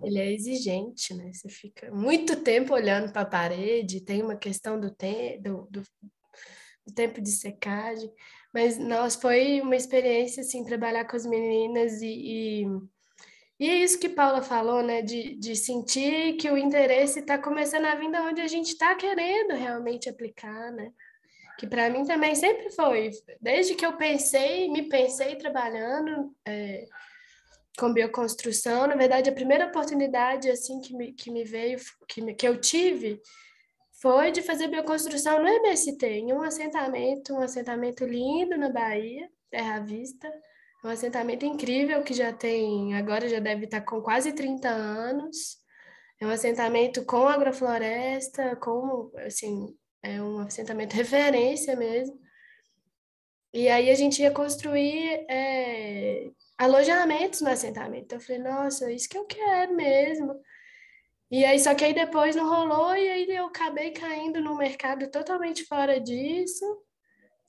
[0.01, 1.31] Ele é exigente, né?
[1.31, 5.37] Você fica muito tempo olhando para a parede, tem uma questão do, te...
[5.37, 5.83] do, do,
[6.87, 8.11] do tempo de secagem,
[8.51, 12.65] mas, nossa, foi uma experiência, assim, trabalhar com as meninas e, e
[13.59, 15.01] E é isso que Paula falou, né?
[15.01, 18.93] De, de sentir que o interesse está começando a vir da onde a gente está
[18.95, 20.91] querendo realmente aplicar, né?
[21.57, 23.09] Que para mim também sempre foi.
[23.41, 26.85] Desde que eu pensei, me pensei trabalhando é,
[27.79, 32.35] com bioconstrução, na verdade, a primeira oportunidade assim que me, que me veio, que, me,
[32.35, 33.19] que eu tive,
[33.99, 39.79] foi de fazer bioconstrução no MST, em um assentamento, um assentamento lindo na Bahia, Terra
[39.79, 40.31] Vista
[40.83, 45.57] um assentamento incrível que já tem, agora já deve estar com quase 30 anos.
[46.19, 52.19] É um assentamento com agrofloresta, com, assim, é um assentamento referência mesmo.
[53.53, 58.13] E aí a gente ia construir é, alojamentos no assentamento.
[58.13, 60.39] Eu falei, nossa, isso que eu quero mesmo.
[61.29, 65.09] E aí, só que aí depois não rolou, e aí eu acabei caindo no mercado
[65.11, 66.86] totalmente fora disso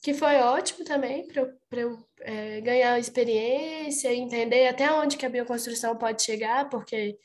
[0.01, 5.29] que foi ótimo também para eu, eu é, ganhar experiência, entender até onde que a
[5.29, 7.17] bioconstrução pode chegar, porque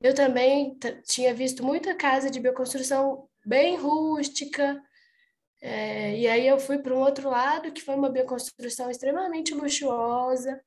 [0.00, 4.82] eu também tinha visto muita casa de bioconstrução bem rústica,
[5.60, 10.60] é, e aí eu fui para um outro lado, que foi uma bioconstrução extremamente luxuosa,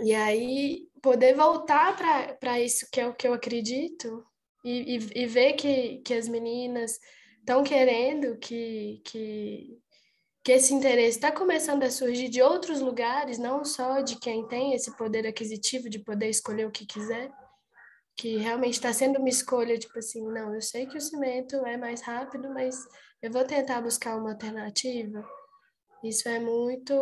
[0.00, 1.96] e aí poder voltar
[2.38, 4.24] para isso que é o que eu acredito,
[4.64, 6.98] e, e, e ver que, que as meninas
[7.48, 9.80] estão querendo que, que,
[10.44, 14.74] que esse interesse está começando a surgir de outros lugares, não só de quem tem
[14.74, 17.32] esse poder aquisitivo de poder escolher o que quiser,
[18.14, 21.78] que realmente está sendo uma escolha, tipo assim, não, eu sei que o cimento é
[21.78, 22.76] mais rápido, mas
[23.22, 25.26] eu vou tentar buscar uma alternativa.
[26.04, 26.92] Isso é muito.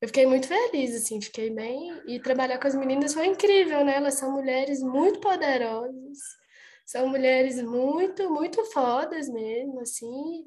[0.00, 2.00] Eu fiquei muito feliz, assim, fiquei bem.
[2.06, 3.96] E trabalhar com as meninas foi incrível, né?
[3.96, 6.41] Elas são mulheres muito poderosas
[6.86, 10.44] são mulheres muito, muito fodas mesmo, assim,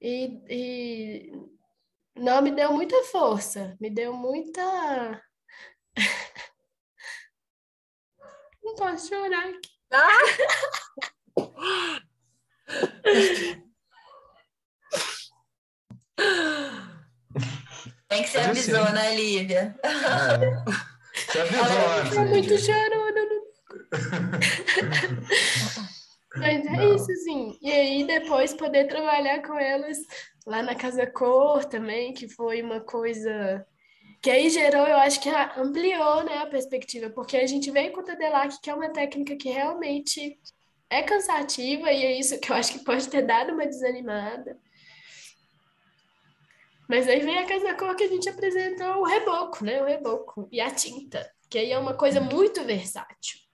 [0.00, 1.32] e, e
[2.16, 5.22] não me deu muita força, me deu muita.
[8.62, 9.70] não posso chorar aqui.
[9.92, 10.18] Ah!
[18.08, 19.78] Tem que ser avisou, né, Lívia?
[19.82, 19.90] É.
[21.14, 22.16] Você avisou antes.
[22.16, 22.95] É muito chorona, não
[26.36, 26.94] Mas é Não.
[26.94, 27.58] isso, sim.
[27.62, 29.98] E aí depois poder trabalhar com elas
[30.46, 33.66] lá na Casa Cor também, que foi uma coisa
[34.22, 38.00] que aí gerou, eu acho que ampliou né, a perspectiva, porque a gente veio com
[38.00, 40.38] o Tadelac, que é uma técnica que realmente
[40.90, 44.58] é cansativa, e é isso que eu acho que pode ter dado uma desanimada.
[46.88, 49.82] Mas aí vem a Casa Cor que a gente apresentou o reboco, né?
[49.82, 53.45] O reboco e a tinta, que aí é uma coisa muito versátil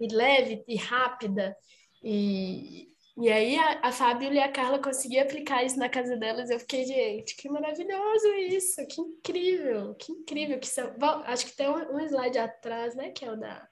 [0.00, 1.56] e leve e rápida.
[2.02, 6.50] E, e aí a, a Fábio e a Carla conseguiram aplicar isso na casa delas.
[6.50, 10.58] Eu fiquei, gente, que maravilhoso isso, que incrível, que incrível.
[10.58, 13.10] que são, bom, Acho que tem um, um, slide atrás, né?
[13.10, 13.68] Que é o da.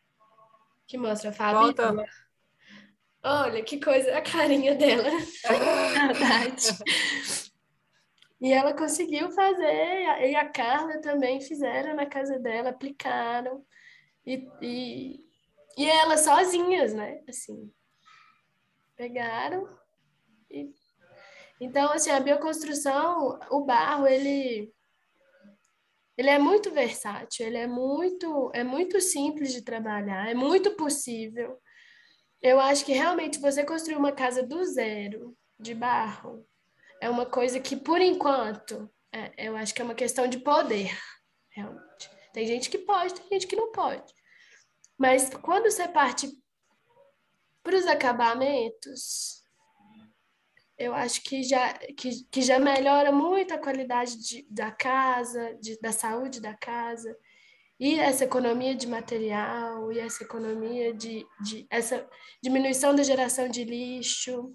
[0.86, 1.61] Que mostra a Fábio.
[1.61, 1.94] Volta.
[3.23, 5.09] Olha que coisa, a carinha dela.
[8.40, 13.65] E ela conseguiu fazer, e a Carla também fizeram na casa dela, aplicaram.
[14.27, 15.26] E, e,
[15.77, 17.23] e elas sozinhas, né?
[17.28, 17.73] Assim,
[18.97, 19.69] pegaram
[20.51, 20.70] e...
[21.61, 24.73] Então, assim, a bioconstrução, o barro, ele
[26.19, 31.61] ele é muito versátil, ele é muito é muito simples de trabalhar, é muito possível.
[32.43, 36.47] Eu acho que realmente você construir uma casa do zero, de barro,
[37.01, 40.97] é uma coisa que, por enquanto, é, eu acho que é uma questão de poder,
[41.51, 42.11] realmente.
[42.32, 44.12] Tem gente que pode, tem gente que não pode.
[44.98, 46.31] Mas quando você parte
[47.62, 49.43] para os acabamentos,
[50.78, 55.78] eu acho que já, que, que já melhora muito a qualidade de, da casa, de,
[55.81, 57.16] da saúde da casa,
[57.78, 62.09] e essa economia de material, e essa economia de, de essa
[62.43, 64.55] diminuição da geração de lixo.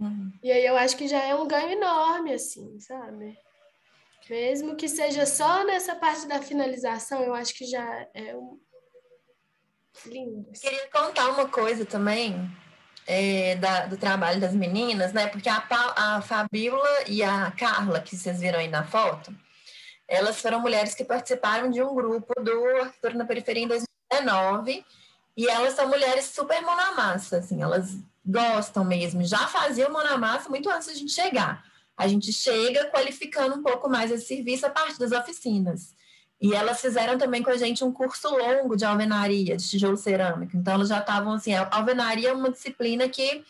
[0.00, 0.32] Uhum.
[0.42, 3.36] E aí eu acho que já é um ganho enorme, assim, sabe?
[4.28, 8.60] Mesmo que seja só nessa parte da finalização, eu acho que já é um,
[10.06, 10.60] Lindos.
[10.60, 12.50] Queria contar uma coisa também
[13.06, 15.26] é, da, do trabalho das meninas, né?
[15.26, 15.62] Porque a,
[15.96, 19.34] a Fabíola e a Carla, que vocês viram aí na foto,
[20.06, 24.84] elas foram mulheres que participaram de um grupo do Arquitetura na Periferia em 2019
[25.36, 30.02] e elas são mulheres super mão na massa, assim, elas gostam mesmo, já faziam mão
[30.02, 31.64] na massa muito antes da gente chegar.
[31.96, 35.94] A gente chega qualificando um pouco mais esse serviço a partir das oficinas.
[36.40, 40.56] E elas fizeram também com a gente um curso longo de alvenaria, de tijolo cerâmico.
[40.56, 43.44] Então, elas já estavam assim, a alvenaria é uma disciplina que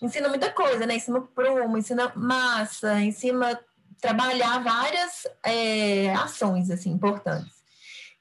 [0.00, 0.96] ensina muita coisa, né?
[0.96, 3.58] Ensina prumo, ensina massa, ensina
[4.00, 7.62] trabalhar várias é, ações, assim, importantes.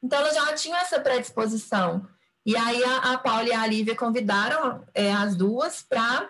[0.03, 2.07] Então, elas já tinham essa predisposição.
[2.45, 6.30] E aí, a, a Paula e a Lívia convidaram é, as duas para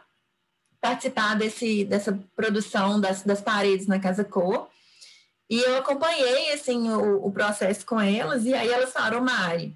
[0.80, 4.70] participar desse, dessa produção das, das paredes na Casa Cor.
[5.52, 9.76] E eu acompanhei, assim, o, o processo com elas, e aí elas falaram, Mari,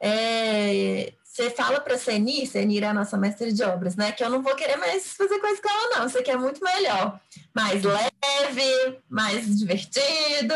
[0.00, 4.12] é, você fala para a Seni, Seni é a nossa mestre de obras, né?
[4.12, 6.08] Que eu não vou querer mais fazer coisa com ela, não.
[6.08, 7.20] Você quer muito melhor.
[7.52, 10.54] Mais leve, mais divertido.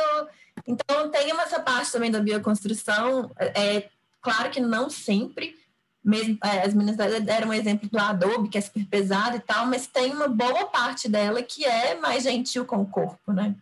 [0.64, 3.32] Então, tem essa parte também da bioconstrução.
[3.36, 3.88] É,
[4.20, 5.56] claro que não sempre.
[6.04, 9.66] Mesmo, é, as meninas deram um exemplo do Adobe, que é super pesado e tal,
[9.66, 13.56] mas tem uma boa parte dela que é mais gentil com o corpo, né?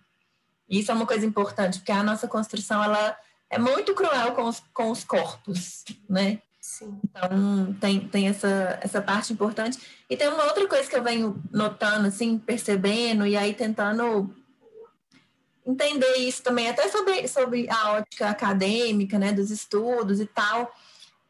[0.70, 3.16] Isso é uma coisa importante, porque a nossa construção, ela
[3.50, 6.40] é muito cruel com os, com os corpos, né?
[6.60, 7.00] Sim.
[7.04, 9.78] Então, tem, tem essa, essa parte importante.
[10.08, 14.32] E tem uma outra coisa que eu venho notando, assim, percebendo, e aí tentando
[15.66, 20.72] entender isso também, até sobre, sobre a ótica acadêmica, né, dos estudos e tal.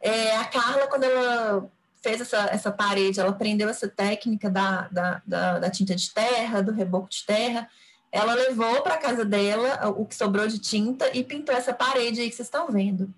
[0.01, 1.71] É, a Carla, quando ela
[2.03, 6.62] fez essa, essa parede, ela aprendeu essa técnica da, da, da, da tinta de terra,
[6.62, 7.69] do reboco de terra,
[8.12, 12.28] ela levou para casa dela o que sobrou de tinta e pintou essa parede aí
[12.28, 13.12] que vocês estão vendo.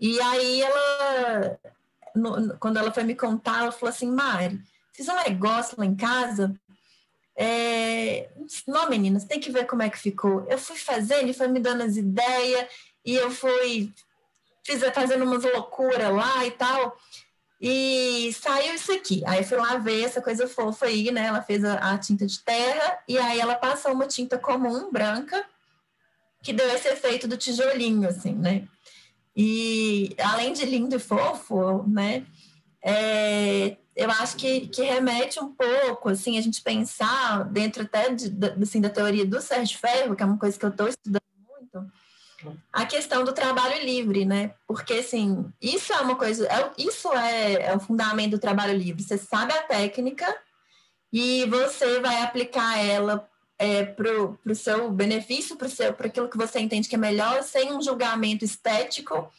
[0.00, 1.58] E aí ela,
[2.14, 4.60] no, quando ela foi me contar, ela falou assim, Mari,
[4.92, 6.54] fiz um negócio lá em casa.
[7.36, 8.28] É...
[8.66, 10.44] Não, meninas, tem que ver como é que ficou.
[10.48, 12.68] Eu fui fazendo e foi me dando as ideias,
[13.04, 13.92] e eu fui
[14.64, 16.96] fiz, fazendo umas loucuras lá e tal.
[17.66, 19.22] E saiu isso aqui.
[19.24, 21.24] Aí eu fui lá ver essa coisa fofa aí, né?
[21.24, 25.42] Ela fez a, a, tinta de terra e aí ela passou uma tinta comum, branca,
[26.42, 28.68] que deu esse efeito do tijolinho, assim, né?
[29.34, 32.26] E além de lindo e fofo, né?
[32.84, 38.28] É, eu acho que, que remete um pouco, assim, a gente pensar dentro até de,
[38.28, 41.22] de, assim, da teoria do Sérgio Ferro, que é uma coisa que eu estou estudando
[41.48, 41.90] muito,
[42.72, 44.54] a questão do trabalho livre, né?
[44.66, 49.02] Porque, assim, isso é uma coisa, é, isso é, é o fundamento do trabalho livre.
[49.02, 50.26] Você sabe a técnica
[51.12, 56.88] e você vai aplicar ela é, para o seu benefício, para aquilo que você entende
[56.88, 59.30] que é melhor, sem um julgamento estético,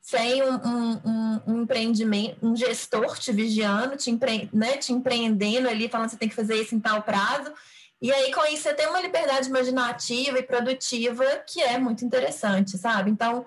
[0.00, 5.66] sem um, um, um, um empreendimento, um gestor te vigiando, te, empre, né, te empreendendo
[5.68, 7.50] ali, falando que você tem que fazer isso em tal prazo.
[8.00, 12.76] E aí, com isso, você tem uma liberdade imaginativa e produtiva que é muito interessante,
[12.76, 13.10] sabe?
[13.10, 13.46] Então,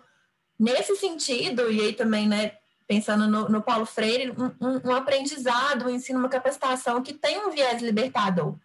[0.60, 2.58] nesse sentido, e aí também, né,
[2.88, 7.52] pensando no, no Paulo Freire, um, um aprendizado, um ensino, uma capacitação que tem um
[7.52, 8.58] viés libertador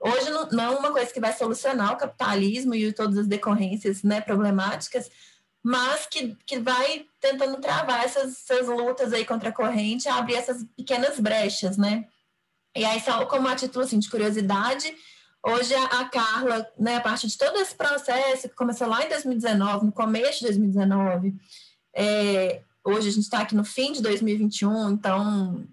[0.00, 4.02] Hoje não, não é uma coisa que vai solucionar o capitalismo e todas as decorrências
[4.02, 5.10] né, problemáticas,
[5.62, 10.64] mas que, que vai tentando travar essas, essas lutas aí contra a corrente, abrir essas
[10.74, 12.06] pequenas brechas, né?
[12.74, 14.94] E aí, só como título assim, de curiosidade,
[15.42, 19.86] hoje a, Carla, né, a partir de todo esse processo que começou lá em 2019,
[19.86, 21.34] no começo de 2019,
[21.94, 25.66] é, hoje a gente está aqui no fim de 2021, então,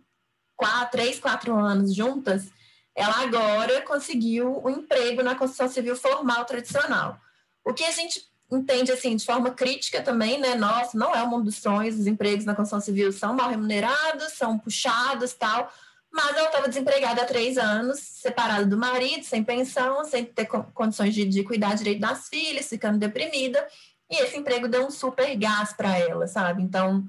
[0.56, 2.50] quatro, três, quatro anos juntas,
[2.96, 7.20] ela agora conseguiu um emprego na construção civil formal tradicional.
[7.64, 10.56] O que a gente entende assim de forma crítica também, né?
[10.56, 14.34] Nossa, não é o mundo dos sonhos, os empregos na construção civil são mal remunerados,
[14.34, 15.72] são puxados, tal.
[16.18, 21.14] Mas ela estava desempregada há três anos, separada do marido, sem pensão, sem ter condições
[21.14, 23.64] de, de cuidar direito das filhas, ficando deprimida.
[24.10, 26.64] E esse emprego deu um super gás para ela, sabe?
[26.64, 27.08] Então,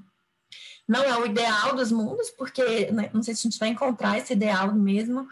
[0.87, 4.15] não é o ideal dos mundos, porque né, não sei se a gente vai encontrar
[4.19, 5.27] esse ideal mesmo,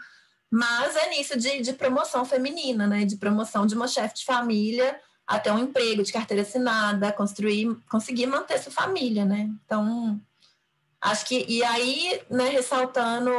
[0.50, 3.04] mas é nisso de, de promoção feminina, né?
[3.04, 8.26] De promoção de uma chefe de família até um emprego de carteira assinada, construir, conseguir
[8.26, 9.48] manter sua família, né?
[9.64, 10.20] Então,
[11.00, 13.30] acho que e aí, né, ressaltando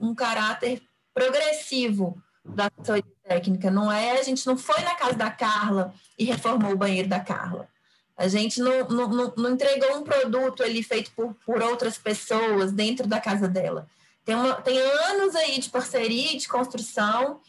[0.00, 0.82] um caráter
[1.12, 6.24] progressivo da sua técnica, não é a gente não foi na casa da Carla e
[6.24, 7.68] reformou o banheiro da Carla.
[8.16, 13.06] A gente não, não, não entregou um produto ali feito por, por outras pessoas dentro
[13.06, 13.86] da casa dela.
[14.24, 17.40] Tem, uma, tem anos aí de parceria de construção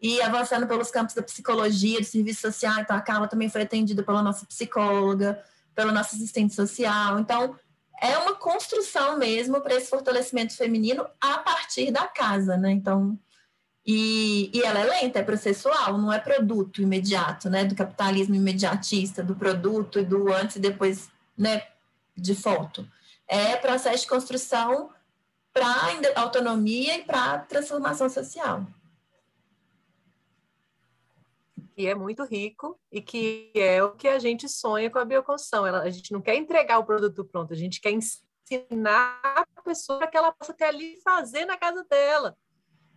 [0.00, 2.78] e avançando pelos campos da psicologia, do serviço social.
[2.80, 5.42] Então, a Carla também foi atendida pela nossa psicóloga,
[5.74, 7.18] pela nossa assistente social.
[7.18, 7.56] Então,
[8.00, 12.70] é uma construção mesmo para esse fortalecimento feminino a partir da casa, né?
[12.70, 13.18] Então,
[13.86, 17.64] e, e ela é lenta, é processual, não é produto imediato, né?
[17.64, 21.62] Do capitalismo imediatista, do produto e do antes e depois, né?
[22.16, 22.86] De foto.
[23.26, 24.90] É processo de construção
[25.52, 25.66] para
[26.16, 28.66] autonomia e para transformação social.
[31.78, 35.64] E é muito rico e que é o que a gente sonha com a bioconstrução.
[35.64, 40.00] Ela, a gente não quer entregar o produto pronto, a gente quer ensinar a pessoa
[40.00, 42.36] para que ela possa ter ali fazer na casa dela.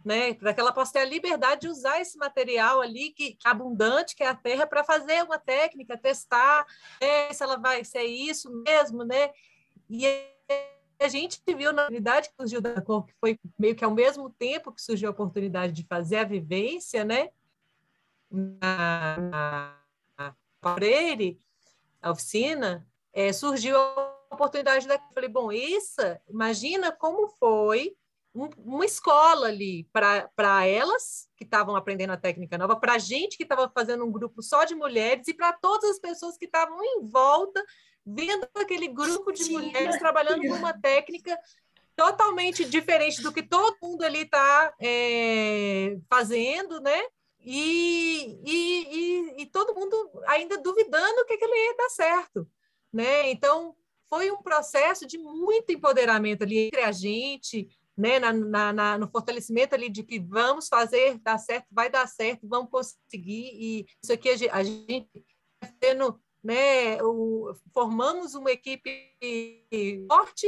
[0.03, 0.34] né?
[0.34, 4.16] Para que ela possa ter a liberdade de usar esse material ali que, que abundante
[4.16, 6.66] que é a terra para fazer uma técnica, testar
[6.99, 7.32] né?
[7.32, 9.30] se ela vai ser isso mesmo, né?
[9.88, 10.08] E
[10.99, 14.28] a gente viu na unidade que surgiu da cor, que foi meio que ao mesmo
[14.32, 17.30] tempo que surgiu a oportunidade de fazer a vivência, né?
[18.32, 19.78] Na,
[20.62, 21.41] Freire,
[22.02, 24.98] a oficina, é, surgiu a oportunidade da.
[25.14, 27.95] Falei, bom, isso, imagina como foi
[28.34, 33.38] um, uma escola ali para elas que estavam aprendendo a técnica nova, para a gente
[33.38, 36.82] que estava fazendo um grupo só de mulheres e para todas as pessoas que estavam
[36.84, 37.64] em volta
[38.06, 41.38] vendo aquele grupo de mulheres trabalhando com uma técnica
[41.95, 46.99] totalmente diferente do que todo mundo ali está é, fazendo, né?
[47.44, 49.96] E, e, e, e, todo mundo
[50.28, 52.48] ainda duvidando que aquilo ia dar certo,
[52.94, 53.32] né?
[53.32, 53.76] Então,
[54.08, 59.08] foi um processo de muito empoderamento ali entre a gente, né, na, na, na, no
[59.10, 64.12] fortalecimento ali de que vamos fazer, dar certo, vai dar certo, vamos conseguir, e isso
[64.14, 65.10] aqui a gente,
[65.80, 68.92] tendo né, o, formamos uma equipe
[70.08, 70.48] forte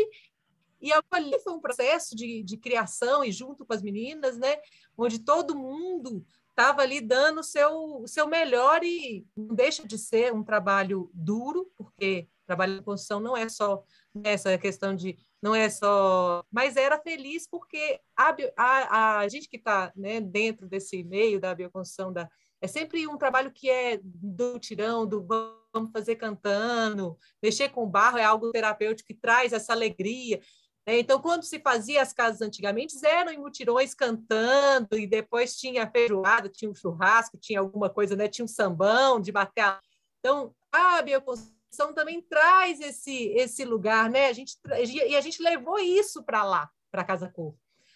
[0.82, 4.58] e ali foi um processo de, de criação e junto com as meninas, né,
[4.98, 9.98] onde todo mundo estava ali dando o seu, o seu melhor e não deixa de
[9.98, 13.84] ser um trabalho duro, porque trabalho de construção não é só
[14.24, 19.58] essa questão de não é só, mas era feliz porque a, a, a gente que
[19.58, 22.30] está né, dentro desse meio da bioconstrução da
[22.62, 28.18] é sempre um trabalho que é do tirão, do vamos fazer cantando, mexer com barro
[28.18, 30.40] é algo terapêutico que traz essa alegria.
[30.86, 31.00] Né?
[31.00, 36.50] Então, quando se fazia as casas antigamente, eram em mutirões cantando, e depois tinha feijoada,
[36.50, 38.28] tinha um churrasco, tinha alguma coisa, né?
[38.28, 39.80] tinha um sambão de bater.
[40.20, 44.28] Então, a bioconstrução também traz esse, esse lugar, né?
[44.28, 47.56] A gente, e a gente levou isso para lá, para Casa Cor.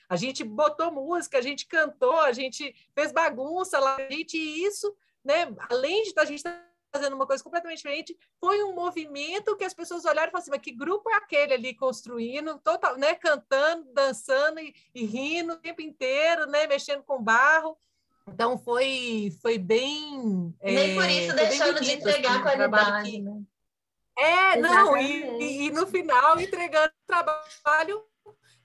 [0.10, 4.96] A gente botou música, a gente cantou, a gente fez bagunça lá, a gente isso,
[5.24, 5.54] né?
[5.70, 9.74] Além de a gente estar fazendo uma coisa completamente diferente, foi um movimento que as
[9.74, 13.16] pessoas olharam e falaram assim, mas que grupo é aquele ali construindo, total, né?
[13.16, 16.68] Cantando, dançando e, e rindo o tempo inteiro, né?
[16.68, 17.78] Mexendo com barro.
[18.28, 20.54] Então foi, foi bem.
[20.62, 23.22] Nem é, por isso deixando de entregar assim, qualidade, que...
[23.22, 23.42] né?
[24.20, 24.62] É, Exatamente.
[24.62, 28.04] não, e, e, no final entregando trabalho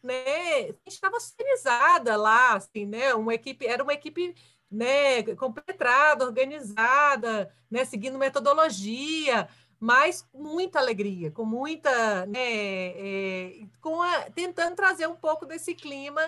[0.03, 0.63] né?
[0.63, 3.15] A gente estava organizada lá, assim, né?
[3.15, 4.35] Uma equipe, era uma equipe
[4.73, 14.01] né, competrada, organizada, né, seguindo metodologia, mas com muita alegria, com muita, né, é, com
[14.01, 16.23] a, tentando trazer um pouco desse clima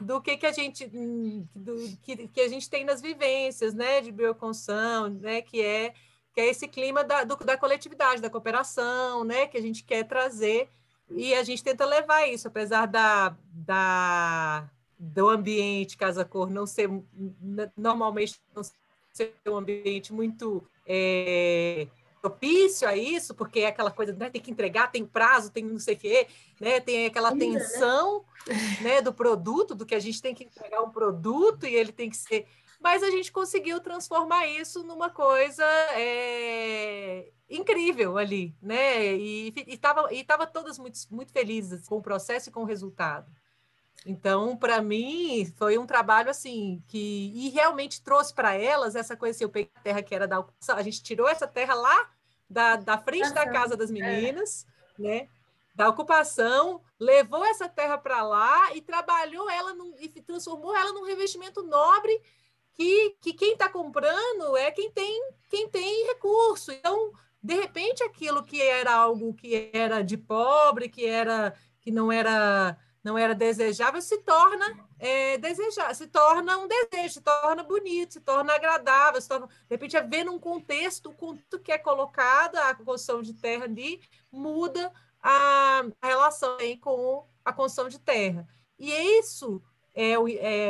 [0.00, 0.86] do que, que a gente
[1.54, 5.94] do, que, que a gente tem nas vivências, né, de bioconstrução, né, que é
[6.34, 10.04] que é esse clima da, do, da coletividade, da cooperação, né, que a gente quer
[10.04, 10.68] trazer
[11.08, 14.68] e a gente tenta levar isso, apesar da, da,
[14.98, 16.88] do ambiente casa-cor não ser,
[17.76, 18.62] normalmente, não
[19.12, 21.86] ser um ambiente muito é,
[22.20, 25.78] propício a isso, porque é aquela coisa, né, tem que entregar, tem prazo, tem não
[25.78, 26.26] sei o quê,
[26.60, 27.52] né, tem aquela Ainda, né?
[27.52, 28.56] tensão né?
[28.80, 32.10] né, do produto, do que a gente tem que entregar um produto e ele tem
[32.10, 32.46] que ser
[32.78, 35.64] mas a gente conseguiu transformar isso numa coisa
[35.94, 39.14] é, incrível ali, né?
[39.16, 43.30] E estava e tava todas muito, muito felizes com o processo e com o resultado.
[44.06, 49.34] Então, para mim, foi um trabalho assim que e realmente trouxe para elas essa coisa.
[49.34, 52.10] Assim, eu peguei a terra que era da ocupação, a gente tirou essa terra lá
[52.48, 54.64] da, da frente da casa das meninas,
[55.00, 55.02] é.
[55.02, 55.28] né?
[55.74, 61.04] Da ocupação, levou essa terra para lá e trabalhou ela num, e transformou ela num
[61.04, 62.18] revestimento nobre
[62.72, 66.70] que, que quem está comprando é quem tem quem tem recurso.
[66.70, 67.12] Então,
[67.42, 72.78] de repente, aquilo que era algo que era de pobre, que era que não era
[73.06, 74.66] não era desejável, se torna
[74.98, 79.52] é, desejar, se torna um desejo, se torna bonito, se torna agradável, se torna, de
[79.70, 84.00] repente, é ver num contexto, o contexto que é colocado, a construção de terra ali,
[84.32, 84.92] muda
[85.22, 88.44] a, a relação aí com a construção de terra.
[88.76, 89.62] E isso
[89.94, 90.14] é,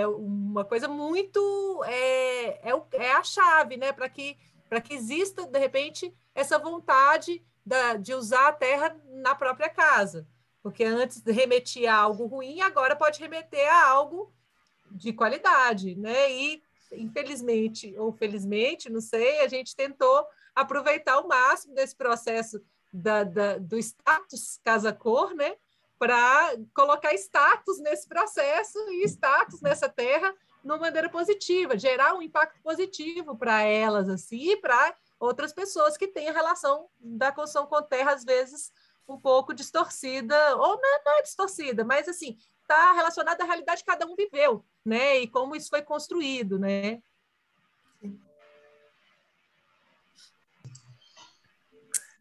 [0.00, 4.36] é uma coisa muito é, é, é a chave, né, para que
[4.68, 10.26] para que exista de repente essa vontade da, de usar a terra na própria casa,
[10.66, 14.34] porque antes remetia a algo ruim, agora pode remeter a algo
[14.90, 16.32] de qualidade, né?
[16.32, 16.60] E
[16.90, 20.26] infelizmente ou felizmente, não sei, a gente tentou
[20.56, 22.60] aproveitar o máximo desse processo
[22.92, 25.54] da, da, do status casa-cor, né?
[26.00, 32.22] para colocar status nesse processo e status nessa terra de uma maneira positiva, gerar um
[32.22, 37.66] impacto positivo para elas assim e para outras pessoas que têm a relação da construção
[37.66, 38.72] com terra às vezes
[39.08, 43.90] um pouco distorcida ou não, não é distorcida, mas assim está relacionada à realidade que
[43.90, 44.64] cada um viveu.
[44.84, 45.18] né?
[45.18, 47.00] E como isso foi construído, né?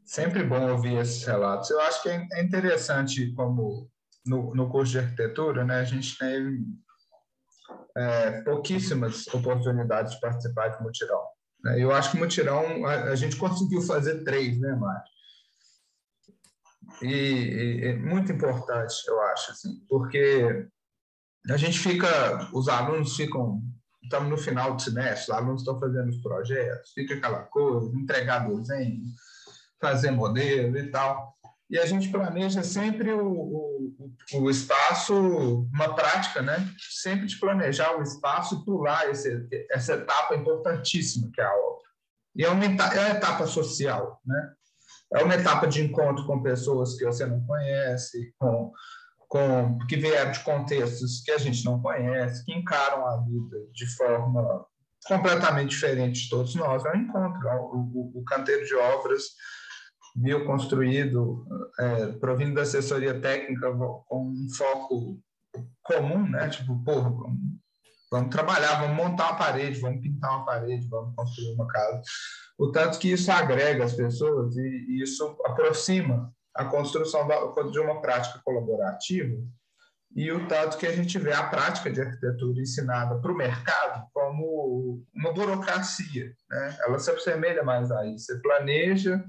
[0.03, 1.70] Sempre bom ouvir esses relatos.
[1.70, 3.91] Eu acho que é, é interessante como
[4.26, 6.66] no, no curso de arquitetura, né, a gente tem
[7.95, 11.24] é, pouquíssimas oportunidades de participar de mutirão.
[11.64, 11.80] Né?
[11.80, 15.15] Eu acho que mutirão a, a gente conseguiu fazer três, né, Mário?
[17.02, 20.68] E, e, é muito importante, eu acho, assim, porque
[21.49, 23.62] a gente fica, os alunos ficam,
[24.03, 28.48] estamos no final do semestre, os alunos estão fazendo os projetos, fica aquela coisa, entregar
[28.48, 29.03] desenho,
[29.80, 31.36] fazer modelo e tal.
[31.70, 33.95] E a gente planeja sempre o, o,
[34.36, 36.57] o espaço, uma prática, né?
[37.02, 41.86] Sempre de planejar o espaço e pular esse, essa etapa importantíssima que é a obra.
[42.36, 44.53] E uma, é uma etapa social, né?
[45.14, 48.72] É uma etapa de encontro com pessoas que você não conhece, com,
[49.27, 53.86] com que vieram de contextos que a gente não conhece, que encaram a vida de
[53.95, 54.65] forma
[55.06, 56.84] completamente diferente de todos nós.
[56.86, 57.48] É um encontro.
[57.48, 59.23] É o, o, o canteiro de obras
[60.15, 61.45] bioconstruído,
[61.77, 63.69] é, provindo da assessoria técnica
[64.07, 65.19] com um foco
[65.84, 66.48] comum, né?
[66.48, 66.82] Tipo,
[68.10, 72.02] vamos trabalhar, vamos montar uma parede, vamos pintar uma parede, vamos construir uma casa.
[72.57, 77.80] O tanto que isso agrega as pessoas e, e isso aproxima a construção da, de
[77.80, 79.36] uma prática colaborativa
[80.15, 84.07] e o tanto que a gente vê a prática de arquitetura ensinada para o mercado
[84.14, 86.77] como uma burocracia, né?
[86.82, 88.27] Ela se assemelha mais a isso.
[88.27, 89.22] Você planeja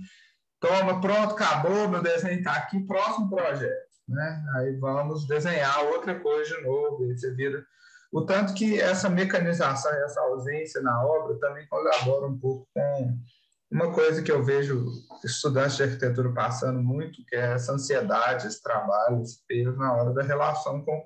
[0.60, 3.86] Toma, pronto, acabou, meu desenho está aqui, próximo projeto.
[4.08, 4.44] Né?
[4.56, 7.64] Aí vamos desenhar outra coisa de novo, e você vira.
[8.16, 13.20] O tanto que essa mecanização e essa ausência na obra também colabora um pouco com
[13.70, 14.86] uma coisa que eu vejo
[15.22, 20.14] estudantes de arquitetura passando muito, que é essa ansiedade, esse trabalho, esse peso na hora
[20.14, 21.04] da relação com,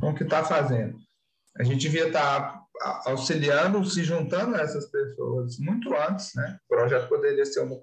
[0.00, 0.98] com o que está fazendo.
[1.56, 6.58] A gente devia estar tá auxiliando, se juntando a essas pessoas muito antes, né?
[6.64, 7.76] O projeto poderia ser uma,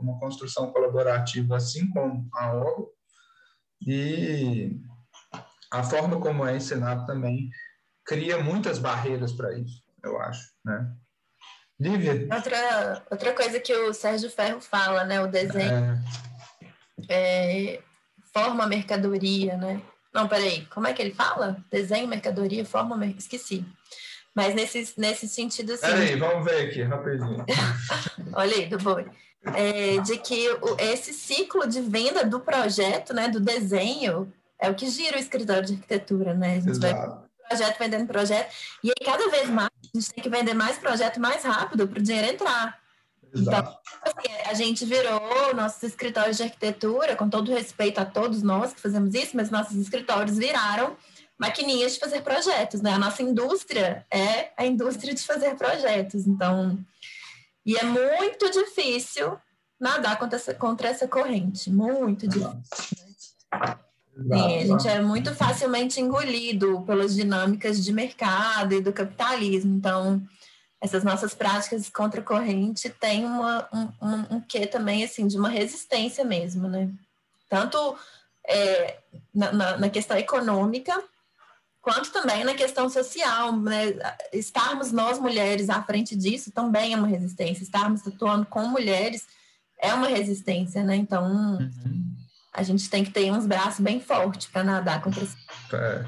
[0.00, 2.86] uma construção colaborativa, assim como a obra,
[3.86, 4.80] e
[5.70, 7.50] a forma como é ensinado também
[8.04, 10.92] cria muitas barreiras para isso, eu acho, né?
[11.80, 12.28] Lívia?
[12.32, 15.20] Outra, outra coisa que o Sérgio Ferro fala, né?
[15.20, 16.00] O desenho
[17.08, 17.74] é...
[17.76, 17.82] É,
[18.32, 19.82] forma mercadoria, né?
[20.12, 21.56] Não, peraí, como é que ele fala?
[21.70, 23.64] Desenho, mercadoria, forma, esqueci.
[24.34, 25.86] Mas nesse, nesse sentido, assim...
[25.86, 27.44] Peraí, vamos ver aqui, rapidinho.
[28.32, 29.06] Olha aí, do boi.
[29.54, 34.74] É, de que o, esse ciclo de venda do projeto, né, do desenho, é o
[34.74, 36.52] que gira o escritório de arquitetura, né?
[36.56, 37.10] A gente Exato.
[37.10, 38.52] vai projeto vendendo projeto,
[38.82, 41.98] e aí cada vez mais a gente tem que vender mais projeto mais rápido para
[41.98, 42.78] o dinheiro entrar.
[43.34, 48.72] Então, assim, a gente virou nossos escritórios de arquitetura, com todo respeito a todos nós
[48.72, 50.96] que fazemos isso, mas nossos escritórios viraram
[51.36, 52.92] maquininhas de fazer projetos, né?
[52.92, 56.28] A nossa indústria é a indústria de fazer projetos.
[56.28, 56.78] Então,
[57.66, 59.36] e é muito difícil
[59.80, 63.34] nadar contra essa, contra essa corrente, muito difícil.
[64.16, 69.74] Sim, a gente é muito facilmente engolido pelas dinâmicas de mercado e do capitalismo.
[69.74, 70.22] Então,
[70.80, 75.36] essas nossas práticas contra a corrente têm uma, um, um, um quê também, assim, de
[75.36, 76.90] uma resistência mesmo, né?
[77.48, 77.96] Tanto
[78.46, 78.98] é,
[79.34, 81.02] na, na, na, questão econômica,
[81.80, 83.94] quanto também na questão social, né?
[84.32, 87.64] Estarmos nós mulheres à frente disso também é uma resistência.
[87.64, 89.26] Estarmos atuando com mulheres
[89.78, 90.96] é uma resistência, né?
[90.96, 91.26] Então,
[91.58, 92.13] uhum.
[92.54, 95.36] A gente tem que ter uns braços bem fortes para nadar contra isso.
[95.72, 96.04] É.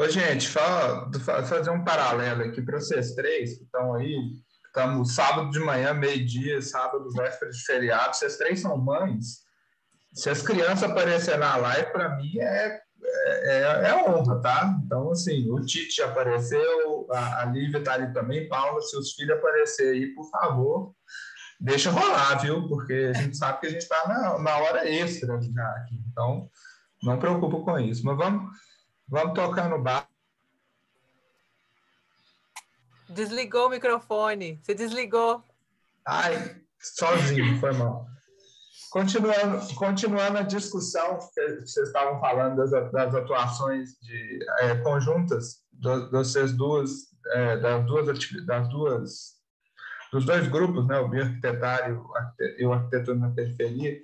[0.00, 1.10] Ô, gente, fala,
[1.44, 4.16] fazer um paralelo aqui para vocês três que estão aí.
[4.66, 8.14] Estamos sábado de manhã, meio-dia, sábado, véspera de feriado.
[8.14, 9.40] Vocês três são mães.
[10.14, 14.78] Se as crianças aparecerem na live, para mim é, é, é, honra, tá?
[14.84, 18.48] Então, assim, o Tite apareceu, a, a Lívia está ali também.
[18.48, 20.94] Paula, se os filhos aparecerem aí, por favor,
[21.60, 22.66] deixa rolar, viu?
[22.68, 26.00] Porque a gente sabe que a gente está na, na hora extra já aqui.
[26.10, 26.48] Então,
[27.02, 28.04] não preocupa com isso.
[28.04, 28.50] Mas vamos
[29.10, 30.08] Vamos tocar no bar.
[33.08, 34.60] Desligou o microfone.
[34.62, 35.42] Você desligou.
[36.06, 38.06] Ai, sozinho, foi mal.
[38.92, 46.08] Continuando, continuando a discussão que vocês estavam falando das, das atuações de, é, conjuntas do,
[46.56, 46.90] duas,
[47.32, 49.39] é, das duas das duas
[50.12, 52.04] dos dois grupos, né, o bioarquitetário
[52.58, 54.00] e o arquitetura na periferia,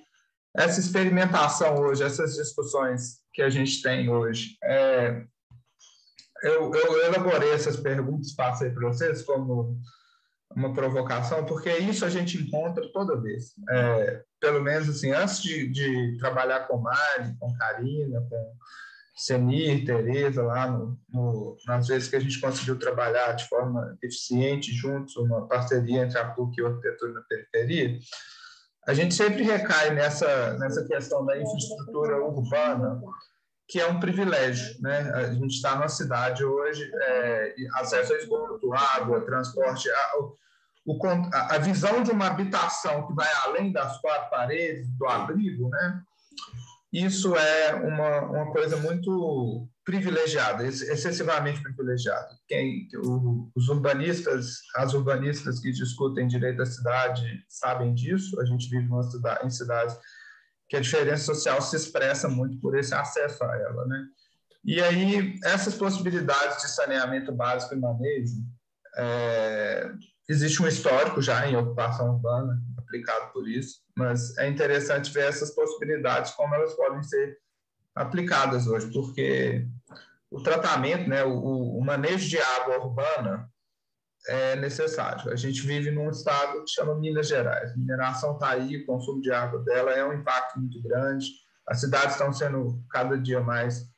[0.57, 5.23] essa experimentação hoje, essas discussões que a gente tem hoje, é,
[6.43, 9.79] eu, eu, elaborei essas perguntas, passei para vocês como
[10.55, 13.53] uma provocação, porque isso a gente encontra toda vez.
[13.69, 18.55] É, pelo menos assim, antes de, de trabalhar com Mari, com Karina, com
[19.17, 24.73] Senir, Tereza, lá no, no, nas vezes que a gente conseguiu trabalhar de forma eficiente
[24.73, 27.99] juntos, uma parceria entre a PUC e a arquitetura na periferia,
[28.87, 33.01] a gente sempre recai nessa, nessa questão da infraestrutura urbana,
[33.67, 34.81] que é um privilégio.
[34.81, 35.11] Né?
[35.15, 40.37] A gente está numa cidade hoje, é, acesso a esgoto, água, transporte, a, o,
[41.33, 46.03] a visão de uma habitação que vai além das quatro paredes, do abrigo, né?
[46.93, 52.29] Isso é uma, uma coisa muito privilegiada, excessivamente privilegiada.
[52.49, 58.41] Quem, o, os urbanistas, as urbanistas que discutem direito à cidade sabem disso.
[58.41, 59.97] A gente vive cidade, em cidades
[60.69, 64.07] que a diferença social se expressa muito por esse acesso a ela, né?
[64.65, 68.43] E aí essas possibilidades de saneamento básico e manejo
[68.97, 69.93] é,
[70.29, 75.51] existe um histórico já em ocupação urbana aplicado por isso, mas é interessante ver essas
[75.55, 77.39] possibilidades como elas podem ser
[77.95, 79.67] aplicadas hoje, porque
[80.31, 83.51] o tratamento, né, o, o manejo de água urbana
[84.29, 85.31] é necessário.
[85.31, 87.73] A gente vive num estado que chama Minas Gerais.
[87.73, 91.27] A mineração está aí, o consumo de água dela é um impacto muito grande.
[91.67, 93.89] As cidades estão sendo cada dia mais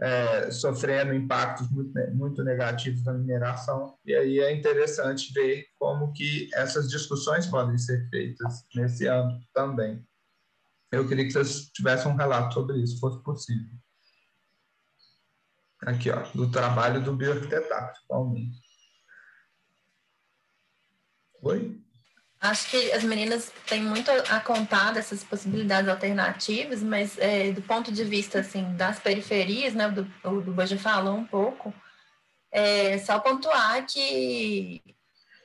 [0.00, 3.98] é, sofrendo impactos muito, muito negativos da mineração.
[4.04, 10.04] E aí é interessante ver como que essas discussões podem ser feitas nesse âmbito também.
[10.90, 13.78] Eu queria que vocês tivessem um relato sobre isso, se fosse possível.
[15.82, 18.58] Aqui, ó, do trabalho do bioarquiteto, principalmente.
[21.42, 21.79] Oi?
[22.40, 27.92] Acho que as meninas têm muito a contar dessas possibilidades alternativas, mas é, do ponto
[27.92, 31.72] de vista assim das periferias, né, do, o do Boja falou um pouco,
[32.50, 34.82] é só pontuar que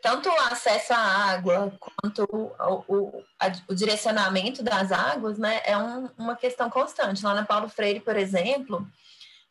[0.01, 2.53] tanto o acesso à água quanto o,
[2.87, 7.25] o, a, o direcionamento das águas, né, é um, uma questão constante.
[7.25, 8.87] Lá na Paulo Freire, por exemplo,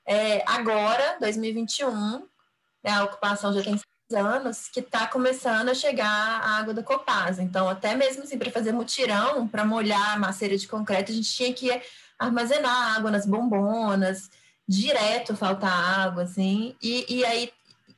[0.07, 2.27] é, agora, 2021,
[2.83, 3.79] né, a ocupação já tem
[4.13, 7.43] anos que está começando a chegar a água da Copasa.
[7.43, 11.33] Então, até mesmo assim, para fazer mutirão, para molhar a maceira de concreto, a gente
[11.33, 11.71] tinha que
[12.19, 14.31] armazenar água nas bombonas,
[14.69, 17.53] direto faltar água, assim, e, e aí,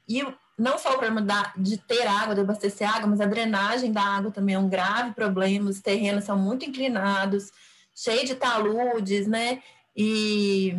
[0.09, 0.27] e
[0.59, 4.03] não só o problema da, de ter água, de abastecer água, mas a drenagem da
[4.03, 7.51] água também é um grave problema, os terrenos são muito inclinados,
[7.95, 9.63] cheio de taludes, né,
[9.95, 10.77] e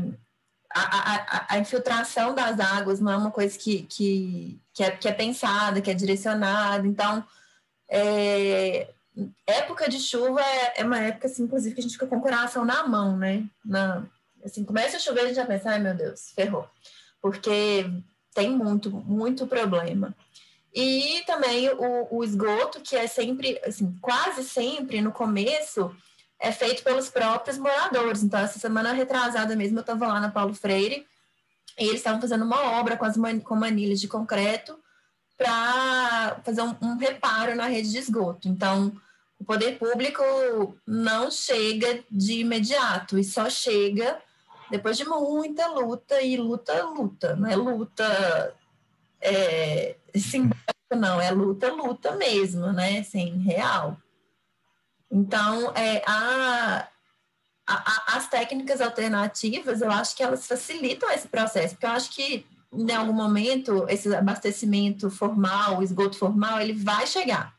[0.73, 5.07] a, a, a, infiltração das águas não é uma coisa que, que, que, é, que
[5.07, 6.85] é pensada, que é direcionada.
[6.85, 7.25] Então,
[7.89, 8.87] é,
[9.47, 12.21] época de chuva é, é, uma época, assim, inclusive, que a gente fica com o
[12.21, 13.43] coração na mão, né?
[13.65, 14.05] Na,
[14.45, 16.69] assim, começa a chover, a gente já pensa, ai meu Deus, ferrou.
[17.19, 17.89] Porque
[18.35, 20.15] tem muito, muito problema.
[20.71, 25.91] E também o, o esgoto, que é sempre, assim, quase sempre no começo,
[26.39, 28.21] é feito pelos próprios moradores.
[28.21, 31.03] Então, essa semana retrasada mesmo, eu estava lá na Paulo Freire
[31.77, 34.77] e eles estavam fazendo uma obra com, as man com manilhas de concreto
[35.37, 38.47] para fazer um, um, reparo na rede de esgoto.
[38.47, 38.91] Então,
[39.39, 40.23] o poder público
[40.85, 44.19] não chega de imediato e só chega
[44.71, 48.55] depois de muita luta e luta, luta, não é luta
[49.21, 52.99] é, simbólica, não, é luta, luta mesmo, né?
[52.99, 53.97] Assim, real.
[55.09, 56.87] Então, é, a,
[57.68, 62.45] a, as técnicas alternativas, eu acho que elas facilitam esse processo, porque eu acho que
[62.72, 67.53] em algum momento esse abastecimento formal, o esgoto formal, ele vai chegar.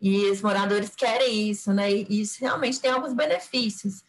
[0.00, 1.90] E os moradores querem isso, né?
[1.92, 4.02] E isso realmente tem alguns benefícios.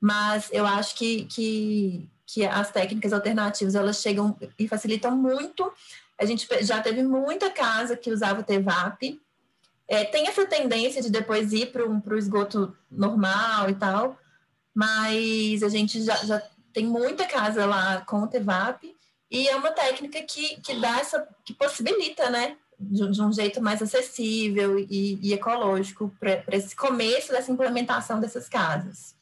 [0.00, 5.72] Mas eu acho que, que, que as técnicas alternativas, elas chegam e facilitam muito.
[6.18, 9.18] A gente já teve muita casa que usava o TEVAP,
[9.88, 14.18] é, tem essa tendência de depois ir para o esgoto normal e tal,
[14.78, 16.40] mas a gente já, já
[16.72, 18.94] tem muita casa lá com o TEVAP
[19.28, 23.60] e é uma técnica que, que dá essa, que possibilita, né, de, de um jeito
[23.60, 29.16] mais acessível e, e ecológico para esse começo dessa implementação dessas casas.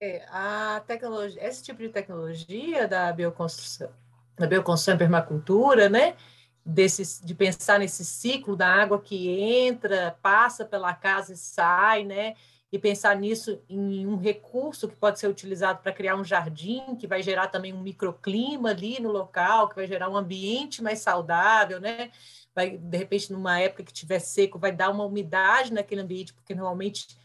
[0.00, 3.92] É, a tecnologia, esse tipo de tecnologia da bioconstrução,
[4.36, 6.16] da bioconstrução e permacultura, né,
[6.64, 12.34] desse, de pensar nesse ciclo da água que entra, passa pela casa e sai, né?
[12.76, 17.06] E pensar nisso em um recurso que pode ser utilizado para criar um jardim, que
[17.06, 21.80] vai gerar também um microclima ali no local, que vai gerar um ambiente mais saudável,
[21.80, 22.10] né?
[22.54, 26.54] Vai, de repente, numa época que tiver seco, vai dar uma umidade naquele ambiente, porque
[26.54, 27.16] normalmente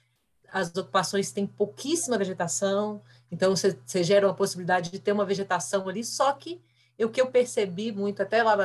[0.54, 5.90] as ocupações têm pouquíssima vegetação, então você, você gera uma possibilidade de ter uma vegetação
[5.90, 6.62] ali, só que
[7.06, 8.56] o que eu percebi muito, até lá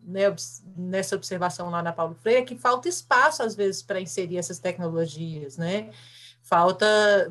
[0.00, 0.34] né,
[0.76, 4.58] nessa observação lá na Paulo Freire, é que falta espaço, às vezes, para inserir essas
[4.58, 5.90] tecnologias, né?
[6.42, 6.86] Falta,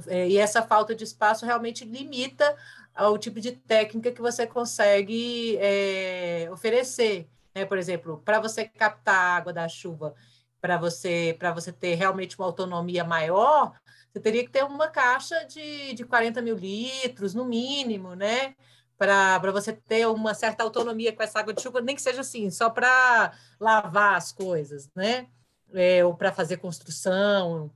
[0.08, 2.56] é, e essa falta de espaço realmente limita
[2.96, 7.28] ao tipo de técnica que você consegue é, oferecer.
[7.54, 7.66] Né?
[7.66, 10.16] Por exemplo, para você captar a água da chuva,
[10.60, 13.74] para você, você ter realmente uma autonomia maior,
[14.12, 18.56] você teria que ter uma caixa de, de 40 mil litros, no mínimo, né?
[18.98, 22.50] Para você ter uma certa autonomia com essa água de chuva, nem que seja assim,
[22.50, 25.28] só para lavar as coisas, né?
[25.74, 27.72] É, ou para fazer construção,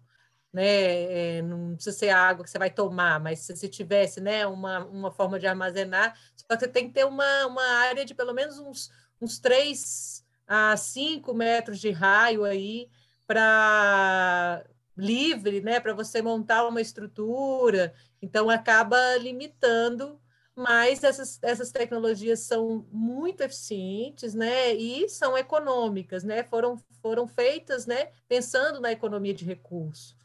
[0.53, 1.37] né?
[1.37, 4.85] É, não precisa ser água que você vai tomar, mas se você tivesse, né, uma,
[4.85, 6.17] uma forma de armazenar,
[6.49, 8.89] você tem que ter uma, uma área de pelo menos uns,
[9.21, 12.89] uns 3 a 5 metros de raio aí
[13.27, 14.63] para
[14.95, 17.93] livre, né, para você montar uma estrutura.
[18.21, 20.19] Então acaba limitando,
[20.57, 26.43] mas essas, essas tecnologias são muito eficientes, né, e são econômicas, né?
[26.43, 30.17] Foram foram feitas, né, pensando na economia de recurso.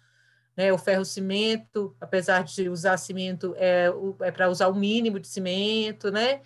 [0.57, 3.89] Né, o ferro-cimento, apesar de usar cimento, é,
[4.23, 6.41] é para usar o mínimo de cimento, né?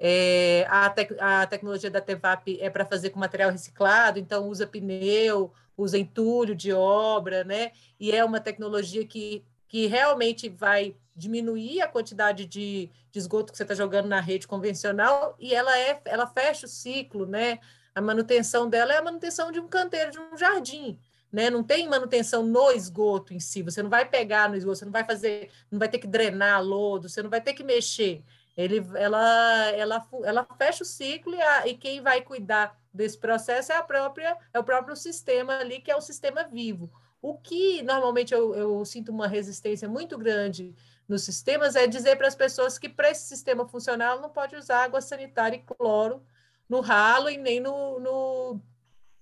[0.00, 4.66] É, a, tec a tecnologia da TEVAP é para fazer com material reciclado, então usa
[4.66, 7.70] pneu, usa entulho de obra, né?
[8.00, 13.56] E é uma tecnologia que, que realmente vai diminuir a quantidade de, de esgoto que
[13.56, 17.58] você está jogando na rede convencional e ela é ela fecha o ciclo, né?
[17.94, 20.98] A manutenção dela é a manutenção de um canteiro, de um jardim.
[21.30, 21.50] Né?
[21.50, 24.92] Não tem manutenção no esgoto em si, você não vai pegar no esgoto, você não
[24.92, 28.22] vai fazer, não vai ter que drenar lodo, você não vai ter que mexer.
[28.56, 33.72] Ele, ela, ela, ela fecha o ciclo e, a, e quem vai cuidar desse processo
[33.72, 36.90] é a própria é o próprio sistema ali que é o sistema vivo.
[37.20, 40.74] O que normalmente eu, eu sinto uma resistência muito grande
[41.08, 44.84] nos sistemas é dizer para as pessoas que para esse sistema funcional não pode usar
[44.84, 46.22] água sanitária e cloro
[46.68, 48.60] no ralo e nem no, no,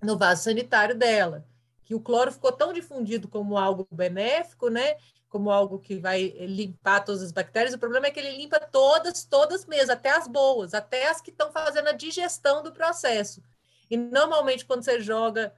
[0.03, 1.47] no vaso sanitário dela.
[1.85, 4.97] Que o cloro ficou tão difundido como algo benéfico, né?
[5.29, 7.75] como algo que vai limpar todas as bactérias.
[7.75, 11.31] O problema é que ele limpa todas, todas mesmo, até as boas, até as que
[11.31, 13.43] estão fazendo a digestão do processo.
[13.91, 15.53] E normalmente quando você joga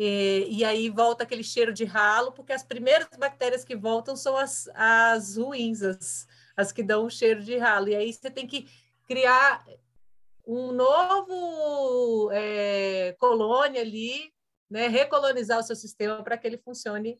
[0.00, 4.36] e, e, aí volta aquele cheiro de ralo, porque as primeiras bactérias que voltam são
[4.36, 6.24] as, as ruins, as,
[6.56, 7.88] as que dão o cheiro de ralo.
[7.88, 8.68] E aí você tem que
[9.08, 9.66] criar
[10.46, 14.32] um novo é, colônia ali,
[14.70, 17.18] né, recolonizar o seu sistema para que ele funcione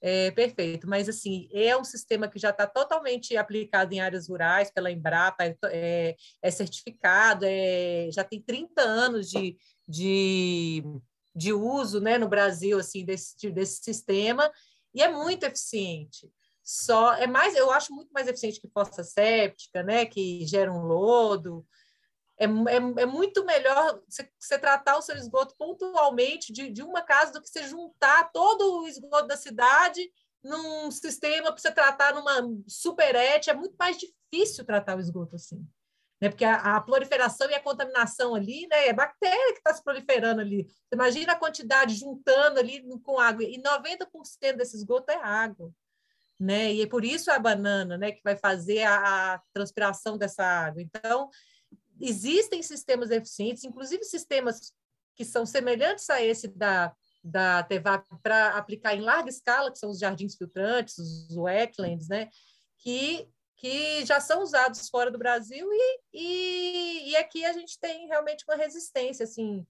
[0.00, 4.70] é, perfeito, mas assim, é um sistema que já está totalmente aplicado em áreas rurais
[4.70, 10.82] pela Embrapa, é, é, é certificado, é, já tem 30 anos de, de,
[11.40, 14.52] de uso né, no Brasil assim, desse, desse sistema,
[14.94, 16.30] e é muito eficiente.
[16.62, 20.82] Só é mais, eu acho muito mais eficiente que fossa séptica, né, que gera um
[20.84, 21.66] lodo,
[22.38, 27.32] é, é, é muito melhor você, tratar o seu esgoto pontualmente de, de uma casa
[27.32, 30.00] do que você juntar todo o esgoto da cidade
[30.42, 33.50] num sistema para você tratar numa superete.
[33.50, 35.66] É muito mais difícil tratar o esgoto assim.
[36.20, 36.28] Né?
[36.28, 38.88] Porque a, a proliferação e a contaminação ali, né?
[38.88, 40.64] É bactéria que está se proliferando ali.
[40.64, 43.42] Você imagina a quantidade juntando ali com água.
[43.42, 45.72] E 90% desse esgoto é água.
[46.38, 46.74] Né?
[46.74, 50.80] E é por isso a banana, né, que vai fazer a, a transpiração dessa água.
[50.80, 51.28] Então,
[52.00, 54.72] existem sistemas eficientes, inclusive sistemas
[55.14, 59.90] que são semelhantes a esse da, da TEVAP para aplicar em larga escala, que são
[59.90, 62.30] os jardins filtrantes, os wetlands, né?
[62.80, 63.28] que,
[63.60, 68.42] que já são usados fora do Brasil e, e, e aqui a gente tem realmente
[68.48, 69.66] uma resistência assim,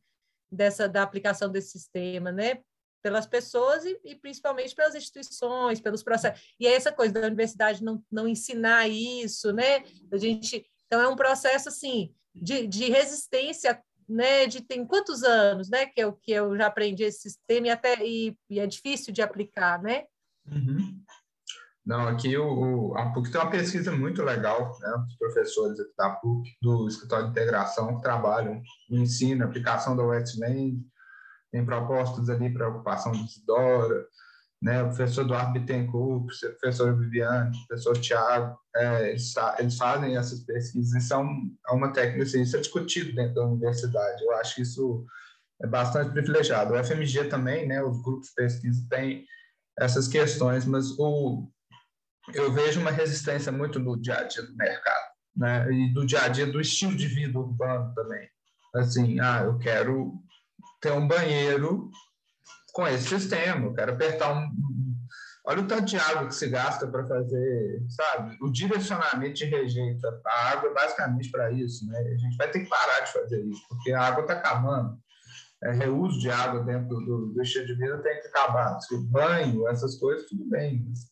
[0.51, 2.62] dessa, da aplicação desse sistema, né?
[3.03, 6.55] pelas pessoas e, e, principalmente pelas instituições, pelos processos.
[6.61, 9.83] E é essa coisa da universidade não, não ensinar isso, né?
[10.12, 15.71] A gente, então, é um processo, assim, de, de resistência, né, de tem quantos anos,
[15.71, 19.15] né, que eu, que eu já aprendi esse sistema e até e, e é difícil
[19.15, 20.05] de aplicar, né?
[20.47, 21.01] Uhum.
[21.85, 26.11] Não, aqui o, o, a PUC tem uma pesquisa muito legal, né, os professores da
[26.11, 30.78] PUC, do Escritório de Integração, que trabalham no ensino, aplicação da Westland,
[31.51, 34.07] tem propostas ali para ocupação de Isidora,
[34.62, 40.16] né, o professor Eduardo Bittencourt, o professor Viviane, o professor Tiago, é, eles, eles, fazem
[40.16, 41.27] essas pesquisas e são
[41.66, 45.07] é uma técnica, assim, isso é discutido dentro da universidade, eu acho que isso
[45.62, 46.74] é bastante privilegiado.
[46.74, 49.24] O FMG também, né, os grupos de pesquisa têm
[49.78, 51.48] essas questões, mas o,
[52.35, 56.23] eu vejo uma resistência muito no dia a dia do mercado, né, e do dia
[56.23, 58.29] a dia do estilo de vida urbano também.
[58.75, 60.15] Assim, ah, eu quero
[60.81, 61.91] ter um banheiro
[62.73, 63.67] com esse sistema.
[63.67, 64.51] Eu quero apertar um.
[65.45, 68.37] Olha o tanto de água que se gasta para fazer, sabe?
[68.41, 70.21] O direcionamento de rejeita.
[70.25, 71.99] A água é basicamente para isso, né?
[71.99, 74.99] A gente vai ter que parar de fazer isso, porque a água está acabando.
[75.63, 78.81] É, reuso de água dentro do, do estilo de vida tem que acabar.
[78.81, 80.87] Se banho, essas coisas, tudo bem.
[80.89, 81.10] Mas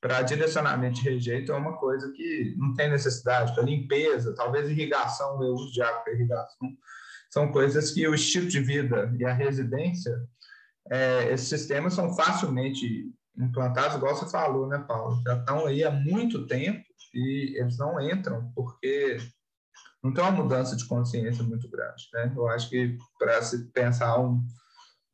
[0.00, 3.54] para direcionamento de rejeito é uma coisa que não tem necessidade.
[3.54, 6.68] Para limpeza, talvez irrigação, o uso de água para irrigação,
[7.30, 10.22] são coisas que o estilo de vida e a residência,
[10.90, 15.20] é, esses sistemas são facilmente implantados, igual você falou, né, Paulo?
[15.24, 16.82] Já estão aí há muito tempo
[17.14, 19.18] e eles não entram porque
[20.02, 22.32] não tem uma mudança de consciência muito grande, né?
[22.34, 24.44] Eu acho que para se pensar um,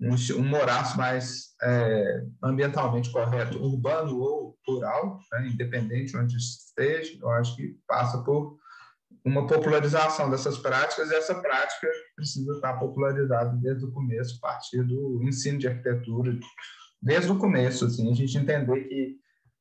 [0.00, 7.30] um, um moraço mais é, ambientalmente correto, urbano ou rural, né, independente onde esteja, eu
[7.30, 8.58] acho que passa por
[9.24, 14.82] uma popularização dessas práticas e essa prática precisa estar popularizada desde o começo, a partir
[14.82, 16.38] do ensino de arquitetura,
[17.00, 19.16] desde o começo, assim, a gente entender que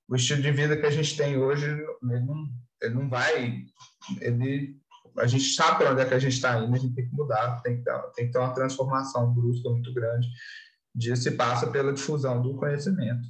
[0.09, 2.45] o estilo de vida que a gente tem hoje, ele não,
[2.81, 3.63] ele não vai,
[4.19, 4.77] ele,
[5.17, 7.15] a gente sabe para onde é que a gente está indo, a gente tem que
[7.15, 10.27] mudar, tem que, ter, tem que ter uma transformação brusca muito grande,
[10.93, 13.27] disso se passa pela difusão do conhecimento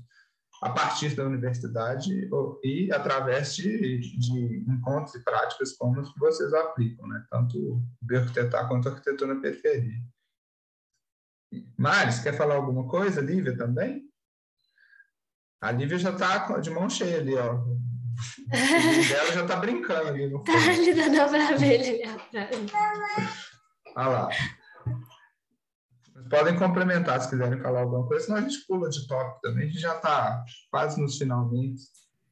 [0.61, 2.09] a partir da universidade
[2.63, 7.25] e através de, de encontros e práticas como os que vocês aplicam, né?
[7.29, 10.01] tanto o bioarquitetar quanto a arquitetura na periferia.
[11.77, 13.19] Maris, quer falar alguma coisa?
[13.19, 14.09] Lívia também?
[15.61, 17.65] A Lívia já está de mão cheia ali, ó.
[18.47, 20.45] O dela já está brincando ali no fundo.
[20.53, 22.49] Tá ali dando pra ver ali atrás.
[23.95, 24.29] Olha lá.
[26.29, 29.67] Podem complementar se quiserem falar alguma coisa, senão a gente pula de tópico também, a
[29.67, 31.83] gente já está quase nos finalmente.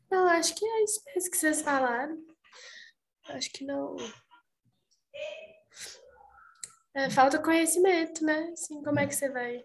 [0.10, 2.18] Não, acho que é isso mesmo que vocês falaram.
[3.30, 3.96] Acho que não.
[6.94, 8.50] É, falta conhecimento, né?
[8.52, 9.64] Assim, como é que você vai.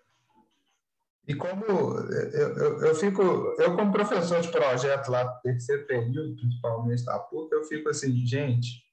[1.28, 3.22] E como eu, eu, eu fico,
[3.58, 8.84] eu como professor de projeto lá, terceiro período, principalmente da PUC, eu fico assim, gente,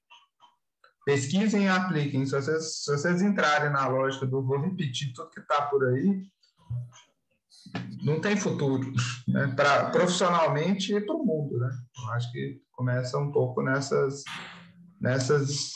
[1.04, 2.26] pesquisem e apliquem.
[2.26, 6.22] Se vocês, se vocês entrarem na lógica do vou repetir tudo que está por aí,
[8.02, 8.92] não tem futuro,
[9.28, 9.52] né?
[9.54, 11.58] Pra, profissionalmente e para o mundo.
[11.58, 11.70] Né?
[11.98, 14.24] Eu acho que começa um pouco nessas,
[15.00, 15.72] nessas,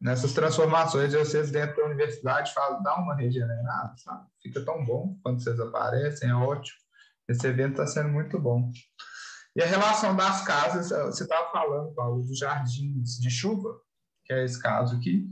[0.00, 4.26] nessas transformações de vocês dentro da universidade, fala, dá uma regenerada, sabe?
[4.42, 6.78] Fica tão bom quando vocês aparecem, é ótimo.
[7.28, 8.70] Esse evento está sendo muito bom.
[9.54, 13.80] E a relação das casas, você estava falando, Paulo, dos jardins de chuva
[14.26, 15.24] que é esse caso aqui?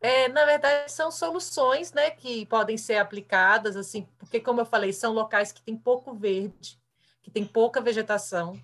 [0.00, 4.92] É, na verdade, são soluções né, que podem ser aplicadas, assim, porque, como eu falei,
[4.92, 6.80] são locais que têm pouco verde,
[7.20, 8.58] que tem pouca vegetação,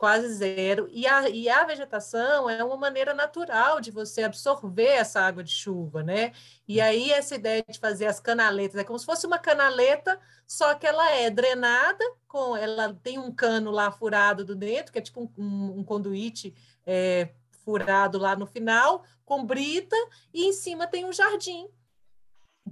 [0.00, 5.20] quase zero, e a, e a vegetação é uma maneira natural de você absorver essa
[5.20, 6.32] água de chuva, né?
[6.66, 10.74] E aí, essa ideia de fazer as canaletas, é como se fosse uma canaleta, só
[10.74, 15.02] que ela é drenada, com ela tem um cano lá furado do dentro, que é
[15.02, 16.54] tipo um, um, um conduíte
[16.86, 19.96] é, furado lá no final, com brita,
[20.32, 21.68] e em cima tem um jardim.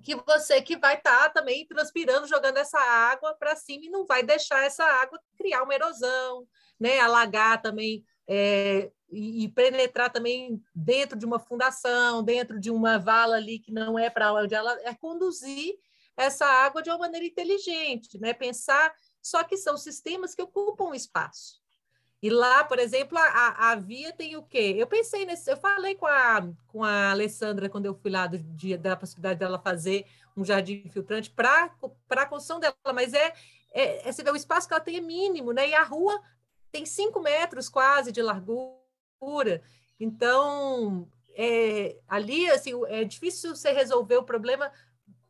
[0.03, 4.07] Que você que vai estar tá também transpirando, jogando essa água para cima e não
[4.07, 6.49] vai deixar essa água criar uma erosão,
[6.79, 6.99] né?
[7.01, 13.59] alagar também é, e, penetrar também dentro de uma fundação, dentro de uma vala ali
[13.59, 15.75] que não é para onde ela é conduzir
[16.17, 18.35] essa água de uma maneira inteligente, né?
[18.35, 18.93] Pensar
[19.23, 21.61] só que são sistemas que ocupam espaço.
[22.21, 24.75] E lá, por exemplo, a, a Via tem o quê?
[24.77, 28.39] Eu pensei nesse, eu falei com a, com a Alessandra quando eu fui lá do
[28.39, 30.05] dia da possibilidade dela fazer
[30.37, 31.71] um jardim filtrante para
[32.11, 33.33] a construção dela, mas é,
[33.73, 35.69] é, é o espaço que ela tem é mínimo, né?
[35.69, 36.21] E a rua
[36.71, 39.63] tem cinco metros quase de largura.
[39.99, 44.71] Então, é, ali, assim, é difícil você resolver o problema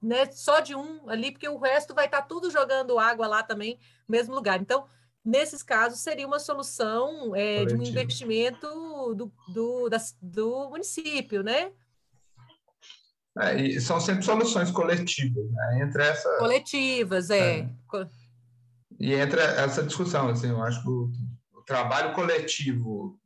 [0.01, 3.43] né, só de um ali, porque o resto vai estar tá tudo jogando água lá
[3.43, 3.79] também,
[4.09, 4.61] no mesmo lugar.
[4.61, 4.87] Então,
[5.25, 8.67] nesses casos, seria uma solução é, de um investimento
[9.15, 11.73] do, do, da, do município, né?
[13.41, 15.81] É, e são sempre soluções coletivas, né?
[15.83, 16.39] Entre essa...
[16.39, 17.61] Coletivas, é.
[17.61, 17.69] é.
[18.99, 20.89] E entra essa discussão, assim, eu acho que
[21.69, 23.21] trabalho coletivo,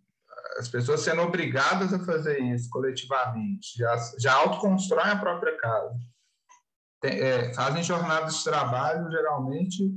[0.59, 5.99] as pessoas sendo obrigadas a fazer isso coletivamente, já, já autoconstroem a própria casa.
[7.01, 9.91] Tem, é, fazem jornadas de trabalho, geralmente,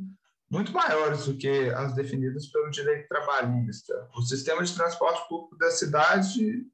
[0.49, 4.07] muito maiores do que as definidas pelo direito trabalhista.
[4.15, 6.65] O sistema de transporte público da cidade,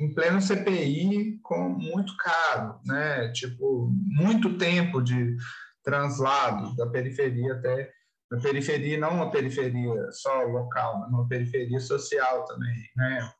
[0.00, 3.30] em pleno CPI, com muito caro, né?
[3.32, 5.36] Tipo, muito tempo de
[5.82, 7.90] translado da periferia até
[8.30, 13.30] na periferia, não uma periferia só local, mas uma periferia social também, né?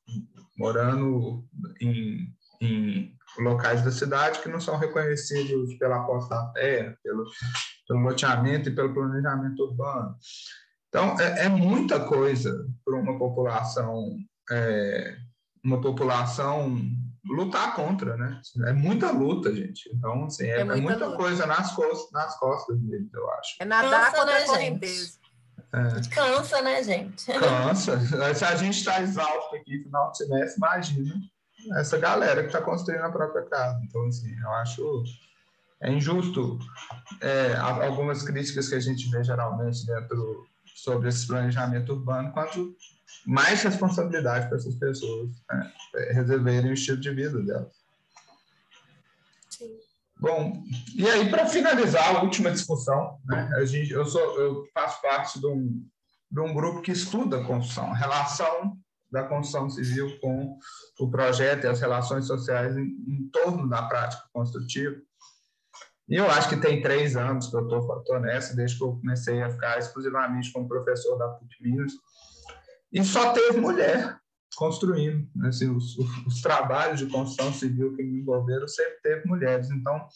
[0.57, 1.45] Morando
[1.81, 7.25] em, em locais da cidade que não são reconhecidos pela posse da terra, pelo,
[7.87, 10.17] pelo loteamento e pelo planejamento urbano.
[10.89, 14.17] Então, é, é muita coisa para uma população,
[14.51, 15.17] é,
[15.63, 16.81] uma população
[17.29, 18.41] lutar contra, né?
[18.67, 19.89] É muita luta, gente.
[19.95, 23.57] Então, assim, é, é muita, é muita coisa nas costas, nas costas deles, eu acho.
[23.61, 25.19] É nadar contra a correnteza.
[25.73, 26.15] É.
[26.15, 27.27] Cansa, né, gente?
[27.27, 28.01] Cansa.
[28.35, 31.15] Se a gente está exausto aqui no final de semestre, imagina
[31.77, 33.81] essa galera que está construindo a própria casa.
[33.85, 35.05] Então, assim, eu acho
[35.81, 36.59] é injusto
[37.21, 42.75] é, algumas críticas que a gente vê geralmente dentro sobre esse planejamento urbano, quanto
[43.27, 45.73] mais responsabilidade para essas pessoas né,
[46.13, 47.77] resolverem o estilo de vida delas.
[49.51, 49.79] Sim.
[50.21, 50.63] Bom,
[50.95, 55.41] e aí para finalizar a última discussão, né, a gente, eu sou eu faço parte
[55.41, 55.87] de um,
[56.31, 58.77] de um grupo que estuda a construção, a relação
[59.11, 60.59] da construção civil com
[61.01, 64.97] o projeto e as relações sociais em, em torno da prática construtiva.
[66.09, 69.43] E eu acho que tem três anos que eu estou nessa, desde que eu comecei
[69.43, 71.93] a ficar exclusivamente como professor da PUC Minas.
[72.93, 74.19] E só teve mulher
[74.57, 75.29] construindo.
[75.35, 75.49] Né?
[75.49, 75.97] Assim, os,
[76.27, 79.71] os, trabalhos de construção civil que me envolveram sempre teve mulheres.
[79.71, 80.09] Então,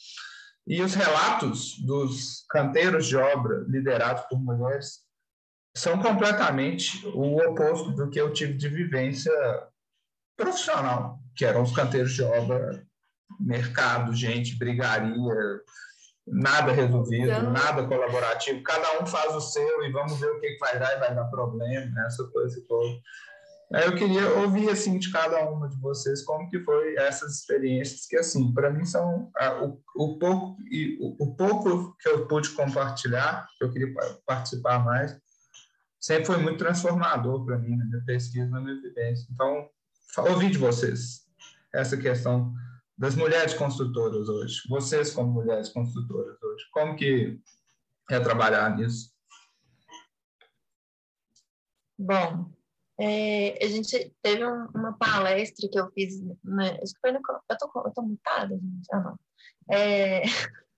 [0.66, 5.00] e os relatos dos canteiros de obra liderados por mulheres
[5.76, 9.32] são completamente o oposto do que eu tive de vivência
[10.36, 12.86] profissional, que eram os canteiros de obra
[13.40, 15.60] mercado, gente, brigaria,
[16.26, 17.50] nada resolvido, então...
[17.50, 21.00] nada colaborativo, cada um faz o seu e vamos ver o que vai dar e
[21.00, 22.04] vai dar problema, né?
[22.06, 23.00] essa coisa toda.
[23.72, 28.16] Eu queria ouvir assim de cada uma de vocês como que foi essas experiências que
[28.16, 29.32] assim para mim são
[29.62, 33.94] o, o pouco e o, o, pouco que eu pude compartilhar que eu queria
[34.26, 35.16] participar mais
[35.98, 39.66] sempre foi muito transformador para mim na minha pesquisa na minha vivência então
[40.18, 41.22] ouvir de vocês
[41.72, 42.52] essa questão
[42.96, 47.40] das mulheres construtoras hoje, vocês como mulheres construtoras hoje, como que
[48.10, 49.12] é trabalhar nisso?
[51.98, 52.50] Bom,
[52.98, 57.18] é, a gente teve um, uma palestra que eu fiz, né, acho que foi no,
[57.18, 59.18] eu tô, eu tô mutada, gente, ah não.
[59.70, 60.22] É,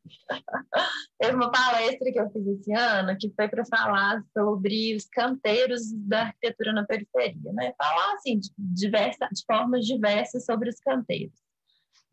[1.18, 5.92] teve uma palestra que eu fiz esse ano que foi para falar sobre os canteiros
[5.92, 7.74] da arquitetura na periferia, né?
[7.76, 11.43] Falar assim de, diversa, de formas diversas sobre os canteiros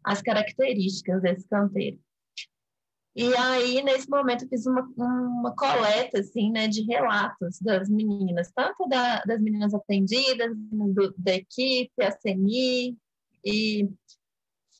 [0.04, 2.00] as características desse canteiro.
[3.14, 8.52] E aí, nesse momento, eu fiz uma, uma coleta, assim, né, de relatos das meninas,
[8.56, 12.98] tanto da, das meninas atendidas, do, da equipe, a CENI,
[13.44, 13.90] e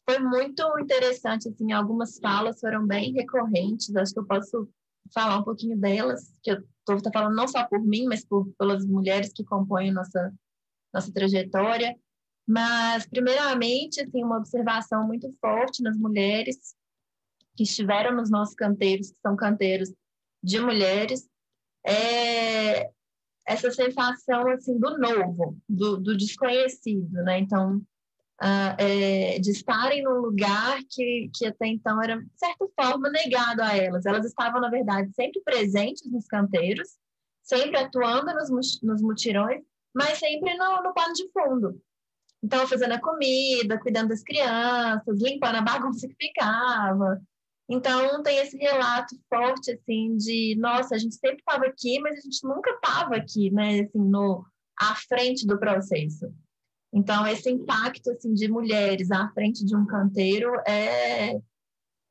[0.10, 4.70] foi muito interessante, assim, algumas falas foram bem recorrentes, acho que eu posso
[5.14, 8.86] falar um pouquinho delas, que eu estou falando não só por mim, mas por, pelas
[8.86, 10.34] mulheres que compõem nossa,
[10.94, 11.96] nossa trajetória,
[12.52, 16.76] mas, primeiramente, assim, uma observação muito forte nas mulheres
[17.56, 19.94] que estiveram nos nossos canteiros, que são canteiros
[20.44, 21.30] de mulheres,
[21.88, 22.90] é
[23.48, 27.40] essa sensação assim do novo, do, do desconhecido, né?
[27.40, 33.10] Então, uh, é, de estarem num lugar que, que até então era, de certa forma,
[33.10, 34.06] negado a elas.
[34.06, 36.98] Elas estavam, na verdade, sempre presentes nos canteiros,
[37.44, 39.64] sempre atuando nos, nos mutirões,
[39.96, 41.82] mas sempre no, no pano de fundo.
[42.44, 47.22] Então, fazendo a comida, cuidando das crianças, limpando a bagunça que ficava.
[47.70, 52.22] Então, tem esse relato forte, assim, de, nossa, a gente sempre estava aqui, mas a
[52.22, 54.46] gente nunca estava aqui, né, assim, no,
[54.78, 56.34] à frente do processo.
[56.92, 61.40] Então, esse impacto, assim, de mulheres à frente de um canteiro é,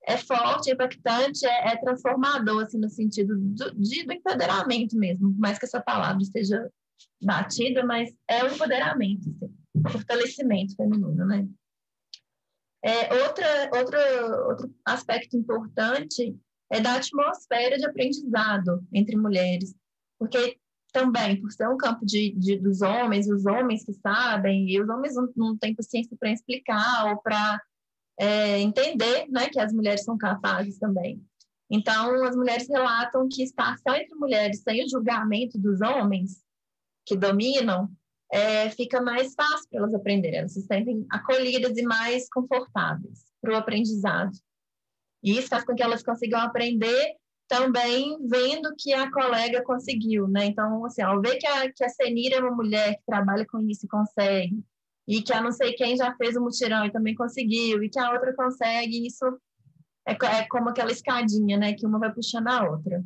[0.06, 5.34] é forte, é impactante, é, é transformador, assim, no sentido do, de, do empoderamento mesmo,
[5.38, 6.70] mais que essa palavra esteja
[7.20, 11.48] batida, mas é o empoderamento, assim fortalecimento feminino, né?
[12.82, 16.34] É, outra, outra, outro aspecto importante
[16.70, 19.74] é da atmosfera de aprendizado entre mulheres,
[20.18, 20.58] porque
[20.92, 24.88] também, por ser um campo de, de dos homens, os homens que sabem, e os
[24.88, 27.60] homens não, não têm paciência para explicar ou para
[28.18, 31.22] é, entender né, que as mulheres são capazes também.
[31.70, 36.42] Então, as mulheres relatam que estar só entre mulheres sem o julgamento dos homens
[37.04, 37.90] que dominam
[38.32, 43.52] é, fica mais fácil para elas aprenderem, elas se sentem acolhidas e mais confortáveis para
[43.52, 44.32] o aprendizado.
[45.22, 47.16] E isso faz com que elas consigam aprender
[47.48, 50.46] também vendo que a colega conseguiu, né?
[50.46, 53.58] Então, assim, ao ver que a, que a Senira é uma mulher que trabalha com
[53.58, 54.64] isso e consegue,
[55.08, 57.98] e que a não sei quem já fez o mutirão e também conseguiu, e que
[57.98, 59.26] a outra consegue, isso
[60.06, 61.74] é, é como aquela escadinha, né?
[61.74, 63.02] Que uma vai puxando a outra.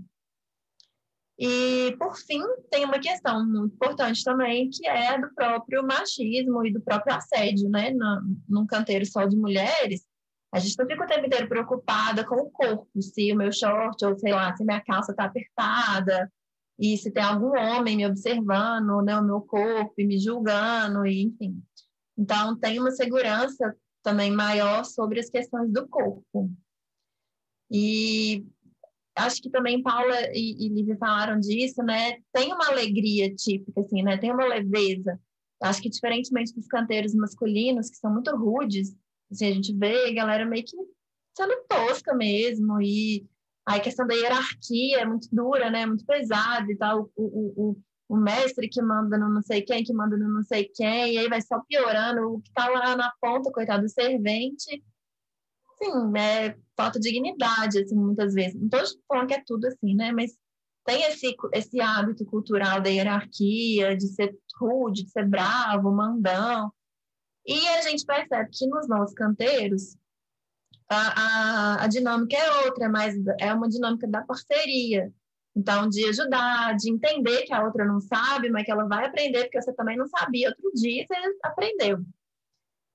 [1.39, 6.73] E, por fim, tem uma questão muito importante também, que é do próprio machismo e
[6.73, 7.91] do próprio assédio, né?
[7.91, 10.07] No, num canteiro só de mulheres,
[10.53, 14.05] a gente não fica o tempo inteiro preocupada com o corpo, se o meu short,
[14.05, 16.33] ou sei lá, se minha calça está apertada,
[16.79, 21.23] e se tem algum homem me observando, né, o meu corpo e me julgando, e,
[21.23, 21.61] enfim.
[22.17, 26.51] Então, tem uma segurança também maior sobre as questões do corpo.
[27.69, 28.47] E
[29.17, 32.19] acho que também Paula e, e Lívia falaram disso, né?
[32.33, 34.17] Tem uma alegria típica, assim, né?
[34.17, 35.21] Tem uma leveza.
[35.63, 38.95] Acho que diferentemente dos canteiros masculinos, que são muito rudes,
[39.31, 40.77] assim, a gente vê a galera meio que
[41.37, 43.27] sendo tosca mesmo, e
[43.67, 45.87] a questão da hierarquia é muito dura, né?
[45.87, 47.11] Muito pesada e tal.
[47.17, 47.77] O, o, o,
[48.09, 51.19] o mestre que manda no não sei quem, que manda no não sei quem, e
[51.19, 52.35] aí vai só piorando.
[52.35, 54.83] O que tá lá na ponta, coitado do servente,
[55.79, 58.55] sim, é falta de dignidade, assim, muitas vezes.
[58.55, 60.13] Não estou falando que é tudo assim, né?
[60.13, 60.37] Mas
[60.85, 66.73] tem esse, esse hábito cultural da hierarquia, de ser rude, de ser bravo, mandão.
[67.47, 69.97] E a gente percebe que nos nossos canteiros
[70.89, 75.13] a, a, a dinâmica é outra, mas é uma dinâmica da parceria.
[75.57, 79.45] Então, de ajudar, de entender que a outra não sabe, mas que ela vai aprender,
[79.45, 81.15] porque você também não sabia outro dia, você
[81.45, 82.05] aprendeu.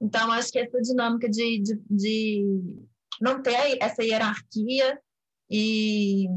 [0.01, 2.77] Então, acho que essa dinâmica de, de, de
[3.22, 5.00] não ter essa hierarquia
[5.50, 6.28] e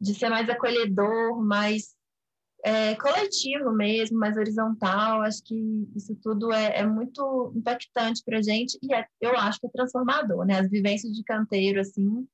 [0.00, 1.94] de ser mais acolhedor, mais
[2.64, 5.22] é, coletivo mesmo, mais horizontal.
[5.22, 9.60] Acho que isso tudo é, é muito impactante para a gente e é, eu acho
[9.60, 10.58] que é transformador, né?
[10.58, 12.26] As vivências de canteiro, assim,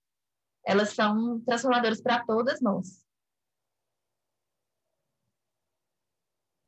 [0.65, 3.05] elas são transformadoras para todas nós.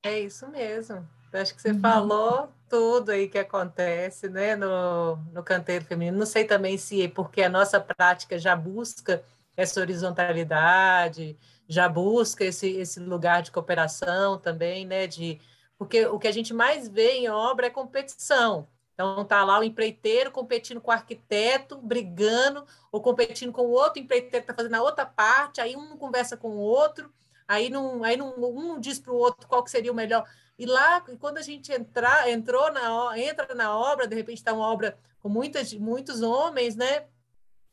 [0.03, 1.07] É isso mesmo.
[1.32, 1.81] Acho que você uhum.
[1.81, 6.19] falou tudo aí que acontece né, no, no canteiro feminino.
[6.19, 9.23] Não sei também se é porque a nossa prática já busca
[9.57, 11.36] essa horizontalidade,
[11.69, 15.07] já busca esse, esse lugar de cooperação também, né?
[15.07, 15.40] De,
[15.78, 18.66] porque o que a gente mais vê em obra é competição.
[18.93, 23.98] Então, tá lá o empreiteiro competindo com o arquiteto, brigando, ou competindo com o outro
[24.02, 27.11] empreiteiro que está fazendo a outra parte, aí um conversa com o outro,
[27.48, 30.28] aí, não, aí não, um diz para o outro qual que seria o melhor.
[30.61, 34.70] E lá, quando a gente entrar, entrou na, entra na obra, de repente está uma
[34.70, 37.07] obra com muitas, muitos homens, né?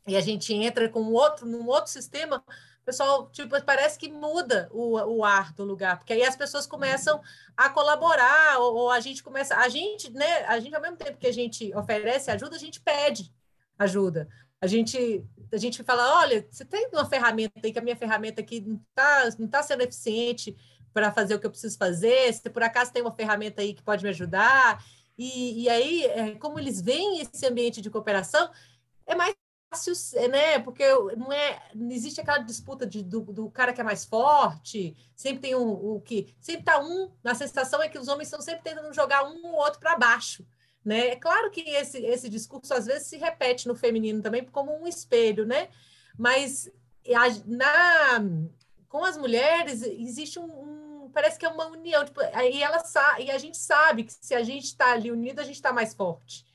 [0.08, 2.42] E a gente entra com outro, num outro sistema,
[2.86, 7.22] pessoal, tipo, parece que muda o, o ar do lugar, porque aí as pessoas começam
[7.58, 11.18] a colaborar, ou, ou, a gente começa, a gente, né, a gente, ao mesmo tempo
[11.18, 13.34] que a gente oferece ajuda, a gente pede
[13.78, 14.30] ajuda.
[14.62, 18.40] A gente, a gente fala, olha, você tem uma ferramenta aí, que a minha ferramenta
[18.40, 20.56] aqui não está não tá sendo eficiente,
[20.98, 23.84] para fazer o que eu preciso fazer, se por acaso tem uma ferramenta aí que
[23.84, 24.84] pode me ajudar.
[25.16, 28.50] E, e aí, é, como eles veem esse ambiente de cooperação,
[29.06, 29.36] é mais
[29.70, 29.94] fácil,
[30.32, 30.58] né?
[30.58, 30.84] Porque
[31.16, 35.42] não é, não existe aquela disputa de, do, do cara que é mais forte, sempre
[35.42, 38.64] tem um, o que, sempre tá um, na sensação é que os homens estão sempre
[38.64, 40.44] tentando jogar um ou outro para baixo,
[40.84, 41.10] né?
[41.10, 44.88] É claro que esse, esse discurso às vezes se repete no feminino também como um
[44.88, 45.70] espelho, né?
[46.18, 46.72] Mas
[47.46, 48.20] na,
[48.90, 50.87] com as mulheres existe um, um
[51.18, 52.06] parece que é uma união.
[52.06, 52.80] Tipo, aí ela
[53.18, 55.96] e a gente sabe que se a gente está ali unido, a gente está mais
[55.96, 56.46] forte.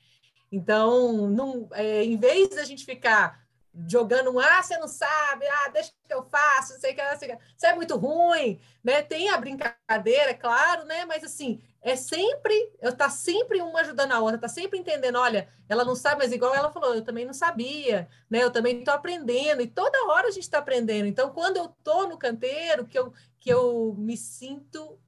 [0.52, 3.42] Então, não, é, em vez da gente ficar
[3.88, 7.38] jogando um, ah, você não sabe, ah, deixa que eu faço, sei que, sei que
[7.56, 9.02] você é muito ruim, né?
[9.02, 11.06] Tem a brincadeira, claro, né?
[11.06, 15.48] Mas assim, é sempre, eu tá sempre uma ajudando a outra, tá sempre entendendo, olha,
[15.68, 18.44] ela não sabe, mas igual ela falou, eu também não sabia, né?
[18.44, 21.06] Eu também estou aprendendo, e toda hora a gente está aprendendo.
[21.06, 25.00] Então, quando eu tô no canteiro, que eu, que eu me sinto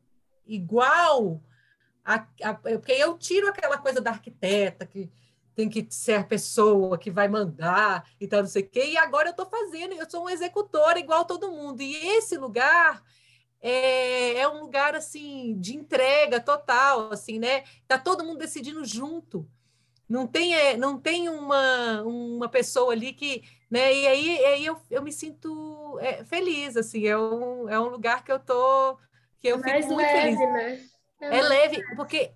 [0.45, 1.41] igual,
[2.05, 5.09] a, a, porque eu tiro aquela coisa da arquiteta, que
[5.55, 8.97] tem que ser a pessoa que vai mandar e tal, não sei o quê, e
[8.99, 13.05] agora eu estou fazendo, eu sou um executor igual todo mundo, e esse lugar
[13.63, 17.63] é, é um lugar assim de entrega total, assim, né?
[17.87, 19.49] Tá todo mundo decidindo junto.
[20.09, 23.45] Não tem, é, não tem uma, uma pessoa ali que,
[23.75, 23.93] né?
[23.93, 28.23] E aí, aí eu, eu me sinto é, feliz, assim, é um, é um lugar
[28.23, 28.97] que eu tô
[29.41, 30.39] que eu Mais fico muito leve, feliz.
[30.39, 30.81] Né?
[31.21, 32.31] É, é leve, porque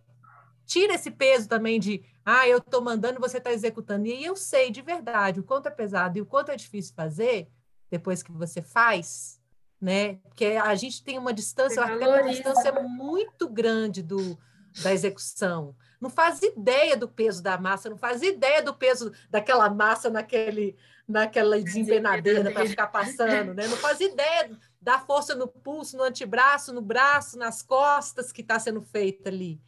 [0.67, 4.09] tira esse peso também de ah, eu estou mandando, você está executando.
[4.09, 6.93] E aí eu sei de verdade o quanto é pesado e o quanto é difícil
[6.97, 7.49] fazer
[7.89, 9.41] depois que você faz,
[9.81, 10.17] né?
[10.25, 14.37] Porque a gente tem uma distância, uma distância muito grande do,
[14.83, 15.73] da execução.
[16.01, 20.77] Não faz ideia do peso da massa, não faz ideia do peso daquela massa naquele,
[21.09, 23.67] naquela desempenadeira para ficar passando, né?
[23.67, 28.59] Não faz ideia da força no pulso, no antebraço, no braço, nas costas que está
[28.59, 29.61] sendo feita ali.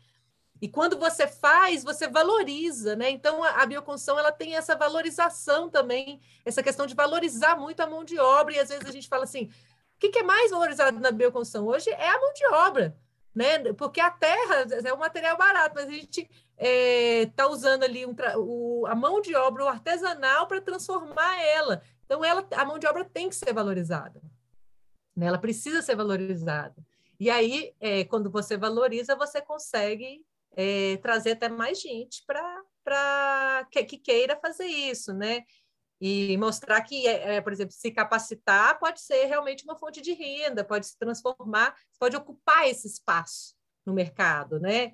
[0.60, 3.08] E quando você faz, você valoriza, né?
[3.08, 7.86] Então a, a bioconstrução ela tem essa valorização também, essa questão de valorizar muito a
[7.86, 8.54] mão de obra.
[8.54, 9.50] E às vezes a gente fala assim:
[10.00, 12.96] que, que é mais valorizado na bioconstrução hoje é a mão de obra,
[13.34, 13.72] né?
[13.74, 16.28] Porque a terra é um material barato, mas a gente
[16.60, 21.42] está é, tá usando ali um, o, a mão de obra, o artesanal, para transformar
[21.42, 21.82] ela.
[22.04, 24.20] Então, ela, a mão de obra tem que ser valorizada.
[25.16, 25.26] Né?
[25.26, 26.76] Ela precisa ser valorizada.
[27.18, 30.24] E aí, é, quando você valoriza, você consegue
[30.54, 35.44] é, trazer até mais gente para que, que, queira fazer isso, né?
[36.00, 40.14] e mostrar que, é, é, por exemplo, se capacitar pode ser realmente uma fonte de
[40.14, 44.92] renda, pode se transformar, pode ocupar esse espaço no mercado, né?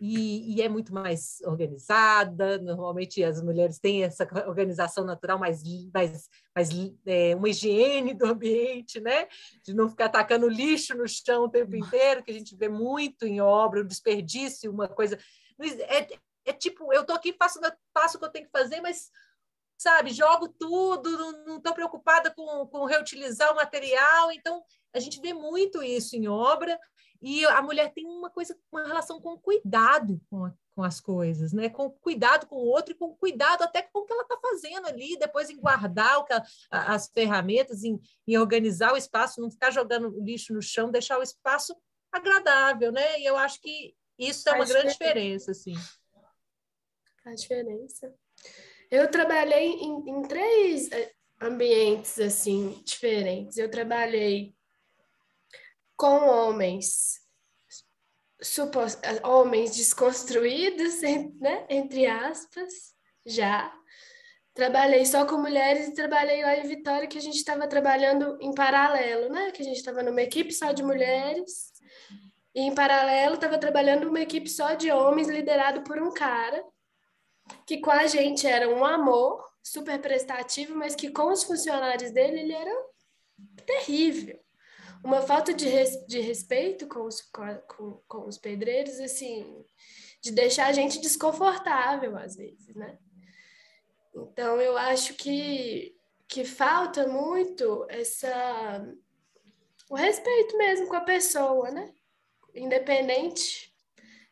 [0.00, 2.58] E, e, é muito mais organizada.
[2.58, 6.70] Normalmente as mulheres têm essa organização natural mais, mais, mais
[7.06, 9.28] é, uma higiene do ambiente, né?
[9.62, 13.26] De não ficar atacando lixo no chão o tempo inteiro, que a gente vê muito
[13.26, 15.18] em obra, o desperdício, uma coisa.
[15.60, 17.60] É, é tipo, eu estou aqui, faço,
[17.94, 19.10] faço o que eu tenho que fazer, mas
[19.78, 21.10] sabe, jogo tudo,
[21.46, 24.32] não estou preocupada com, com reutilizar o material.
[24.32, 24.62] Então,
[24.94, 26.78] a gente vê muito isso em obra,
[27.20, 31.52] e a mulher tem uma coisa, uma relação com cuidado com, a, com as coisas,
[31.52, 31.68] né?
[31.68, 34.86] Com cuidado com o outro e com cuidado até com o que ela está fazendo
[34.86, 36.34] ali, depois em guardar que,
[36.70, 41.22] as ferramentas, em, em organizar o espaço, não ficar jogando lixo no chão, deixar o
[41.22, 41.76] espaço
[42.12, 43.20] agradável, né?
[43.20, 45.74] E eu acho que isso é uma grande diferença, assim.
[47.24, 48.14] A diferença.
[48.90, 53.58] Eu trabalhei em, em três eh, ambientes assim diferentes.
[53.58, 54.55] Eu trabalhei
[55.96, 57.20] com homens
[58.42, 61.00] supos, homens desconstruídos,
[61.40, 61.66] né?
[61.68, 62.94] entre aspas,
[63.24, 63.72] já.
[64.54, 68.54] Trabalhei só com mulheres e trabalhei lá em Vitória, que a gente estava trabalhando em
[68.54, 69.50] paralelo, né?
[69.50, 71.72] Que a gente estava numa equipe só de mulheres
[72.54, 76.64] e em paralelo estava trabalhando uma equipe só de homens, liderado por um cara
[77.66, 82.40] que com a gente era um amor, super prestativo, mas que com os funcionários dele
[82.40, 82.86] ele era
[83.66, 84.40] terrível.
[85.06, 89.64] Uma falta de, res, de respeito com os, com, com os pedreiros, assim,
[90.20, 92.98] de deixar a gente desconfortável às vezes, né?
[94.12, 98.84] Então, eu acho que, que falta muito essa
[99.88, 101.94] o respeito mesmo com a pessoa, né?
[102.52, 103.72] Independente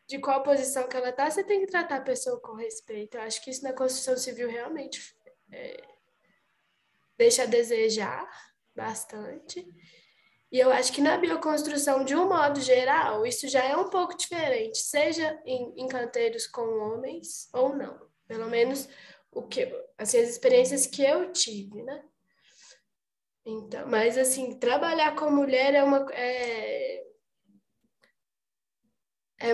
[0.09, 3.17] de qual posição que ela está, você tem que tratar a pessoa com respeito.
[3.17, 5.01] Eu acho que isso na construção civil realmente
[5.53, 5.85] é,
[7.17, 8.29] deixa a desejar
[8.75, 9.65] bastante.
[10.53, 14.17] E eu acho que na bioconstrução, de um modo geral, isso já é um pouco
[14.17, 17.99] diferente, seja em, em canteiros com homens ou não.
[18.27, 18.89] Pelo menos
[19.33, 19.67] o que,
[19.99, 22.05] assim, as experiências que eu tive, né?
[23.47, 26.07] Então, mas assim, trabalhar com mulher é uma.
[26.13, 27.05] É,
[29.39, 29.51] é,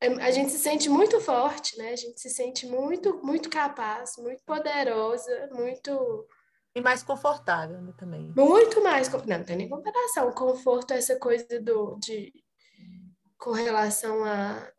[0.00, 1.90] é, a gente se sente muito forte, né?
[1.92, 6.26] A gente se sente muito, muito capaz, muito poderosa, muito.
[6.74, 8.32] E mais confortável né, também.
[8.36, 9.08] Muito mais.
[9.08, 10.28] Não, não tem nem comparação.
[10.28, 12.32] O conforto é essa coisa do, de,
[13.36, 14.70] com relação a,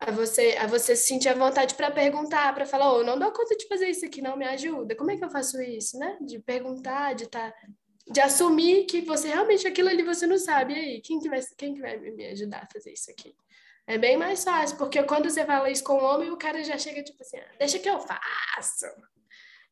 [0.00, 3.54] a você a você sentir a vontade para perguntar, para falar, oh, não dou conta
[3.54, 4.96] de fazer isso aqui, não me ajuda.
[4.96, 6.16] Como é que eu faço isso, né?
[6.22, 7.58] De perguntar, de estar tá
[8.10, 10.74] de assumir que você realmente aquilo ali você não sabe.
[10.74, 13.34] E aí, quem que vai, quem que vai me ajudar a fazer isso aqui?
[13.86, 16.78] É bem mais fácil, porque quando você fala isso com o homem, o cara já
[16.78, 18.86] chega tipo assim, ah, deixa que eu faço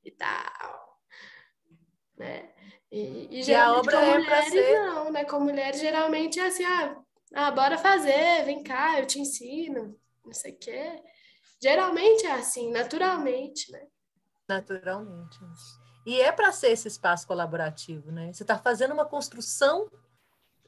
[0.05, 0.90] e tal.
[2.20, 2.50] Né?
[2.92, 4.78] E, e, e a obra com é mulheres ser...
[4.78, 5.24] não, né?
[5.24, 6.97] Com mulheres geralmente é assim, ah,
[7.34, 11.02] ah, bora fazer, vem cá, eu te ensino, não sei o quê.
[11.62, 13.86] Geralmente é assim, naturalmente, né?
[14.47, 15.39] Naturalmente.
[16.05, 18.31] E é para ser esse espaço colaborativo, né?
[18.32, 19.89] Você está fazendo uma construção,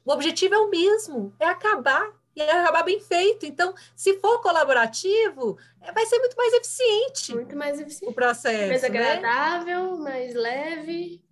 [0.03, 3.45] o objetivo é o mesmo, é acabar e é acabar bem feito.
[3.45, 7.35] Então, se for colaborativo, é, vai ser muito mais eficiente.
[7.35, 8.11] Muito mais eficiente.
[8.11, 8.69] O processo.
[8.69, 8.87] Mais né?
[8.87, 10.03] agradável, né?
[10.03, 11.23] mais leve.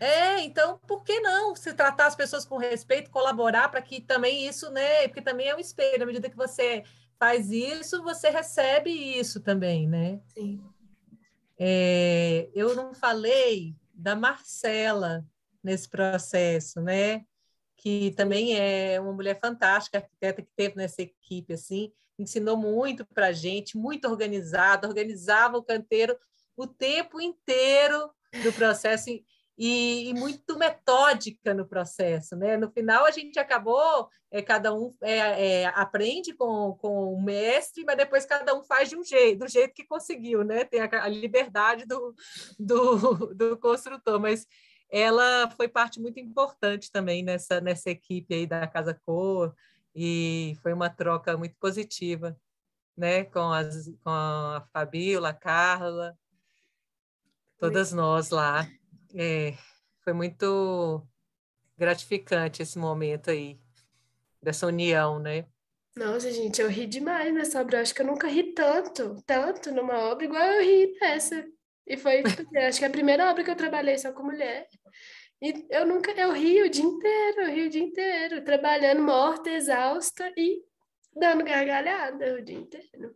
[0.00, 4.46] É, então, por que não se tratar as pessoas com respeito, colaborar para que também
[4.46, 5.08] isso, né?
[5.08, 6.84] Porque também é um espelho, à medida que você
[7.18, 10.20] faz isso, você recebe isso também, né?
[10.34, 10.60] Sim.
[11.58, 15.26] É, eu não falei da Marcela
[15.62, 17.24] nesse processo, né?
[17.76, 23.28] Que também é uma mulher fantástica, arquiteta que teve nessa equipe, assim, ensinou muito para
[23.28, 26.16] a gente, muito organizada, organizava o canteiro
[26.56, 28.10] o tempo inteiro
[28.42, 29.10] do processo
[29.58, 32.56] e, e, muito metódica no processo, né?
[32.56, 37.84] No final a gente acabou, é, cada um é, é, aprende com, com o mestre,
[37.84, 40.64] mas depois cada um faz de um jeito, do jeito que conseguiu, né?
[40.64, 42.14] Tem a, a liberdade do,
[42.56, 44.46] do, do construtor, mas
[44.88, 49.52] ela foi parte muito importante também nessa, nessa equipe aí da Casa Cor
[49.92, 52.38] e foi uma troca muito positiva,
[52.96, 53.24] né?
[53.24, 56.16] Com, as, com a Fabiola, a Carla,
[57.58, 58.64] todas nós lá.
[59.14, 59.54] É,
[60.02, 61.06] foi muito
[61.76, 63.58] gratificante esse momento aí,
[64.42, 65.46] dessa união, né?
[65.96, 67.78] Nossa, gente, eu ri demais nessa obra.
[67.78, 71.44] Eu acho que eu nunca ri tanto, tanto numa obra igual eu ri nessa.
[71.86, 72.22] E foi,
[72.66, 74.68] acho que é a primeira obra que eu trabalhei só com mulher.
[75.40, 79.50] E eu nunca, eu ri o dia inteiro, eu ri o dia inteiro, trabalhando morta,
[79.50, 80.62] exausta e
[81.14, 83.14] dando gargalhada o dia inteiro.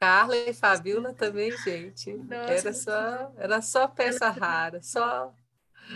[0.00, 2.14] Carla e Fabiola também, gente.
[2.14, 5.34] Nossa, era só, era só peça rara, só.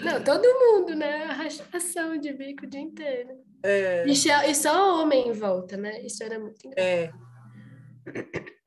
[0.02, 1.24] Não, todo mundo, né?
[1.24, 3.31] Arrastação de bico o dia inteiro.
[3.62, 4.06] É.
[4.06, 6.00] E, só, e só homem em volta, né?
[6.02, 6.78] Isso era muito engraçado.
[6.78, 7.12] É.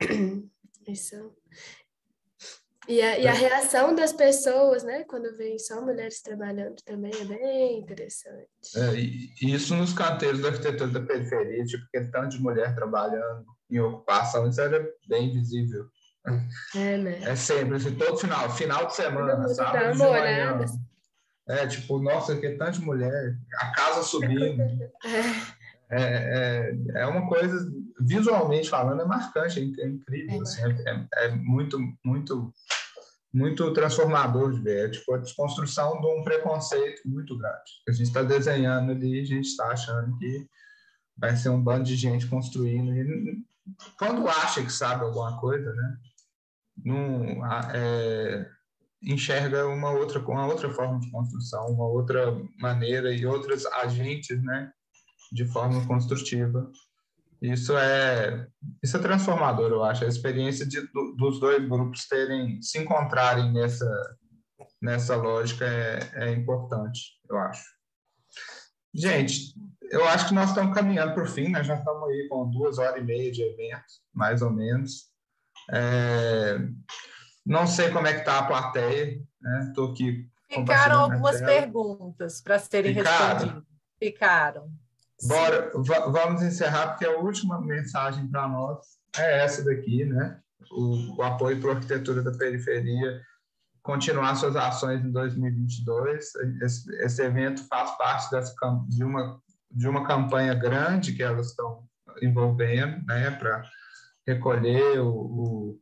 [0.88, 1.34] Isso.
[2.88, 7.24] E a, e a reação das pessoas, né, quando vem só mulheres trabalhando também é
[7.24, 8.48] bem interessante.
[8.76, 13.78] É, e isso nos canteiros da arquitetura da periferia, tipo, tanto de mulher trabalhando em
[13.80, 15.86] ocupação, isso era bem visível.
[16.74, 17.22] É, né?
[17.22, 20.64] É sempre, assim, todo final, final de semana, sábado de manhã.
[21.48, 24.60] É, tipo, nossa, que tanto de mulher, a casa subindo.
[25.04, 25.56] é.
[25.88, 31.28] É, é, é uma coisa, visualmente falando, é marcante, é incrível, é, assim, é, é
[31.30, 32.52] muito, muito
[33.36, 34.86] muito transformador de ver.
[34.86, 37.82] É tipo a desconstrução de um preconceito muito grande.
[37.86, 40.46] A gente está desenhando ali, a gente está achando que
[41.16, 42.94] vai ser um bando de gente construindo.
[42.94, 43.44] E
[43.98, 45.98] quando acha que sabe alguma coisa, né?
[47.74, 48.48] É,
[49.02, 54.70] enxerga uma outra, uma outra forma de construção, uma outra maneira e outros agentes, né?
[55.32, 56.70] De forma construtiva
[57.40, 58.46] isso é,
[58.82, 60.04] isso é transformador, eu acho.
[60.04, 64.16] A experiência de, do, dos dois grupos terem, se encontrarem nessa,
[64.80, 67.64] nessa lógica é, é importante, eu acho.
[68.94, 69.54] Gente,
[69.90, 71.62] eu acho que nós estamos caminhando para o fim, né?
[71.62, 75.08] já estamos aí com duas horas e meia de evento, mais ou menos.
[75.70, 76.58] É...
[77.44, 79.66] Não sei como é que está a plateia, né?
[79.68, 80.28] Estou aqui.
[80.48, 83.34] Ficaram algumas perguntas para serem Ficaram.
[83.34, 83.64] respondidas.
[83.98, 84.70] Ficaram.
[85.22, 85.72] Bora,
[86.10, 88.78] vamos encerrar, porque a última mensagem para nós
[89.16, 90.40] é essa daqui, né?
[90.70, 93.20] O, o apoio para a arquitetura da periferia
[93.86, 96.34] continuar suas ações em 2022.
[96.60, 98.52] Esse, esse evento faz parte dessa,
[98.88, 101.86] de, uma, de uma campanha grande que elas estão
[102.22, 103.30] envolvendo, né?
[103.30, 103.62] Para
[104.26, 105.80] recolher o, o,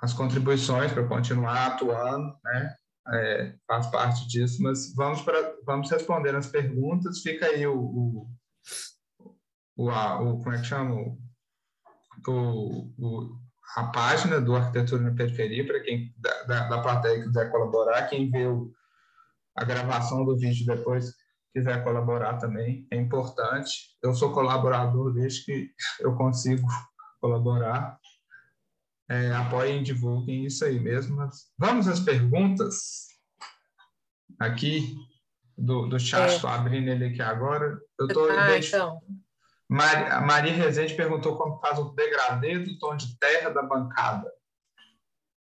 [0.00, 2.76] as contribuições para continuar atuando, né?
[3.12, 7.20] é, faz parte disso, mas vamos, para, vamos responder as perguntas.
[7.20, 8.30] Fica aí o, o,
[9.76, 10.94] o, a, o como é que chama?
[12.26, 13.38] O, o,
[13.76, 18.30] a página do Arquitetura na Periferia, para quem da, da, da plateia quiser colaborar, quem
[18.30, 18.44] vê
[19.56, 21.14] a gravação do vídeo depois
[21.56, 23.96] quiser colaborar também, é importante.
[24.02, 25.70] Eu sou colaborador desde que
[26.00, 26.68] eu consigo
[27.18, 27.98] colaborar
[29.08, 31.16] é, apoiem, divulguem isso aí mesmo.
[31.56, 33.06] Vamos às perguntas
[34.38, 34.94] aqui
[35.56, 36.54] do, do chat, estou é.
[36.54, 37.80] abrindo ele aqui agora.
[37.98, 39.00] Eu tô, ah, então.
[39.66, 44.30] Maria, a Maria Rezende perguntou como faz o degradê do tom de terra da bancada.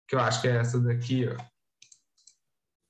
[0.07, 1.43] Que eu acho que é essa daqui, ó.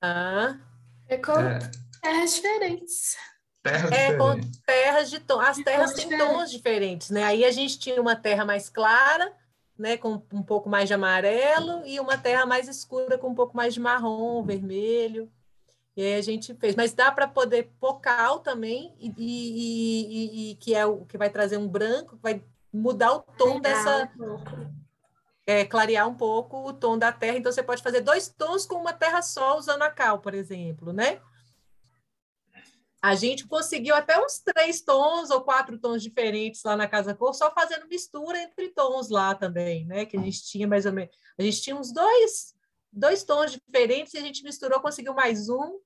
[0.01, 0.59] Ah.
[1.07, 1.59] É com é.
[2.03, 3.17] Terras diferentes.
[3.63, 4.17] Terras é, diferentes.
[4.17, 5.39] com terras de tom.
[5.39, 7.23] As terras têm tons diferentes, né?
[7.23, 9.33] Aí a gente tinha uma terra mais clara
[9.77, 13.55] né, com um pouco mais de amarelo, e uma terra mais escura com um pouco
[13.55, 15.31] mais de marrom, vermelho.
[15.95, 16.75] E aí a gente fez.
[16.75, 20.05] Mas dá para poder pocal também, e, e,
[20.47, 24.09] e, e, que é o que vai trazer um branco, vai mudar o tom dessa.
[25.45, 27.37] É, clarear um pouco o tom da terra.
[27.37, 30.93] Então, você pode fazer dois tons com uma terra só, usando a cal, por exemplo,
[30.93, 31.19] né?
[33.03, 37.33] A gente conseguiu até uns três tons ou quatro tons diferentes lá na Casa Cor,
[37.33, 40.05] só fazendo mistura entre tons lá também, né?
[40.05, 41.13] Que a gente tinha mais ou menos.
[41.37, 42.55] A gente tinha uns dois,
[42.89, 45.81] dois tons diferentes e a gente misturou, conseguiu mais um,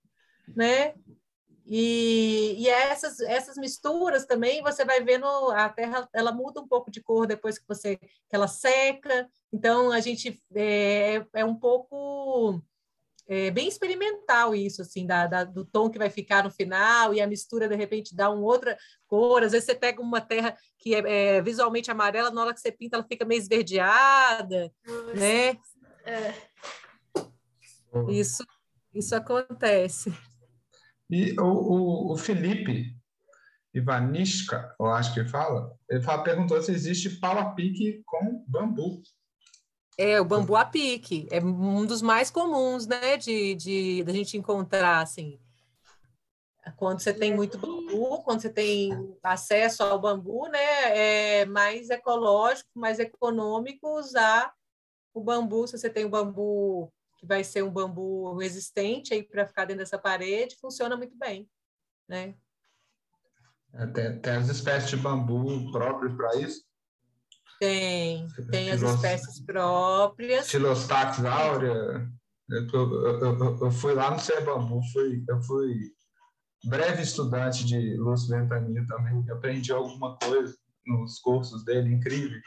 [0.55, 0.93] né?
[1.65, 6.89] E, e essas, essas misturas também você vai vendo a terra ela muda um pouco
[6.91, 12.63] de cor depois que você que ela seca então a gente é, é um pouco
[13.27, 17.21] é bem experimental isso, assim, da, da, do tom que vai ficar no final e
[17.21, 19.43] a mistura, de repente, dá uma outra cor.
[19.43, 22.71] Às vezes você pega uma terra que é, é visualmente amarela, na hora que você
[22.71, 25.13] pinta, ela fica meio esverdeada, Nossa.
[25.13, 25.57] né?
[26.05, 26.33] É.
[28.09, 28.45] Isso,
[28.93, 30.13] isso acontece.
[31.09, 32.95] E o, o, o Felipe
[33.73, 38.43] Ivanishka, eu acho que ele fala, ele fala, perguntou se existe pau a pique com
[38.47, 39.01] bambu.
[39.97, 41.27] É, o bambu a pique.
[41.31, 45.39] É um dos mais comuns, né, de, de, de gente encontrar, assim.
[46.75, 48.91] Quando você tem muito bambu, quando você tem
[49.23, 54.53] acesso ao bambu, né, é mais ecológico, mais econômico usar
[55.13, 55.65] o bambu.
[55.67, 59.79] Se você tem o bambu que vai ser um bambu resistente aí para ficar dentro
[59.79, 61.49] dessa parede, funciona muito bem,
[62.07, 62.35] né?
[63.73, 66.66] É, tem, tem as espécies de bambu próprios para isso?
[67.59, 70.49] Tem, tem as espécies próprias.
[70.49, 72.07] Filostax áurea.
[72.49, 75.91] Eu, eu, eu, eu, fui lá no Cé Bambu, fui, eu fui
[76.63, 80.55] breve estudante de Lúcio Ventania também, aprendi alguma coisa
[80.85, 82.39] nos cursos dele, incrível.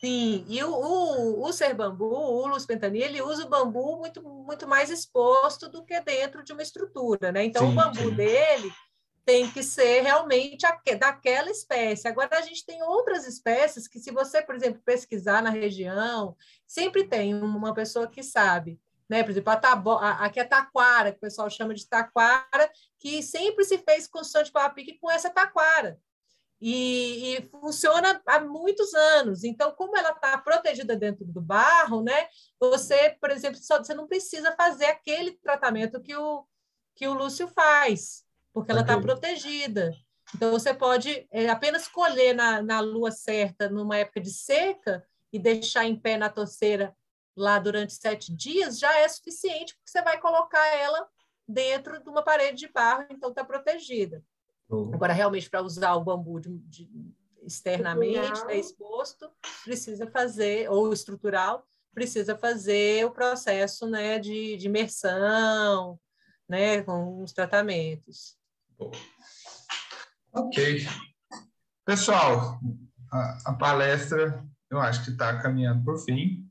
[0.00, 2.56] Sim, e o, o, o ser bambu, o
[2.94, 7.44] ele usa o bambu muito, muito mais exposto do que dentro de uma estrutura, né?
[7.44, 8.14] Então, sim, o bambu sim.
[8.14, 8.72] dele
[9.28, 10.66] tem que ser realmente
[10.98, 12.08] daquela espécie.
[12.08, 16.34] Agora, a gente tem outras espécies que, se você, por exemplo, pesquisar na região,
[16.66, 18.80] sempre tem uma pessoa que sabe.
[19.06, 19.22] Né?
[19.22, 23.22] Por exemplo, a tabo, a, aqui é taquara, que o pessoal chama de taquara, que
[23.22, 26.00] sempre se fez construção de pau pique com essa taquara
[26.58, 29.44] e, e, funciona há muitos anos.
[29.44, 32.28] Então, como ela está protegida dentro do barro, né?
[32.58, 36.46] Você, por exemplo, só, você não precisa fazer aquele tratamento que o,
[36.94, 38.26] que o Lúcio faz,
[38.58, 39.06] porque ela está okay.
[39.06, 39.92] protegida.
[40.34, 45.38] Então, você pode é, apenas colher na, na lua certa, numa época de seca, e
[45.38, 46.96] deixar em pé na torceira
[47.36, 51.08] lá durante sete dias, já é suficiente, porque você vai colocar ela
[51.46, 54.24] dentro de uma parede de barro, então está protegida.
[54.68, 54.92] Uhum.
[54.92, 56.90] Agora, realmente, para usar o bambu de, de,
[57.42, 59.30] externamente, né, exposto,
[59.64, 61.64] precisa fazer, ou estrutural,
[61.94, 65.98] precisa fazer o processo né, de, de imersão,
[66.48, 68.37] né, com os tratamentos.
[70.32, 70.86] Ok.
[71.84, 72.60] Pessoal,
[73.10, 76.46] a, a palestra eu acho que está caminhando por fim.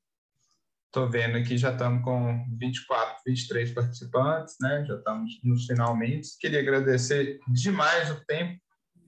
[0.88, 4.84] Estou vendo aqui, já estamos com 24, 23 participantes, né?
[4.86, 6.38] Já estamos nos finalmente.
[6.40, 8.60] Queria agradecer demais o tempo,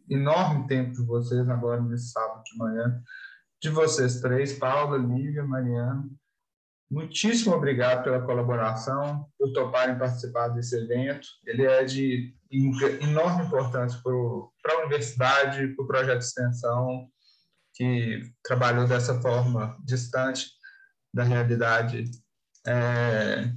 [0.09, 3.01] enorme tempo de vocês agora nesse sábado de manhã.
[3.61, 6.07] De vocês três, Paula, Lívia, Mariana.
[6.92, 11.27] Muitíssimo obrigado pela colaboração, por toparem participar desse evento.
[11.45, 12.34] Ele é de
[13.01, 17.08] enorme importância para a universidade, para o projeto de extensão,
[17.76, 20.48] que trabalhou dessa forma distante
[21.14, 22.09] da realidade
[22.66, 23.51] é,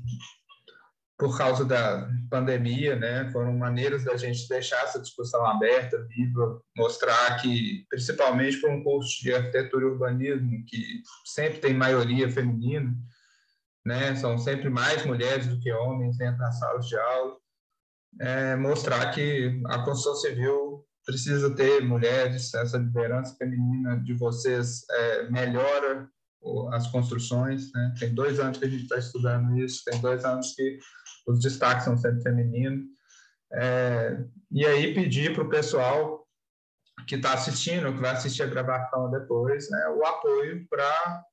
[1.19, 3.31] por causa da pandemia, né?
[3.31, 9.23] Foram maneiras da gente deixar essa discussão aberta, viva, mostrar que, principalmente para um curso
[9.23, 12.94] de arquitetura e urbanismo, que sempre tem maioria feminina,
[13.85, 14.15] né?
[14.17, 17.36] São sempre mais mulheres do que homens dentro das salas de aula.
[18.20, 25.31] É, mostrar que a construção civil precisa ter mulheres, essa liderança feminina de vocês é,
[25.31, 26.09] melhora
[26.73, 27.73] as construções.
[27.73, 27.94] Né?
[27.99, 30.78] Tem dois anos que a gente está estudando isso, tem dois anos que
[31.27, 32.86] os destaques são sempre femininos.
[33.52, 36.27] É, e aí pedir para o pessoal
[37.07, 41.25] que está assistindo, que vai assistir a gravação depois, né, o apoio para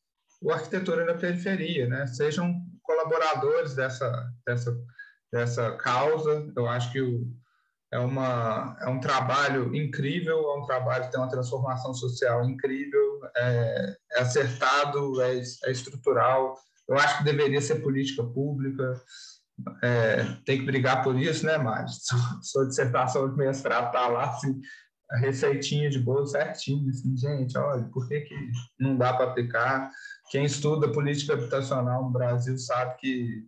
[0.41, 2.07] o Arquitetura na Periferia, né?
[2.07, 4.77] Sejam colaboradores dessa, dessa,
[5.31, 6.51] dessa causa.
[6.55, 7.27] Eu acho que o,
[7.91, 13.19] é, uma, é um trabalho incrível, é um trabalho que tem uma transformação social incrível,
[13.35, 16.55] é, é acertado, é, é, estrutural.
[16.87, 19.01] Eu acho que deveria ser política pública,
[19.83, 21.57] é, tem que brigar por isso, né?
[21.87, 24.59] Sua, sua dissertação de mestrado está lá, assim,
[25.11, 28.35] a receitinha de bolo certinho, assim, gente, olha, por que, que
[28.79, 29.91] não dá para aplicar?
[30.29, 33.47] Quem estuda política habitacional no Brasil sabe que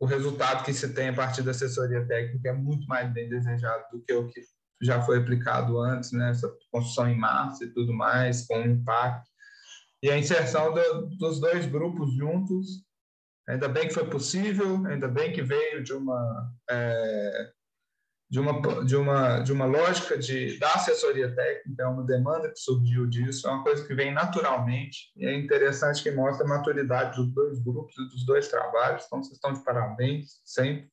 [0.00, 3.84] o resultado que se tem a partir da assessoria técnica é muito mais bem desejado
[3.92, 4.40] do que o que
[4.82, 6.30] já foi aplicado antes, né?
[6.30, 9.30] essa construção em massa e tudo mais, com impacto.
[10.02, 12.84] E a inserção do, dos dois grupos juntos,
[13.48, 17.52] ainda bem que foi possível, ainda bem que veio de uma é,
[18.32, 22.58] de uma, de uma, de uma lógica de, da assessoria técnica, é uma demanda que
[22.58, 27.14] surgiu disso, é uma coisa que vem naturalmente, e é interessante que mostra a maturidade
[27.14, 30.88] dos dois grupos e dos dois trabalhos, então vocês estão de parabéns, sempre.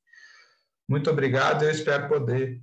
[0.85, 2.61] Muito obrigado, eu espero poder,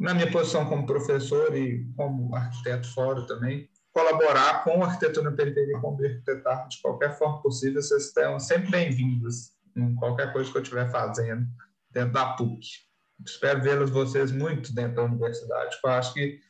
[0.00, 5.36] na minha posição como professor e como arquiteto fora também, colaborar com a arquitetura na
[5.36, 10.50] periferia, com o arquitetar de qualquer forma possível, vocês estão sempre bem-vindos em qualquer coisa
[10.50, 11.46] que eu estiver fazendo
[11.92, 12.93] dentro da PUC
[13.24, 15.76] espero vê-los vocês muito dentro da universidade.
[15.82, 16.40] Eu acho que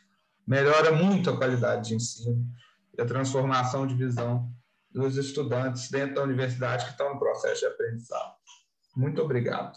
[0.46, 2.44] melhora muito a qualidade de ensino
[2.96, 4.50] e a transformação de visão
[4.90, 8.34] dos estudantes dentro da universidade que estão no processo de aprendizado.
[8.96, 9.76] Muito obrigado.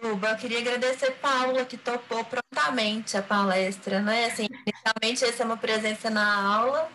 [0.00, 4.26] Duba, eu queria agradecer Paula, que topou prontamente a palestra, né?
[4.26, 6.88] Assim, inicialmente essa é uma presença na aula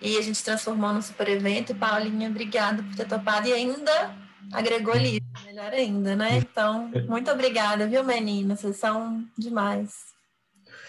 [0.00, 1.74] e a gente transformou num super evento.
[1.74, 4.16] Paulinha, obrigada por ter topado e ainda
[4.52, 6.38] agregou ali, melhor ainda, né?
[6.38, 8.60] Então, muito obrigada, viu, meninas?
[8.60, 10.14] Vocês são demais.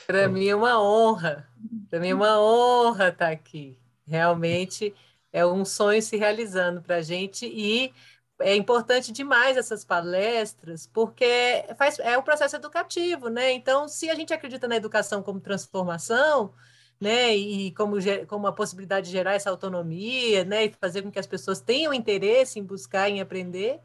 [0.05, 1.47] Para mim é uma honra,
[1.89, 3.77] para mim é uma honra estar aqui.
[4.07, 4.95] Realmente
[5.33, 7.93] é um sonho se realizando para a gente e
[8.39, 13.51] é importante demais essas palestras, porque faz, é um processo educativo, né?
[13.51, 16.53] Então, se a gente acredita na educação como transformação,
[16.99, 17.95] né, e como,
[18.27, 21.93] como a possibilidade de gerar essa autonomia, né, e fazer com que as pessoas tenham
[21.93, 23.79] interesse em buscar, em aprender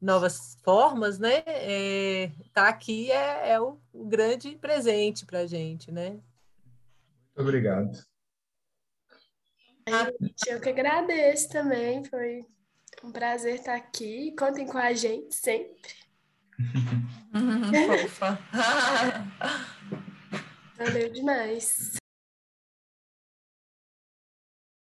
[0.00, 5.90] novas formas, né, é, tá aqui é, é o, o grande presente para a gente,
[5.90, 6.10] né.
[6.10, 7.98] Muito obrigado.
[10.46, 12.44] eu que agradeço também, foi
[13.02, 14.34] um prazer estar aqui.
[14.38, 15.94] Contem com a gente sempre.
[18.08, 18.38] Fofa.
[20.76, 22.01] Valeu demais.